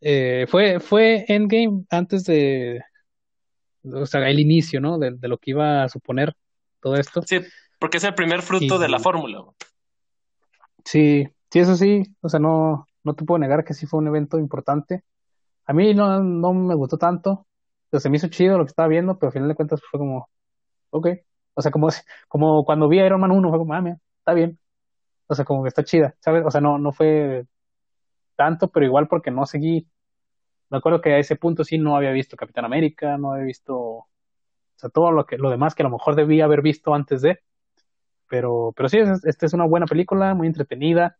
Eh, 0.00 0.46
fue, 0.48 0.80
fue 0.80 1.26
Endgame 1.28 1.84
antes 1.90 2.24
de, 2.24 2.80
o 3.84 4.06
sea, 4.06 4.26
el 4.30 4.40
inicio, 4.40 4.80
¿no? 4.80 4.98
De, 4.98 5.14
lo 5.20 5.36
que 5.36 5.50
iba 5.50 5.82
a 5.82 5.90
suponer 5.90 6.32
todo 6.80 6.94
esto. 6.94 7.20
Sí, 7.26 7.40
porque 7.78 7.98
es 7.98 8.04
el 8.04 8.14
primer 8.14 8.40
fruto 8.40 8.78
de 8.78 8.88
la 8.88 8.98
fórmula. 8.98 9.44
Sí, 10.86 11.28
sí, 11.50 11.58
eso 11.58 11.76
sí, 11.76 12.02
o 12.22 12.30
sea, 12.30 12.40
no, 12.40 12.86
no 13.04 13.14
te 13.14 13.26
puedo 13.26 13.38
negar 13.38 13.62
que 13.62 13.74
sí 13.74 13.84
fue 13.84 14.00
un 14.00 14.08
evento 14.08 14.38
importante. 14.38 15.04
A 15.66 15.74
mí 15.74 15.92
no, 15.92 16.22
no 16.22 16.54
me 16.54 16.76
gustó 16.76 16.96
tanto, 16.96 17.46
o 17.92 18.00
se 18.00 18.08
me 18.08 18.16
hizo 18.16 18.28
chido 18.28 18.56
lo 18.56 18.64
que 18.64 18.70
estaba 18.70 18.88
viendo, 18.88 19.18
pero 19.18 19.28
al 19.28 19.34
final 19.34 19.48
de 19.48 19.54
cuentas 19.54 19.82
fue 19.90 20.00
como, 20.00 20.30
ok, 20.88 21.08
o 21.52 21.60
sea, 21.60 21.70
como, 21.70 21.90
como 22.26 22.64
cuando 22.64 22.88
vi 22.88 23.00
a 23.00 23.04
Iron 23.04 23.20
Man 23.20 23.32
1, 23.32 23.50
fue 23.50 23.58
como, 23.58 23.74
ah, 23.74 23.82
mira, 23.82 23.98
está 24.20 24.32
bien, 24.32 24.58
o 25.30 25.34
sea, 25.34 25.44
como 25.44 25.62
que 25.62 25.68
está 25.68 25.84
chida, 25.84 26.14
¿sabes? 26.20 26.44
O 26.44 26.50
sea, 26.50 26.60
no, 26.60 26.78
no 26.78 26.92
fue 26.92 27.46
tanto, 28.36 28.68
pero 28.68 28.86
igual 28.86 29.08
porque 29.08 29.30
no 29.30 29.46
seguí 29.46 29.86
me 30.70 30.78
acuerdo 30.78 31.00
que 31.00 31.12
a 31.12 31.18
ese 31.18 31.36
punto 31.36 31.64
sí 31.64 31.78
no 31.78 31.96
había 31.96 32.12
visto 32.12 32.36
Capitán 32.36 32.64
América, 32.64 33.18
no 33.18 33.32
había 33.32 33.44
visto, 33.44 33.76
o 33.76 34.08
sea, 34.76 34.88
todo 34.88 35.10
lo 35.10 35.26
que, 35.26 35.36
lo 35.36 35.50
demás 35.50 35.74
que 35.74 35.82
a 35.82 35.88
lo 35.88 35.90
mejor 35.90 36.14
debía 36.14 36.44
haber 36.44 36.62
visto 36.62 36.94
antes 36.94 37.22
de, 37.22 37.40
pero, 38.28 38.72
pero 38.76 38.88
sí, 38.88 38.98
esta 39.24 39.46
es 39.46 39.52
una 39.52 39.66
buena 39.66 39.86
película, 39.86 40.32
muy 40.34 40.46
entretenida, 40.46 41.18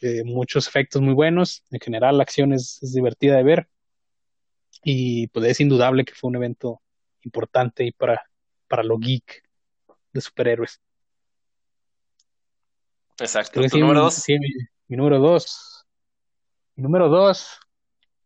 eh, 0.00 0.22
muchos 0.24 0.68
efectos 0.68 1.02
muy 1.02 1.12
buenos, 1.12 1.64
en 1.72 1.80
general 1.80 2.16
la 2.16 2.22
acción 2.22 2.52
es, 2.52 2.78
divertida 2.94 3.36
de 3.36 3.42
ver, 3.42 3.68
y 4.84 5.26
pues 5.28 5.46
es 5.46 5.60
indudable 5.60 6.04
que 6.04 6.14
fue 6.14 6.28
un 6.28 6.36
evento 6.36 6.80
importante 7.22 7.84
y 7.84 7.90
para, 7.90 8.22
para 8.68 8.84
lo 8.84 8.96
geek 8.98 9.42
de 10.12 10.20
superhéroes. 10.20 10.80
Exacto. 13.22 13.60
¿Tu 13.60 13.78
número 13.78 14.00
dos? 14.00 14.14
Sí, 14.14 14.36
mi, 14.38 14.96
número 14.96 15.20
dos. 15.20 15.86
Mi 16.74 16.82
número 16.82 17.08
dos 17.08 17.60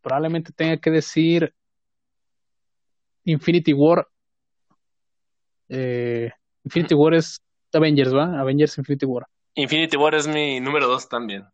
probablemente 0.01 0.53
tenga 0.53 0.79
que 0.79 0.91
decir 0.91 1.55
Infinity 3.25 3.75
War. 3.75 4.09
Eh, 5.69 6.31
Infinity 6.65 6.95
War 6.95 7.13
es 7.13 7.43
Avengers, 7.75 8.15
¿va? 8.15 8.41
Avengers 8.41 8.79
Infinity 8.79 9.05
War. 9.05 9.27
Infinity 9.55 9.99
War 9.99 10.15
es 10.15 10.27
mi 10.27 10.61
número 10.61 10.89
dos 10.89 11.09
también. 11.11 11.45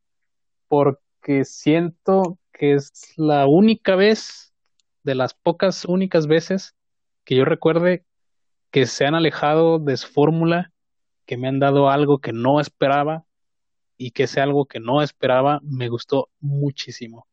Porque 0.68 1.44
siento 1.44 2.38
que 2.52 2.74
es 2.74 3.12
la 3.16 3.46
única 3.46 3.96
vez, 3.96 4.54
de 5.02 5.16
las 5.16 5.34
pocas 5.34 5.84
únicas 5.84 6.28
veces 6.28 6.76
que 7.24 7.34
yo 7.34 7.44
recuerde 7.44 8.04
que 8.70 8.86
se 8.86 9.04
han 9.04 9.16
alejado 9.16 9.80
de 9.80 9.96
su 9.96 10.06
fórmula, 10.06 10.70
que 11.26 11.36
me 11.36 11.48
han 11.48 11.58
dado 11.58 11.90
algo 11.90 12.20
que 12.20 12.32
no 12.32 12.60
esperaba 12.60 13.24
y 14.02 14.10
que 14.10 14.24
ese 14.24 14.40
algo 14.40 14.66
que 14.66 14.80
no 14.80 15.00
esperaba 15.00 15.60
me 15.62 15.88
gustó 15.88 16.28
muchísimo. 16.40 17.28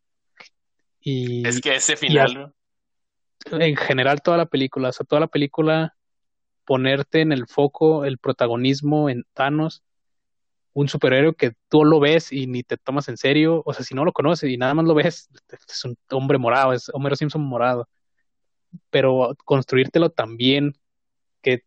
Y, 1.01 1.47
es 1.47 1.61
que 1.61 1.75
ese 1.75 1.97
final. 1.97 2.53
en 3.51 3.75
general, 3.75 4.21
toda 4.21 4.37
la 4.37 4.45
película, 4.45 4.89
o 4.89 4.91
sea, 4.91 5.03
toda 5.03 5.19
la 5.19 5.27
película, 5.27 5.95
ponerte 6.65 7.21
en 7.21 7.31
el 7.31 7.47
foco 7.47 8.05
el 8.05 8.19
protagonismo 8.19 9.09
en 9.09 9.25
Thanos, 9.33 9.81
un 10.73 10.87
superhéroe 10.89 11.33
que 11.33 11.53
tú 11.69 11.85
lo 11.85 11.99
ves 11.99 12.31
y 12.31 12.45
ni 12.45 12.61
te 12.61 12.77
tomas 12.77 13.09
en 13.09 13.17
serio, 13.17 13.63
o 13.65 13.73
sea, 13.73 13.83
si 13.83 13.95
no 13.95 14.05
lo 14.05 14.13
conoces 14.13 14.51
y 14.51 14.57
nada 14.57 14.75
más 14.75 14.85
lo 14.85 14.93
ves, 14.93 15.27
es 15.67 15.85
un 15.85 15.97
hombre 16.11 16.37
morado, 16.37 16.73
es 16.73 16.91
Homero 16.93 17.15
Simpson 17.15 17.41
morado. 17.41 17.89
Pero 18.91 19.35
construírtelo 19.43 20.11
también, 20.11 20.75
que 21.41 21.63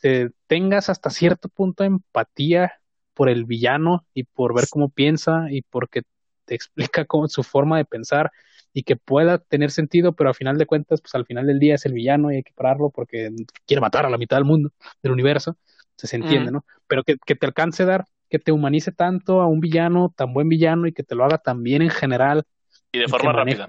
te 0.00 0.30
tengas 0.46 0.88
hasta 0.88 1.10
cierto 1.10 1.50
punto 1.50 1.82
de 1.82 1.88
empatía 1.88 2.80
por 3.16 3.30
el 3.30 3.46
villano 3.46 4.04
y 4.12 4.24
por 4.24 4.54
ver 4.54 4.66
cómo 4.70 4.90
piensa 4.90 5.46
y 5.50 5.62
porque 5.62 6.02
te 6.44 6.54
explica 6.94 7.04
cómo, 7.06 7.26
su 7.26 7.42
forma 7.42 7.78
de 7.78 7.86
pensar 7.86 8.30
y 8.72 8.82
que 8.82 8.94
pueda 8.96 9.38
tener 9.38 9.70
sentido, 9.70 10.12
pero 10.12 10.28
al 10.28 10.34
final 10.34 10.58
de 10.58 10.66
cuentas, 10.66 11.00
pues 11.00 11.14
al 11.14 11.24
final 11.24 11.46
del 11.46 11.58
día 11.58 11.74
es 11.74 11.86
el 11.86 11.94
villano 11.94 12.30
y 12.30 12.36
hay 12.36 12.42
que 12.42 12.52
pararlo 12.52 12.90
porque 12.90 13.30
quiere 13.66 13.80
matar 13.80 14.04
a 14.04 14.10
la 14.10 14.18
mitad 14.18 14.36
del 14.36 14.44
mundo, 14.44 14.70
del 15.02 15.12
universo, 15.12 15.56
se 15.96 16.14
entiende, 16.14 16.52
¿no? 16.52 16.66
Pero 16.86 17.02
que, 17.02 17.16
te 17.16 17.46
alcance 17.46 17.84
a 17.84 17.86
dar, 17.86 18.04
que 18.28 18.38
te 18.38 18.52
humanice 18.52 18.92
tanto 18.92 19.40
a 19.40 19.46
un 19.46 19.60
villano, 19.60 20.12
tan 20.14 20.34
buen 20.34 20.50
villano 20.50 20.86
y 20.86 20.92
que 20.92 21.02
te 21.02 21.14
lo 21.14 21.24
haga 21.24 21.38
tan 21.38 21.62
bien 21.62 21.80
en 21.80 21.88
general. 21.88 22.44
Y 22.92 22.98
de 22.98 23.08
forma 23.08 23.32
rápida. 23.32 23.66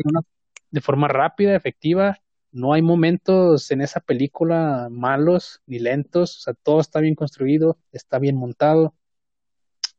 de 0.72 0.82
forma 0.82 1.08
rápida, 1.08 1.56
efectiva. 1.56 2.18
No 2.52 2.74
hay 2.74 2.82
momentos 2.82 3.72
en 3.72 3.80
esa 3.80 4.02
película 4.02 4.90
malos 4.92 5.62
ni 5.68 5.80
lentos, 5.80 6.38
o 6.38 6.40
sea, 6.42 6.54
todo 6.54 6.82
está 6.82 7.00
bien 7.00 7.16
construido, 7.16 7.78
está 7.94 8.20
bien 8.20 8.36
montado 8.36 8.94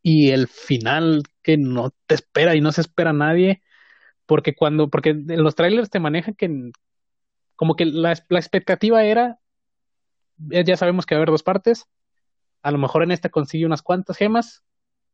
y 0.03 0.30
el 0.30 0.49
final 0.49 1.22
que 1.42 1.57
no 1.57 1.92
te 2.07 2.14
espera 2.14 2.55
y 2.55 2.61
no 2.61 2.72
se 2.72 2.82
espera 2.82 3.11
a 3.11 3.14
nadie, 3.14 3.62
porque 4.26 4.55
cuando, 4.55 4.88
porque 4.88 5.11
en 5.11 5.42
los 5.42 5.55
trailers 5.55 5.90
te 5.90 6.01
manejan 6.01 6.34
que 6.34 6.70
como 7.57 7.74
que 7.74 7.86
la, 7.86 8.14
la 8.28 8.38
expectativa 8.38 9.05
era, 9.05 9.38
eh, 10.51 10.64
ya 10.64 10.76
sabemos 10.76 11.07
que 11.07 11.14
va 11.14 11.18
a 11.18 11.22
haber 11.22 11.30
dos 11.30 11.42
partes, 11.42 11.86
a 12.62 12.70
lo 12.70 12.78
mejor 12.78 13.03
en 13.03 13.11
esta 13.11 13.30
consigue 13.30 13.66
unas 13.66 13.82
cuantas 13.82 14.16
gemas, 14.16 14.62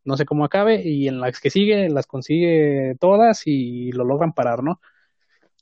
no 0.04 0.16
sé 0.16 0.26
cómo 0.26 0.44
acabe, 0.44 0.82
y 0.84 1.08
en 1.08 1.20
las 1.20 1.40
que 1.40 1.50
sigue 1.50 1.88
las 1.88 2.06
consigue 2.06 2.96
todas 3.00 3.46
y 3.46 3.92
lo 3.92 4.04
logran 4.04 4.32
parar, 4.32 4.62
¿no? 4.62 4.80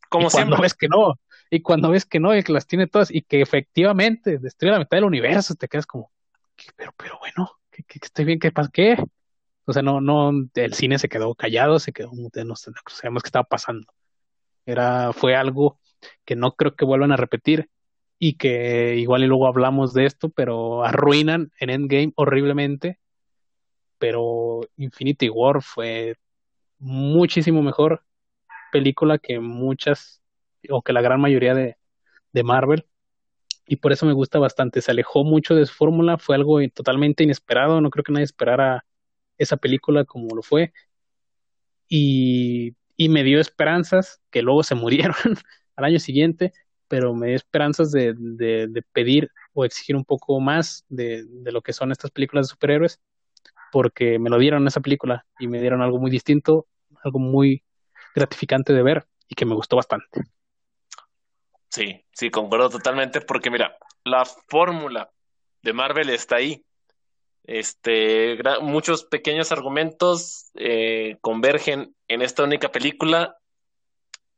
Como 0.08 0.26
y 0.26 0.30
cuando 0.30 0.60
ves 0.60 0.74
que 0.74 0.88
no, 0.88 1.20
y 1.50 1.62
cuando 1.62 1.90
ves 1.90 2.04
que 2.04 2.20
no, 2.20 2.36
y 2.36 2.42
que 2.42 2.52
las 2.52 2.66
tiene 2.66 2.86
todas, 2.86 3.10
y 3.10 3.22
que 3.22 3.40
efectivamente 3.40 4.38
destruye 4.38 4.72
la 4.72 4.80
mitad 4.80 4.96
del 4.96 5.04
universo, 5.04 5.54
te 5.54 5.68
quedas 5.68 5.86
como, 5.86 6.10
pero, 6.76 6.92
pero 6.96 7.18
bueno, 7.20 7.50
que, 7.72 7.84
estoy 8.00 8.24
bien, 8.24 8.38
¿qué, 8.38 8.52
¿qué? 8.72 8.96
O 9.64 9.72
sea, 9.72 9.82
no, 9.82 10.00
no, 10.00 10.32
el 10.54 10.74
cine 10.74 10.98
se 10.98 11.08
quedó 11.08 11.34
callado, 11.34 11.78
se 11.78 11.92
quedó, 11.92 12.10
no 12.12 12.56
sabemos 12.56 13.22
qué 13.22 13.28
estaba 13.28 13.44
pasando. 13.44 13.92
Era, 14.66 15.12
fue 15.12 15.34
algo 15.34 15.80
que 16.24 16.36
no 16.36 16.52
creo 16.54 16.74
que 16.76 16.84
vuelvan 16.84 17.12
a 17.12 17.16
repetir 17.16 17.70
y 18.18 18.34
que 18.34 18.96
igual 18.96 19.24
y 19.24 19.26
luego 19.26 19.46
hablamos 19.46 19.94
de 19.94 20.06
esto, 20.06 20.28
pero 20.30 20.84
arruinan 20.84 21.52
en 21.58 21.70
Endgame 21.70 22.12
horriblemente. 22.16 22.98
Pero 23.98 24.60
Infinity 24.76 25.28
War 25.28 25.62
fue 25.62 26.16
muchísimo 26.78 27.62
mejor 27.62 28.04
película 28.72 29.18
que 29.18 29.38
muchas, 29.40 30.22
o 30.70 30.82
que 30.82 30.92
la 30.92 31.02
gran 31.02 31.20
mayoría 31.20 31.54
de, 31.54 31.76
de 32.32 32.42
Marvel. 32.42 32.86
Y 33.66 33.76
por 33.76 33.92
eso 33.92 34.06
me 34.06 34.12
gusta 34.12 34.38
bastante. 34.38 34.80
Se 34.80 34.90
alejó 34.90 35.24
mucho 35.24 35.54
de 35.54 35.66
su 35.66 35.74
fórmula, 35.74 36.18
fue 36.18 36.36
algo 36.36 36.58
totalmente 36.74 37.24
inesperado, 37.24 37.80
no 37.80 37.90
creo 37.90 38.04
que 38.04 38.12
nadie 38.12 38.24
esperara 38.24 38.84
esa 39.38 39.56
película 39.56 40.04
como 40.04 40.34
lo 40.34 40.42
fue. 40.42 40.72
Y, 41.88 42.74
me 42.98 43.24
dio 43.24 43.40
esperanzas, 43.40 44.20
que 44.30 44.42
luego 44.42 44.62
se 44.62 44.74
murieron 44.76 45.16
al 45.76 45.84
año 45.84 45.98
siguiente, 45.98 46.52
pero 46.88 47.14
me 47.14 47.28
dio 47.28 47.36
esperanzas 47.36 47.90
de, 47.92 48.14
de, 48.16 48.68
de 48.68 48.82
pedir 48.92 49.30
o 49.54 49.64
exigir 49.64 49.96
un 49.96 50.04
poco 50.04 50.40
más 50.40 50.84
de, 50.88 51.26
lo 51.44 51.62
que 51.62 51.72
son 51.72 51.92
estas 51.92 52.10
películas 52.10 52.46
de 52.46 52.50
superhéroes, 52.50 53.00
porque 53.70 54.18
me 54.18 54.30
lo 54.30 54.38
dieron 54.38 54.66
esa 54.66 54.80
película 54.80 55.26
y 55.38 55.48
me 55.48 55.60
dieron 55.60 55.82
algo 55.82 55.98
muy 55.98 56.10
distinto, 56.10 56.66
algo 57.02 57.18
muy 57.18 57.62
gratificante 58.14 58.72
de 58.72 58.82
ver 58.82 59.06
y 59.28 59.34
que 59.34 59.46
me 59.46 59.54
gustó 59.54 59.76
bastante. 59.76 60.22
Sí, 61.72 62.04
sí, 62.12 62.30
concuerdo 62.30 62.68
totalmente, 62.68 63.22
porque 63.22 63.50
mira, 63.50 63.78
la 64.04 64.26
fórmula 64.26 65.10
de 65.62 65.72
Marvel 65.72 66.10
está 66.10 66.36
ahí. 66.36 66.66
Este, 67.44 68.38
muchos 68.60 69.04
pequeños 69.04 69.52
argumentos 69.52 70.50
eh, 70.54 71.16
convergen 71.22 71.96
en 72.08 72.20
esta 72.20 72.44
única 72.44 72.70
película. 72.70 73.38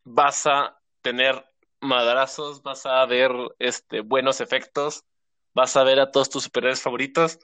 Vas 0.05 0.47
a 0.47 0.79
tener 1.03 1.45
madrazos, 1.81 2.63
vas 2.63 2.87
a 2.87 3.05
ver 3.07 3.33
este, 3.59 4.03
buenos 4.03 4.41
efectos, 4.41 5.03
vas 5.55 5.77
a 5.77 5.83
ver 5.83 5.99
a 5.99 6.13
todos 6.13 6.31
tus 6.31 6.45
superhéroes 6.45 6.83
favoritos 6.83 7.41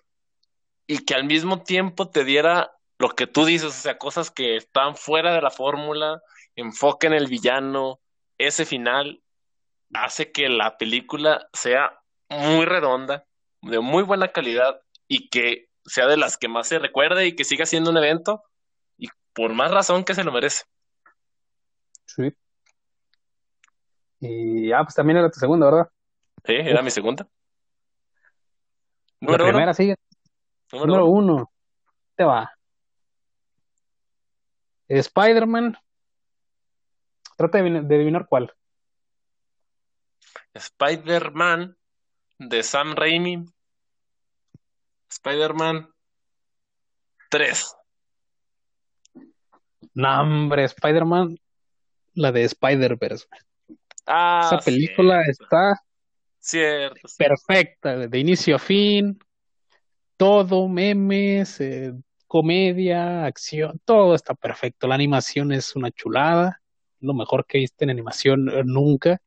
y 0.87 1.05
que 1.05 1.15
al 1.15 1.25
mismo 1.25 1.65
tiempo 1.65 2.09
te 2.09 2.25
diera 2.25 2.71
lo 2.97 3.09
que 3.09 3.27
tú 3.27 3.45
dices, 3.45 3.69
o 3.71 3.73
sea, 3.73 3.99
cosas 3.99 4.31
que 4.31 4.55
están 4.55 4.95
fuera 4.95 5.35
de 5.35 5.43
la 5.43 5.51
fórmula, 5.51 6.23
enfoque 6.55 7.09
en 7.09 7.15
el 7.15 7.27
villano, 7.27 7.99
ese 8.39 8.65
final, 8.65 9.21
hace 9.95 10.33
que 10.33 10.49
la 10.49 10.77
película 10.77 11.49
sea 11.53 12.01
muy 12.29 12.65
redonda, 12.65 13.27
de 13.63 13.81
muy 13.81 14.03
buena 14.03 14.29
calidad 14.29 14.81
y 15.09 15.29
que 15.29 15.69
sea 15.85 16.07
de 16.07 16.17
las 16.17 16.37
que 16.37 16.49
más 16.49 16.69
se 16.69 16.79
recuerde 16.79 17.27
y 17.27 17.35
que 17.35 17.45
siga 17.45 17.67
siendo 17.67 17.91
un 17.91 17.97
evento 17.97 18.43
y 18.97 19.09
por 19.33 19.53
más 19.53 19.71
razón 19.71 20.05
que 20.05 20.15
se 20.15 20.25
lo 20.25 20.33
merece. 20.33 20.65
Sí. 22.07 22.35
Y 24.21 24.73
ah, 24.73 24.83
pues 24.83 24.95
también 24.95 25.19
era 25.19 25.31
tu 25.31 25.41
segunda, 25.41 25.67
¿verdad? 25.67 25.91
Sí, 26.45 26.55
era 26.55 26.83
mi 26.83 26.91
segunda. 26.91 27.27
La 29.21 29.37
primera 29.37 29.75
sigue. 29.75 29.97
Número, 30.73 31.07
uno. 31.07 31.51
Te 32.17 32.25
va. 32.25 32.51
Spider-Man. 34.89 35.77
Trata 37.37 37.63
de 37.63 37.95
adivinar 37.95 38.27
cuál. 38.29 38.55
Spider-Man 40.55 41.77
de 42.39 42.63
Sam 42.63 42.95
Raimi. 42.95 43.45
Spider-Man 45.11 45.89
3. 47.31 47.77
No, 49.95 50.21
hombre, 50.21 50.65
Spider-Man, 50.65 51.37
la 52.15 52.33
de 52.33 52.45
Spider-Verse. 52.45 53.27
Ah, 54.07 54.43
Esa 54.45 54.59
película 54.59 55.23
está 55.23 55.81
cierto, 56.39 57.09
perfecta, 57.19 58.09
de 58.09 58.19
inicio 58.19 58.57
a 58.57 58.59
fin. 58.59 59.19
Todo, 60.17 60.69
memes, 60.69 61.61
eh, 61.61 61.93
comedia, 62.27 63.25
acción, 63.25 63.81
todo 63.85 64.15
está 64.15 64.35
perfecto. 64.35 64.87
La 64.87 64.95
animación 64.95 65.53
es 65.53 65.75
una 65.75 65.91
chulada, 65.91 66.61
lo 67.01 67.15
mejor 67.15 67.47
que 67.47 67.59
viste 67.59 67.85
en 67.85 67.91
animación 67.91 68.49
eh, 68.49 68.63
nunca. 68.65 69.21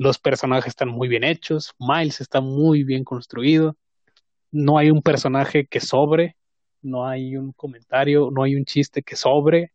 Los 0.00 0.18
personajes 0.18 0.68
están 0.68 0.88
muy 0.88 1.08
bien 1.08 1.24
hechos, 1.24 1.74
Miles 1.78 2.22
está 2.22 2.40
muy 2.40 2.84
bien 2.84 3.04
construido, 3.04 3.76
no 4.50 4.78
hay 4.78 4.90
un 4.90 5.02
personaje 5.02 5.66
que 5.66 5.78
sobre, 5.78 6.38
no 6.80 7.06
hay 7.06 7.36
un 7.36 7.52
comentario, 7.52 8.30
no 8.32 8.42
hay 8.42 8.56
un 8.56 8.64
chiste 8.64 9.02
que 9.02 9.14
sobre. 9.14 9.74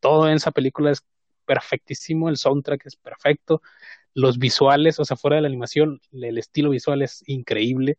Todo 0.00 0.26
en 0.26 0.36
esa 0.36 0.50
película 0.50 0.90
es 0.90 1.04
perfectísimo, 1.44 2.30
el 2.30 2.38
soundtrack 2.38 2.86
es 2.86 2.96
perfecto, 2.96 3.60
los 4.14 4.38
visuales, 4.38 4.98
o 4.98 5.04
sea, 5.04 5.18
fuera 5.18 5.36
de 5.36 5.42
la 5.42 5.48
animación, 5.48 6.00
el 6.10 6.38
estilo 6.38 6.70
visual 6.70 7.02
es 7.02 7.22
increíble 7.26 7.98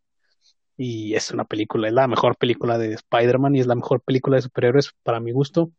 y 0.77 1.13
es 1.13 1.29
una 1.29 1.45
película, 1.45 1.89
es 1.89 1.93
la 1.93 2.07
mejor 2.07 2.37
película 2.37 2.79
de 2.79 2.95
Spider-Man 2.95 3.55
y 3.55 3.59
es 3.59 3.67
la 3.67 3.75
mejor 3.75 4.01
película 4.01 4.37
de 4.37 4.41
superhéroes 4.41 4.95
para 5.03 5.19
mi 5.19 5.31
gusto. 5.31 5.71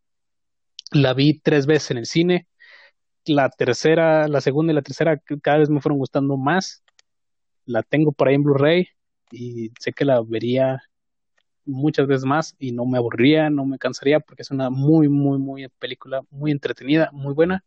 La 0.93 1.12
vi 1.12 1.41
tres 1.41 1.66
veces 1.66 1.91
en 1.91 1.99
el 1.99 2.07
cine, 2.07 2.47
la 3.27 3.51
tercera, 3.51 4.29
la 4.29 4.41
segunda 4.41 4.73
y 4.73 4.77
la 4.77 4.83
tercera 4.83 5.20
cada 5.43 5.59
vez 5.59 5.70
me 5.70 5.81
fueron 5.81 5.99
gustando 5.99 6.37
más. 6.37 6.83
La 7.66 7.83
tengo 7.83 8.12
por 8.12 8.29
ahí 8.29 8.35
en 8.37 8.43
Blu-ray 8.45 8.89
y 9.31 9.70
sé 9.81 9.93
que 9.93 10.05
la 10.05 10.20
vería 10.23 10.83
muchas 11.64 12.07
veces 12.07 12.25
más 12.25 12.57
y 12.59 12.73
no 12.73 12.87
me 12.87 12.99
aburría, 12.99 13.51
no 13.51 13.64
me 13.66 13.79
cansaría 13.79 14.20
porque 14.20 14.43
es 14.43 14.51
una 14.51 14.70
muy, 14.70 15.09
muy, 15.09 15.39
muy 15.39 15.68
película, 15.79 16.23
muy 16.31 16.51
entretenida, 16.51 17.11
muy 17.12 17.35
buena 17.35 17.64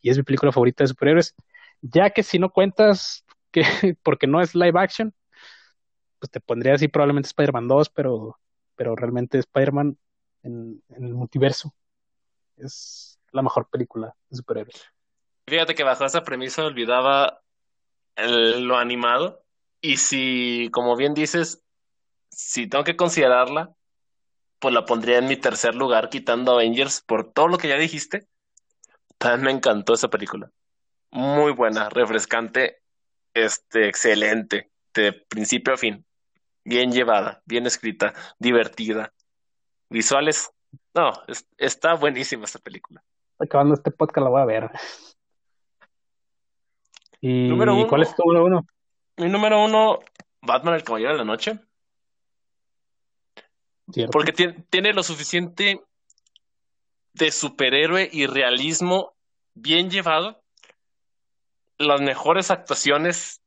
y 0.00 0.10
es 0.10 0.16
mi 0.16 0.22
película 0.24 0.52
favorita 0.52 0.84
de 0.84 0.88
superhéroes. 0.88 1.34
Ya 1.82 2.10
que 2.10 2.22
si 2.22 2.38
no 2.38 2.50
cuentas 2.50 3.24
que 3.52 3.64
porque 4.02 4.26
no 4.26 4.40
es 4.40 4.54
live 4.54 4.78
action, 4.80 5.14
pues 6.18 6.30
te 6.30 6.40
pondría 6.40 6.74
así 6.74 6.88
probablemente 6.88 7.28
Spider-Man 7.28 7.68
2, 7.68 7.90
pero, 7.90 8.38
pero 8.76 8.94
realmente 8.96 9.38
Spider-Man 9.38 9.98
en, 10.42 10.82
en 10.90 11.04
el 11.04 11.14
multiverso 11.14 11.74
es 12.56 13.09
la 13.32 13.42
mejor 13.42 13.68
película 13.68 14.14
de 14.28 14.36
superhéroes. 14.36 14.84
Fíjate 15.46 15.74
que 15.74 15.84
bajo 15.84 16.04
esa 16.04 16.22
premisa 16.22 16.64
olvidaba 16.64 17.42
el, 18.16 18.64
lo 18.64 18.76
animado. 18.78 19.44
Y 19.80 19.96
si, 19.96 20.68
como 20.72 20.96
bien 20.96 21.14
dices, 21.14 21.62
si 22.30 22.68
tengo 22.68 22.84
que 22.84 22.96
considerarla, 22.96 23.74
pues 24.58 24.74
la 24.74 24.84
pondría 24.84 25.18
en 25.18 25.26
mi 25.26 25.36
tercer 25.36 25.74
lugar, 25.74 26.10
quitando 26.10 26.52
Avengers 26.52 27.00
por 27.00 27.32
todo 27.32 27.48
lo 27.48 27.58
que 27.58 27.68
ya 27.68 27.76
dijiste. 27.76 28.28
También 29.18 29.44
me 29.44 29.50
encantó 29.50 29.94
esa 29.94 30.08
película. 30.08 30.50
Muy 31.10 31.52
buena, 31.52 31.88
refrescante, 31.88 32.82
este, 33.34 33.88
excelente, 33.88 34.70
de 34.94 35.12
principio 35.12 35.74
a 35.74 35.76
fin. 35.76 36.04
Bien 36.62 36.92
llevada, 36.92 37.42
bien 37.46 37.66
escrita, 37.66 38.14
divertida. 38.38 39.12
Visuales, 39.88 40.50
no, 40.94 41.12
está 41.56 41.94
buenísima 41.94 42.44
esta 42.44 42.60
película 42.60 43.02
acabando 43.40 43.74
este 43.74 43.90
podcast 43.90 44.24
la 44.24 44.30
voy 44.30 44.42
a 44.42 44.44
ver. 44.44 44.70
¿Y 47.20 47.48
número 47.48 47.86
cuál 47.86 48.02
es 48.02 48.14
tu 48.14 48.22
número 48.24 48.44
uno? 48.46 48.66
Mi 49.16 49.28
número 49.28 49.64
uno, 49.64 49.98
Batman 50.40 50.74
el 50.74 50.84
Caballero 50.84 51.12
de 51.12 51.18
la 51.18 51.24
Noche. 51.24 51.58
Porque 54.10 54.32
tiene, 54.32 54.64
tiene 54.70 54.92
lo 54.92 55.02
suficiente 55.02 55.82
de 57.12 57.30
superhéroe 57.32 58.08
y 58.10 58.26
realismo 58.26 59.14
bien 59.54 59.90
llevado. 59.90 60.42
Las 61.76 62.00
mejores 62.00 62.50
actuaciones 62.50 63.42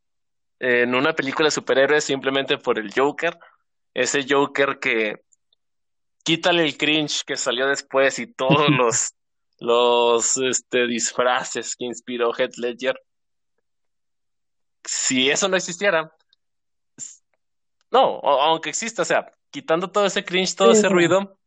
en 0.60 0.96
una 0.96 1.14
película 1.14 1.48
de 1.48 1.52
superhéroes 1.52 2.04
simplemente 2.04 2.58
por 2.58 2.78
el 2.78 2.92
Joker. 2.94 3.40
Ese 3.94 4.26
Joker 4.28 4.80
que 4.80 5.24
quítale 6.24 6.64
el 6.64 6.78
cringe 6.78 7.24
que 7.26 7.36
salió 7.36 7.68
después 7.68 8.20
y 8.20 8.28
todos 8.28 8.70
los 8.70 9.14
los 9.64 10.36
este, 10.36 10.88
disfraces 10.88 11.78
que 11.78 11.86
inspiró 11.86 12.34
Heath 12.38 12.58
Ledger. 12.58 13.00
Si 14.84 15.30
eso 15.30 15.48
no 15.48 15.56
existiera, 15.56 16.14
no, 17.90 18.20
aunque 18.20 18.70
exista, 18.70 19.04
o 19.04 19.06
sea, 19.06 19.32
quitando 19.52 19.90
todo 19.90 20.06
ese 20.06 20.26
cringe, 20.26 20.56
todo 20.58 20.74
ese 20.74 20.90
ruido, 20.90 21.40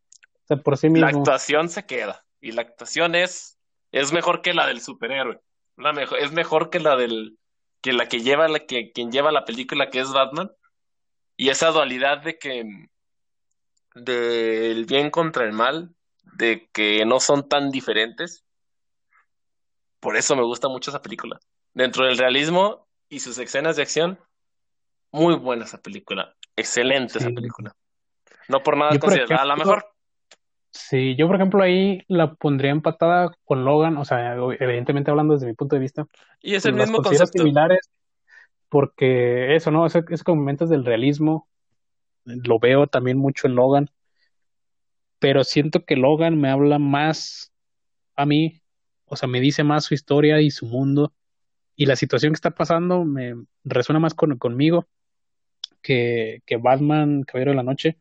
por 0.63 0.77
sí 0.77 0.89
mismo. 0.89 1.05
la 1.05 1.15
actuación 1.15 1.69
se 1.69 1.85
queda. 1.85 2.25
Y 2.41 2.53
la 2.53 2.63
actuación 2.63 3.13
es, 3.13 3.59
es 3.91 4.11
mejor 4.11 4.41
que 4.41 4.55
la 4.55 4.65
del 4.65 4.81
superhéroe. 4.81 5.39
La 5.75 5.93
mejor, 5.93 6.17
es 6.17 6.31
mejor 6.31 6.71
que 6.71 6.79
la 6.79 6.95
del, 6.95 7.37
que 7.81 7.93
la 7.93 8.07
que 8.07 8.21
lleva 8.21 8.47
la 8.47 8.65
que 8.65 8.91
quien 8.93 9.11
lleva 9.11 9.31
la 9.31 9.45
película 9.45 9.91
que 9.91 9.99
es 9.99 10.11
Batman. 10.11 10.49
Y 11.35 11.49
esa 11.49 11.69
dualidad 11.69 12.23
de 12.23 12.39
que 12.39 12.65
del 13.93 14.85
bien 14.85 15.11
contra 15.11 15.43
el 15.45 15.53
mal 15.53 15.93
de 16.35 16.69
que 16.71 17.05
no 17.05 17.19
son 17.19 17.47
tan 17.47 17.71
diferentes. 17.71 18.43
Por 19.99 20.17
eso 20.17 20.35
me 20.35 20.43
gusta 20.43 20.67
mucho 20.67 20.91
esa 20.91 21.01
película. 21.01 21.39
Dentro 21.73 22.05
del 22.05 22.17
realismo 22.17 22.87
y 23.09 23.19
sus 23.19 23.37
escenas 23.37 23.75
de 23.75 23.83
acción, 23.83 24.19
muy 25.11 25.35
buena 25.35 25.65
esa 25.65 25.79
película. 25.79 26.35
Excelente 26.55 27.17
esa 27.17 27.29
película. 27.29 27.75
No 28.47 28.61
por 28.61 28.77
nada 28.77 28.97
considerada 28.99 29.45
la 29.45 29.55
mejor. 29.55 29.85
Sí, 30.71 31.15
yo 31.15 31.27
por 31.27 31.37
ejemplo 31.37 31.63
ahí 31.63 32.03
la 32.07 32.35
pondría 32.35 32.71
empatada 32.71 33.31
con 33.45 33.65
Logan, 33.65 33.97
o 33.97 34.05
sea, 34.05 34.35
evidentemente 34.35 35.09
hablando 35.09 35.33
desde 35.33 35.47
mi 35.47 35.53
punto 35.53 35.75
de 35.75 35.81
vista. 35.81 36.05
Y 36.41 36.55
es 36.55 36.65
el 36.65 36.73
mismo 36.73 37.01
concepto. 37.01 37.39
similares 37.39 37.89
porque 38.69 39.55
eso, 39.55 39.71
¿no? 39.71 39.85
Es, 39.85 39.95
es 39.95 40.23
con 40.23 40.37
momentos 40.37 40.69
del 40.69 40.85
realismo. 40.85 41.47
Lo 42.25 42.59
veo 42.59 42.87
también 42.87 43.17
mucho 43.17 43.47
en 43.47 43.55
Logan 43.55 43.89
pero 45.19 45.43
siento 45.43 45.85
que 45.85 45.95
Logan 45.95 46.39
me 46.39 46.49
habla 46.49 46.79
más 46.79 47.51
a 48.15 48.25
mí, 48.25 48.61
o 49.05 49.15
sea, 49.15 49.27
me 49.29 49.39
dice 49.39 49.63
más 49.63 49.85
su 49.85 49.93
historia 49.93 50.41
y 50.41 50.51
su 50.51 50.65
mundo 50.65 51.13
y 51.75 51.85
la 51.85 51.95
situación 51.95 52.33
que 52.33 52.37
está 52.37 52.51
pasando 52.51 53.05
me 53.05 53.35
resuena 53.63 53.99
más 53.99 54.15
con, 54.15 54.37
conmigo 54.37 54.87
que, 55.81 56.41
que 56.45 56.57
Batman, 56.57 57.23
Caballero 57.23 57.51
de 57.51 57.57
la 57.57 57.63
Noche. 57.63 57.97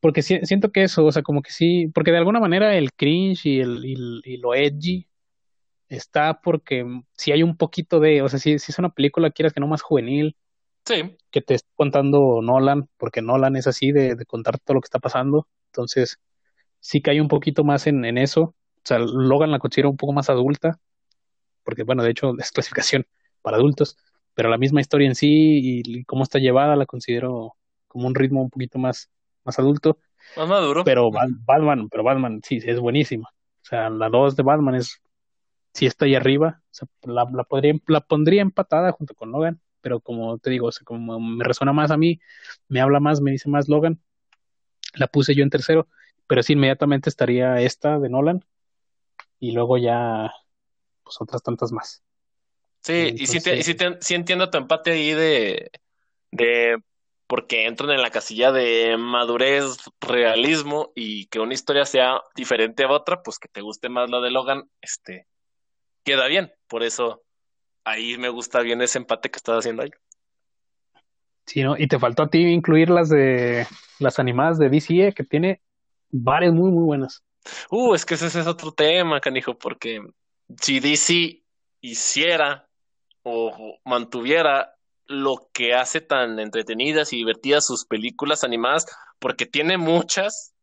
Porque 0.00 0.22
siento 0.22 0.70
que 0.72 0.84
eso, 0.84 1.04
o 1.04 1.12
sea, 1.12 1.22
como 1.22 1.42
que 1.42 1.50
sí, 1.50 1.88
porque 1.94 2.10
de 2.10 2.18
alguna 2.18 2.40
manera 2.40 2.76
el 2.76 2.92
cringe 2.92 3.46
y, 3.46 3.60
el, 3.60 3.84
y, 3.84 4.36
lo 4.38 4.54
edgy 4.54 5.06
está 5.88 6.40
porque 6.40 6.86
si 7.12 7.32
hay 7.32 7.42
un 7.42 7.56
poquito 7.56 8.00
de, 8.00 8.22
o 8.22 8.28
sea, 8.28 8.38
si, 8.38 8.58
si 8.58 8.72
es 8.72 8.78
una 8.78 8.90
película, 8.90 9.30
quieras 9.30 9.52
que 9.52 9.60
no 9.60 9.66
más 9.66 9.82
juvenil, 9.82 10.36
sí. 10.86 11.16
que 11.30 11.42
te 11.42 11.54
esté 11.54 11.68
contando 11.74 12.40
Nolan, 12.42 12.88
porque 12.96 13.20
Nolan 13.20 13.56
es 13.56 13.66
así 13.66 13.92
de, 13.92 14.14
de 14.14 14.24
contar 14.24 14.58
todo 14.58 14.74
lo 14.74 14.80
que 14.80 14.86
está 14.86 15.00
pasando, 15.00 15.48
entonces 15.66 16.18
sí 16.80 17.02
hay 17.06 17.20
un 17.20 17.28
poquito 17.28 17.64
más 17.64 17.86
en, 17.86 18.04
en 18.04 18.18
eso, 18.18 18.42
o 18.42 18.82
sea, 18.84 18.98
Logan 18.98 19.50
la 19.50 19.58
considero 19.58 19.90
un 19.90 19.96
poco 19.96 20.12
más 20.12 20.30
adulta, 20.30 20.78
porque 21.64 21.82
bueno, 21.84 22.02
de 22.02 22.10
hecho 22.10 22.32
es 22.38 22.50
clasificación 22.50 23.06
para 23.42 23.56
adultos, 23.56 23.96
pero 24.34 24.48
la 24.48 24.58
misma 24.58 24.80
historia 24.80 25.06
en 25.06 25.14
sí 25.14 25.82
y, 25.84 26.04
cómo 26.04 26.22
está 26.22 26.38
llevada 26.38 26.76
la 26.76 26.86
considero 26.86 27.54
como 27.88 28.06
un 28.06 28.14
ritmo 28.14 28.42
un 28.42 28.50
poquito 28.50 28.78
más, 28.78 29.10
más 29.44 29.58
adulto. 29.58 29.98
Más 30.36 30.48
maduro. 30.48 30.84
Pero 30.84 31.10
Batman, 31.10 31.88
pero 31.88 32.04
Batman 32.04 32.40
sí, 32.44 32.60
es 32.64 32.78
buenísima. 32.78 33.28
O 33.28 33.64
sea, 33.64 33.90
la 33.90 34.08
2 34.08 34.36
de 34.36 34.42
Batman 34.42 34.76
es, 34.76 35.00
sí 35.74 35.86
está 35.86 36.04
ahí 36.04 36.14
arriba. 36.14 36.62
O 36.62 36.68
sea, 36.70 36.88
la, 37.02 37.26
la, 37.32 37.44
podría, 37.44 37.74
la 37.88 38.00
pondría 38.00 38.42
empatada 38.42 38.92
junto 38.92 39.14
con 39.14 39.32
Logan, 39.32 39.60
pero 39.80 40.00
como 40.00 40.38
te 40.38 40.50
digo, 40.50 40.68
o 40.68 40.72
sea, 40.72 40.84
como 40.84 41.18
me 41.18 41.44
resuena 41.44 41.72
más 41.72 41.90
a 41.90 41.96
mí, 41.96 42.20
me 42.68 42.80
habla 42.80 43.00
más, 43.00 43.20
me 43.20 43.32
dice 43.32 43.48
más 43.48 43.68
Logan, 43.68 44.00
la 44.94 45.06
puse 45.06 45.34
yo 45.34 45.42
en 45.42 45.50
tercero, 45.50 45.88
pero 46.30 46.44
sí 46.44 46.52
inmediatamente 46.52 47.10
estaría 47.10 47.60
esta 47.60 47.98
de 47.98 48.08
Nolan 48.08 48.44
y 49.40 49.50
luego 49.50 49.78
ya 49.78 50.32
pues 51.02 51.20
otras 51.20 51.42
tantas 51.42 51.72
más. 51.72 52.04
Sí, 52.82 53.16
y, 53.16 53.26
sí, 53.26 53.40
sí, 53.40 54.14
entiendo 54.14 54.48
tu 54.48 54.56
empate 54.56 54.92
ahí 54.92 55.10
de, 55.10 55.72
de 56.30 56.80
porque 57.26 57.66
entran 57.66 57.90
en 57.90 58.00
la 58.00 58.12
casilla 58.12 58.52
de 58.52 58.96
madurez, 58.96 59.78
realismo 60.00 60.92
y 60.94 61.26
que 61.26 61.40
una 61.40 61.52
historia 61.52 61.84
sea 61.84 62.22
diferente 62.36 62.84
a 62.84 62.92
otra, 62.92 63.24
pues 63.24 63.40
que 63.40 63.48
te 63.48 63.60
guste 63.60 63.88
más 63.88 64.08
la 64.08 64.20
de 64.20 64.30
Logan, 64.30 64.70
este, 64.80 65.26
queda 66.04 66.28
bien. 66.28 66.52
Por 66.68 66.84
eso 66.84 67.24
ahí 67.82 68.18
me 68.18 68.28
gusta 68.28 68.60
bien 68.60 68.80
ese 68.82 68.98
empate 68.98 69.32
que 69.32 69.38
estás 69.38 69.58
haciendo 69.58 69.82
ahí. 69.82 69.90
Sí, 71.46 71.64
¿no? 71.64 71.76
Y 71.76 71.88
te 71.88 71.98
faltó 71.98 72.22
a 72.22 72.30
ti 72.30 72.38
incluir 72.38 72.88
las 72.88 73.08
de 73.08 73.66
las 73.98 74.20
animadas 74.20 74.60
de 74.60 74.68
DCE, 74.68 75.12
que 75.12 75.24
tiene 75.24 75.60
varias 76.10 76.52
muy, 76.52 76.70
muy 76.70 76.84
buenas. 76.84 77.22
Uh, 77.70 77.94
es 77.94 78.04
que 78.04 78.14
ese 78.14 78.26
es 78.26 78.46
otro 78.46 78.72
tema, 78.72 79.20
canijo, 79.20 79.58
porque 79.58 80.00
si 80.60 80.80
DC 80.80 81.42
hiciera 81.80 82.68
o 83.22 83.78
mantuviera 83.84 84.74
lo 85.06 85.48
que 85.52 85.74
hace 85.74 86.00
tan 86.00 86.38
entretenidas 86.38 87.12
y 87.12 87.16
divertidas 87.16 87.66
sus 87.66 87.84
películas 87.84 88.44
animadas, 88.44 88.86
porque 89.18 89.46
tiene 89.46 89.76
muchas 89.76 90.54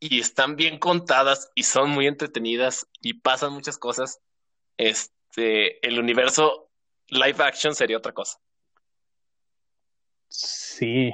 y 0.00 0.18
están 0.18 0.56
bien 0.56 0.78
contadas 0.78 1.50
y 1.54 1.62
son 1.62 1.90
muy 1.90 2.08
entretenidas 2.08 2.88
y 3.00 3.14
pasan 3.14 3.52
muchas 3.52 3.78
cosas, 3.78 4.20
este, 4.76 5.86
el 5.86 6.00
universo 6.00 6.70
live 7.08 7.44
action 7.44 7.74
sería 7.74 7.98
otra 7.98 8.12
cosa. 8.12 8.38
Sí, 10.28 11.12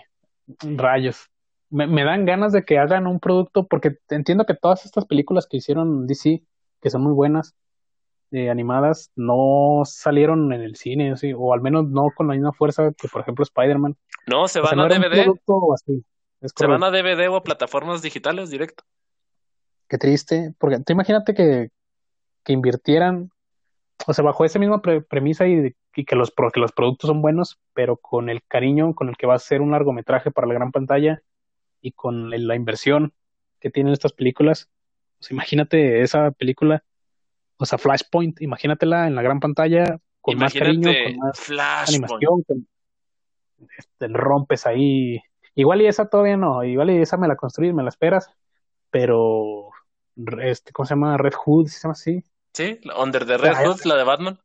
rayos. 0.61 1.29
Me, 1.71 1.87
me, 1.87 2.05
dan 2.05 2.25
ganas 2.25 2.53
de 2.53 2.65
que 2.65 2.79
hagan 2.79 3.07
un 3.07 3.21
producto, 3.21 3.67
porque 3.67 3.99
entiendo 4.09 4.47
que 4.47 4.55
todas 4.55 4.87
estas 4.87 5.05
películas 5.05 5.47
que 5.47 5.59
hicieron 5.59 6.07
DC, 6.07 6.43
que 6.81 6.91
son 6.91 7.03
muy 7.03 7.13
buenas, 7.13 7.55
eh, 8.31 8.51
animadas 8.51 9.11
no 9.17 9.83
salieron 9.87 10.53
en 10.53 10.61
el 10.61 10.77
cine, 10.77 11.15
o 11.35 11.55
al 11.55 11.63
menos 11.63 11.89
no 11.89 12.09
con 12.15 12.29
la 12.29 12.35
misma 12.35 12.53
fuerza 12.53 12.93
que, 12.93 13.09
por 13.09 13.23
ejemplo, 13.23 13.43
Spider-Man. 13.43 13.97
No, 14.27 14.49
se 14.49 14.61
van 14.61 14.79
a 14.81 14.87
DVD. 14.87 15.33
se 16.41 16.67
van 16.67 16.85
a 16.85 16.91
DVD 16.91 17.29
o 17.31 17.37
a 17.37 17.43
plataformas 17.43 18.03
digitales 18.03 18.51
directo. 18.51 18.85
Qué 19.89 19.97
triste, 19.97 20.53
porque 20.59 20.79
te 20.81 20.93
imagínate 20.93 21.33
que, 21.33 21.71
que 22.45 22.53
invirtieran, 22.53 23.31
o 24.07 24.13
sea, 24.13 24.23
bajo 24.23 24.45
esa 24.45 24.59
misma 24.59 24.83
premisa 24.83 25.49
y, 25.49 25.75
que, 26.05 26.15
los, 26.15 26.31
que 26.53 26.61
los 26.61 26.73
productos 26.73 27.09
son 27.09 27.23
buenos, 27.23 27.59
pero 27.73 27.97
con 27.97 28.29
el 28.29 28.43
cariño 28.47 28.95
con 28.95 29.09
el 29.09 29.17
que 29.17 29.27
va 29.27 29.37
a 29.37 29.39
ser 29.39 29.63
un 29.63 29.71
largometraje 29.71 30.31
para 30.31 30.47
la 30.47 30.55
gran 30.55 30.71
pantalla 30.71 31.23
y 31.81 31.93
con 31.93 32.31
la 32.31 32.55
inversión 32.55 33.13
que 33.61 33.71
tienen 33.71 33.93
estas 33.93 34.13
películas. 34.13 34.69
Pues 35.19 35.31
imagínate 35.31 36.03
esa 36.03 36.31
película 36.31 36.85
o 37.59 37.67
sea, 37.67 37.79
Flashpoint, 37.79 38.41
imagínatela 38.41 39.09
en 39.09 39.17
la 39.17 39.23
gran 39.23 39.41
pantalla, 39.41 39.99
con 40.21 40.39
más 40.39 40.55
cariño, 40.55 40.91
con 41.05 41.17
más 41.17 41.89
animación, 41.89 42.45
este, 43.77 44.09
rompes 44.09 44.65
ahí. 44.65 45.21
Igual 45.55 45.83
y 45.83 45.87
esa 45.87 46.09
todavía 46.09 46.37
no, 46.37 46.63
igual 46.63 46.91
y 46.91 47.03
esa 47.03 47.17
me 47.17 47.27
la 47.27 47.35
construís, 47.35 47.75
me 47.75 47.83
la 47.83 47.89
esperas, 47.89 48.31
pero 48.91 49.71
este, 50.41 50.73
¿cómo 50.73 50.87
se 50.87 50.95
llama? 50.95 51.17
Red 51.17 51.35
Hood, 51.35 51.67
¿se 51.67 51.81
llama 51.81 51.93
así? 51.93 52.23
Sí, 52.53 52.79
Under 52.97 53.27
the 53.27 53.37
Red 53.37 53.67
Hood, 53.67 53.85
la 53.85 53.97
de 53.97 54.05
Batman. 54.05 54.39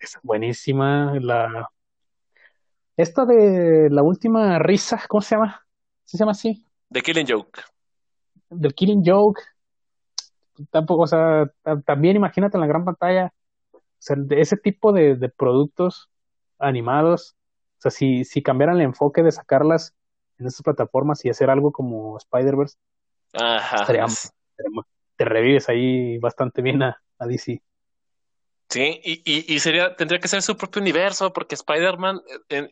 Es 0.00 0.18
buenísima, 0.22 1.14
la 1.20 1.70
esta 2.96 3.24
de 3.24 3.88
la 3.88 4.02
última 4.02 4.58
risa, 4.58 5.00
¿cómo 5.08 5.22
se 5.22 5.36
llama? 5.36 5.61
¿Se 6.12 6.18
llama 6.18 6.32
así? 6.32 6.62
The 6.90 7.00
Killing 7.00 7.26
Joke. 7.26 7.62
The 8.50 8.68
Killing 8.68 9.02
Joke, 9.02 9.40
tampoco, 10.70 11.04
o 11.04 11.06
sea, 11.06 11.50
también 11.86 12.16
imagínate 12.16 12.58
en 12.58 12.60
la 12.60 12.66
gran 12.66 12.84
pantalla, 12.84 13.32
o 13.72 13.80
sea, 13.98 14.16
de 14.18 14.42
ese 14.42 14.58
tipo 14.58 14.92
de, 14.92 15.16
de 15.16 15.30
productos 15.30 16.10
animados, 16.58 17.34
o 17.78 17.80
sea, 17.80 17.90
si, 17.90 18.24
si 18.24 18.42
cambiaran 18.42 18.76
el 18.76 18.82
enfoque 18.82 19.22
de 19.22 19.32
sacarlas 19.32 19.94
en 20.38 20.48
estas 20.48 20.62
plataformas 20.62 21.24
y 21.24 21.30
hacer 21.30 21.48
algo 21.48 21.72
como 21.72 22.18
Spider-Verse, 22.18 22.76
estaría, 23.32 24.04
te 25.16 25.24
revives 25.24 25.70
ahí 25.70 26.18
bastante 26.18 26.60
bien 26.60 26.82
a, 26.82 27.00
a 27.18 27.26
DC. 27.26 27.62
Sí, 28.68 29.00
y, 29.02 29.22
y, 29.24 29.54
y, 29.54 29.60
sería, 29.60 29.96
tendría 29.96 30.20
que 30.20 30.28
ser 30.28 30.42
su 30.42 30.58
propio 30.58 30.82
universo, 30.82 31.32
porque 31.32 31.54
Spider-Man, 31.54 32.20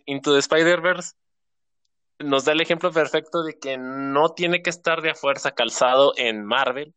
Into 0.04 0.34
the 0.34 0.40
Spider-Verse, 0.40 1.14
nos 2.20 2.44
da 2.44 2.52
el 2.52 2.60
ejemplo 2.60 2.90
perfecto 2.92 3.42
de 3.42 3.58
que 3.58 3.78
no 3.78 4.30
tiene 4.30 4.62
que 4.62 4.70
estar 4.70 5.02
de 5.02 5.10
a 5.10 5.14
fuerza 5.14 5.52
calzado 5.52 6.12
en 6.16 6.44
Marvel, 6.44 6.94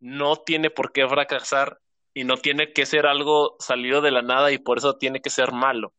no 0.00 0.36
tiene 0.36 0.70
por 0.70 0.92
qué 0.92 1.06
fracasar 1.06 1.78
y 2.14 2.24
no 2.24 2.36
tiene 2.36 2.72
que 2.72 2.86
ser 2.86 3.06
algo 3.06 3.56
salido 3.58 4.00
de 4.00 4.10
la 4.10 4.22
nada 4.22 4.52
y 4.52 4.58
por 4.58 4.78
eso 4.78 4.96
tiene 4.96 5.20
que 5.20 5.30
ser 5.30 5.52
malo. 5.52 5.92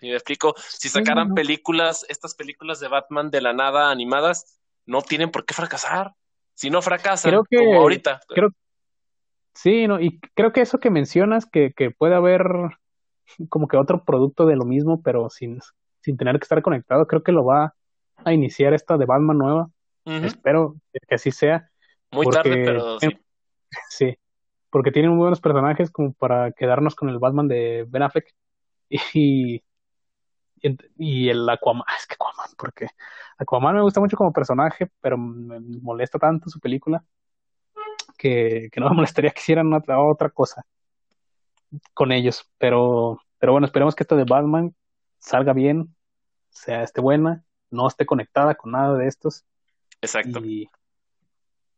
¿Y 0.00 0.08
me 0.08 0.14
explico? 0.14 0.54
Si 0.56 0.88
sacaran 0.88 1.34
películas, 1.34 2.06
estas 2.08 2.34
películas 2.34 2.78
de 2.78 2.88
Batman 2.88 3.30
de 3.30 3.40
la 3.40 3.52
nada 3.52 3.90
animadas, 3.90 4.60
no 4.86 5.02
tienen 5.02 5.30
por 5.30 5.44
qué 5.44 5.54
fracasar. 5.54 6.12
Si 6.54 6.70
no 6.70 6.82
fracasan, 6.82 7.30
creo 7.30 7.42
que, 7.48 7.56
como 7.56 7.80
ahorita. 7.80 8.20
Creo, 8.28 8.50
sí, 9.54 9.86
no, 9.86 10.00
y 10.00 10.20
creo 10.34 10.52
que 10.52 10.60
eso 10.60 10.78
que 10.78 10.90
mencionas, 10.90 11.46
que, 11.46 11.72
que 11.76 11.90
puede 11.90 12.14
haber 12.14 12.42
como 13.48 13.66
que 13.66 13.76
otro 13.76 14.04
producto 14.04 14.46
de 14.46 14.56
lo 14.56 14.64
mismo, 14.64 15.02
pero 15.02 15.28
sin, 15.30 15.58
sin 16.00 16.16
tener 16.16 16.38
que 16.38 16.44
estar 16.44 16.62
conectado, 16.62 17.06
creo 17.06 17.22
que 17.22 17.32
lo 17.32 17.44
va 17.44 17.74
a 18.24 18.32
iniciar 18.32 18.74
esta 18.74 18.96
de 18.96 19.06
Batman 19.06 19.38
nueva. 19.38 19.70
Espero 20.04 20.76
que 21.06 21.14
así 21.14 21.30
sea. 21.30 21.70
Muy 22.10 22.26
tarde, 22.26 22.62
pero 22.64 22.98
sí. 23.00 23.08
Sí, 23.90 24.16
porque 24.70 24.90
tiene 24.90 25.10
muy 25.10 25.18
buenos 25.18 25.42
personajes 25.42 25.90
como 25.90 26.14
para 26.14 26.52
quedarnos 26.52 26.94
con 26.94 27.10
el 27.10 27.18
Batman 27.18 27.48
de 27.48 27.84
Ben 27.86 28.02
Affleck 28.02 28.34
y, 29.12 29.62
y, 30.96 31.28
el 31.28 31.48
Aquaman, 31.48 31.84
es 31.98 32.06
que 32.06 32.14
Aquaman, 32.14 32.50
porque 32.56 32.88
Aquaman 33.36 33.76
me 33.76 33.82
gusta 33.82 34.00
mucho 34.00 34.16
como 34.16 34.32
personaje, 34.32 34.90
pero 35.02 35.18
me 35.18 35.60
molesta 35.60 36.18
tanto 36.18 36.48
su 36.48 36.60
película 36.60 37.04
que, 38.16 38.70
que 38.72 38.80
no 38.80 38.88
me 38.88 38.96
molestaría 38.96 39.30
que 39.30 39.40
hicieran 39.40 39.72
otra, 39.74 40.00
otra 40.00 40.30
cosa 40.30 40.64
con 41.94 42.12
ellos, 42.12 42.50
pero, 42.58 43.20
pero 43.38 43.52
bueno, 43.52 43.66
esperemos 43.66 43.94
que 43.94 44.02
esto 44.02 44.16
de 44.16 44.24
Batman 44.24 44.74
salga 45.18 45.52
bien, 45.52 45.94
sea 46.50 46.82
esté 46.82 47.00
buena, 47.00 47.44
no 47.70 47.88
esté 47.88 48.06
conectada 48.06 48.54
con 48.54 48.72
nada 48.72 48.96
de 48.96 49.06
estos. 49.06 49.44
Exacto. 50.00 50.40
Y, 50.44 50.68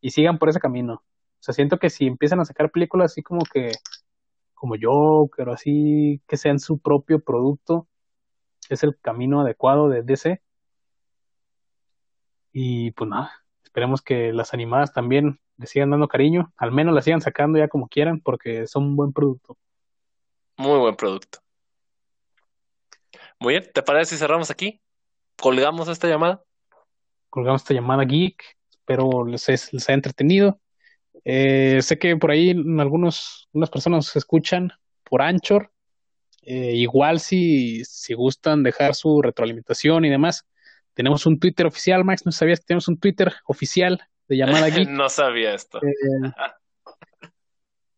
y 0.00 0.10
sigan 0.10 0.38
por 0.38 0.48
ese 0.48 0.60
camino. 0.60 0.94
O 0.94 1.42
sea, 1.42 1.54
siento 1.54 1.78
que 1.78 1.90
si 1.90 2.06
empiezan 2.06 2.40
a 2.40 2.44
sacar 2.44 2.70
películas 2.70 3.12
así 3.12 3.22
como 3.22 3.44
que, 3.44 3.72
como 4.54 4.76
yo, 4.76 5.28
pero 5.36 5.52
así 5.52 6.20
que 6.26 6.36
sean 6.36 6.58
su 6.58 6.78
propio 6.78 7.20
producto, 7.20 7.88
es 8.68 8.82
el 8.82 8.98
camino 9.00 9.40
adecuado 9.40 9.88
de 9.88 10.02
DC. 10.02 10.42
Y 12.52 12.90
pues 12.92 13.08
nada, 13.08 13.32
esperemos 13.62 14.02
que 14.02 14.32
las 14.32 14.52
animadas 14.52 14.92
también 14.92 15.40
le 15.56 15.66
sigan 15.66 15.90
dando 15.90 16.08
cariño, 16.08 16.52
al 16.56 16.72
menos 16.72 16.94
las 16.94 17.04
sigan 17.04 17.20
sacando 17.20 17.58
ya 17.58 17.68
como 17.68 17.88
quieran, 17.88 18.20
porque 18.20 18.66
son 18.66 18.84
un 18.84 18.96
buen 18.96 19.12
producto. 19.12 19.56
Muy 20.56 20.78
buen 20.78 20.96
producto. 20.96 21.38
Muy 23.38 23.54
bien, 23.54 23.70
¿te 23.72 23.82
parece 23.82 24.14
si 24.14 24.20
cerramos 24.20 24.50
aquí? 24.50 24.80
¿Colgamos 25.40 25.88
esta 25.88 26.06
llamada? 26.06 26.42
Colgamos 27.30 27.62
esta 27.62 27.74
llamada 27.74 28.04
geek. 28.04 28.42
Espero 28.70 29.24
les, 29.24 29.48
les 29.72 29.88
haya 29.88 29.94
entretenido. 29.94 30.60
Eh, 31.24 31.80
sé 31.82 31.98
que 31.98 32.16
por 32.16 32.30
ahí 32.30 32.50
algunos, 32.78 33.48
algunas 33.48 33.70
personas 33.70 34.06
se 34.06 34.18
escuchan 34.18 34.70
por 35.02 35.22
Anchor. 35.22 35.72
Eh, 36.42 36.74
igual 36.74 37.20
si, 37.20 37.84
si 37.84 38.14
gustan 38.14 38.62
dejar 38.62 38.94
su 38.94 39.22
retroalimentación 39.22 40.04
y 40.04 40.10
demás, 40.10 40.46
tenemos 40.94 41.24
un 41.26 41.38
Twitter 41.38 41.66
oficial, 41.66 42.04
Max. 42.04 42.26
¿No 42.26 42.32
sabías 42.32 42.60
que 42.60 42.66
tenemos 42.66 42.88
un 42.88 42.98
Twitter 42.98 43.32
oficial 43.46 44.00
de 44.28 44.36
llamada 44.36 44.68
geek? 44.68 44.88
no 44.88 45.08
sabía 45.08 45.54
esto. 45.54 45.80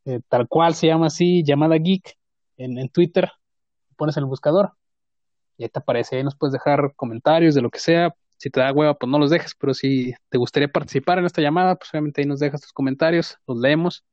Eh, 0.04 0.18
tal 0.28 0.48
cual 0.48 0.74
se 0.74 0.88
llama 0.88 1.06
así, 1.06 1.44
llamada 1.44 1.76
geek 1.76 2.18
en, 2.56 2.76
en 2.76 2.88
Twitter. 2.88 3.30
Pones 3.94 4.16
en 4.16 4.24
el 4.24 4.28
buscador 4.28 4.72
y 5.56 5.64
ahí 5.64 5.68
te 5.68 5.78
aparece. 5.78 6.16
Ahí 6.16 6.24
nos 6.24 6.36
puedes 6.36 6.52
dejar 6.52 6.92
comentarios 6.96 7.54
de 7.54 7.62
lo 7.62 7.70
que 7.70 7.78
sea. 7.78 8.14
Si 8.36 8.50
te 8.50 8.60
da 8.60 8.72
hueva, 8.72 8.94
pues 8.94 9.10
no 9.10 9.18
los 9.18 9.30
dejes, 9.30 9.54
pero 9.54 9.72
si 9.72 10.14
te 10.28 10.38
gustaría 10.38 10.68
participar 10.68 11.18
en 11.18 11.26
esta 11.26 11.40
llamada, 11.40 11.76
pues 11.76 11.90
obviamente 11.92 12.20
ahí 12.20 12.26
nos 12.26 12.40
dejas 12.40 12.60
tus 12.60 12.72
comentarios, 12.72 13.38
los 13.46 13.58
leemos. 13.58 14.04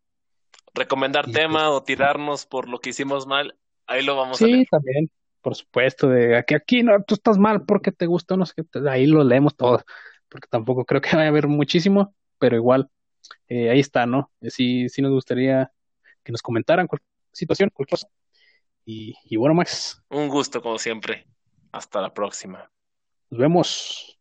Recomendar 0.75 1.25
tema 1.31 1.67
pues, 1.67 1.77
o 1.77 1.83
tirarnos 1.83 2.45
por 2.45 2.69
lo 2.69 2.79
que 2.79 2.91
hicimos 2.91 3.25
mal, 3.25 3.57
ahí 3.87 4.03
lo 4.03 4.15
vamos 4.15 4.39
a 4.39 4.45
leer. 4.45 4.59
Sí, 4.59 4.65
también, 4.69 5.09
por 5.41 5.55
supuesto, 5.55 6.09
de 6.09 6.43
que 6.45 6.55
aquí 6.55 6.83
no, 6.83 7.01
tú 7.03 7.15
estás 7.15 7.39
mal 7.39 7.65
porque 7.65 7.91
te 7.91 8.05
gusta, 8.05 8.37
no 8.37 8.45
sé 8.45 8.53
qué, 8.55 8.89
ahí 8.89 9.07
lo 9.07 9.23
leemos 9.23 9.55
todo, 9.55 9.81
porque 10.29 10.47
tampoco 10.47 10.85
creo 10.85 11.01
que 11.01 11.09
vaya 11.15 11.25
a 11.25 11.29
haber 11.29 11.47
muchísimo, 11.47 12.13
pero 12.37 12.55
igual, 12.55 12.87
eh, 13.47 13.71
ahí 13.71 13.79
está, 13.79 14.05
¿no? 14.05 14.31
Sí, 14.41 14.89
sí 14.89 15.01
nos 15.01 15.11
gustaría 15.11 15.71
que 16.23 16.31
nos 16.31 16.43
comentaran 16.43 16.85
cualquier 16.85 17.09
situación, 17.31 17.71
cualquier 17.73 17.99
cosa. 17.99 18.07
Y, 18.91 19.13
y 19.23 19.35
bueno, 19.35 19.53
Max. 19.53 20.01
Un 20.09 20.29
gusto, 20.29 20.63
como 20.63 20.79
siempre. 20.79 21.27
Hasta 21.71 22.01
la 22.01 22.11
próxima. 22.11 22.71
Nos 23.29 23.39
vemos. 23.39 24.18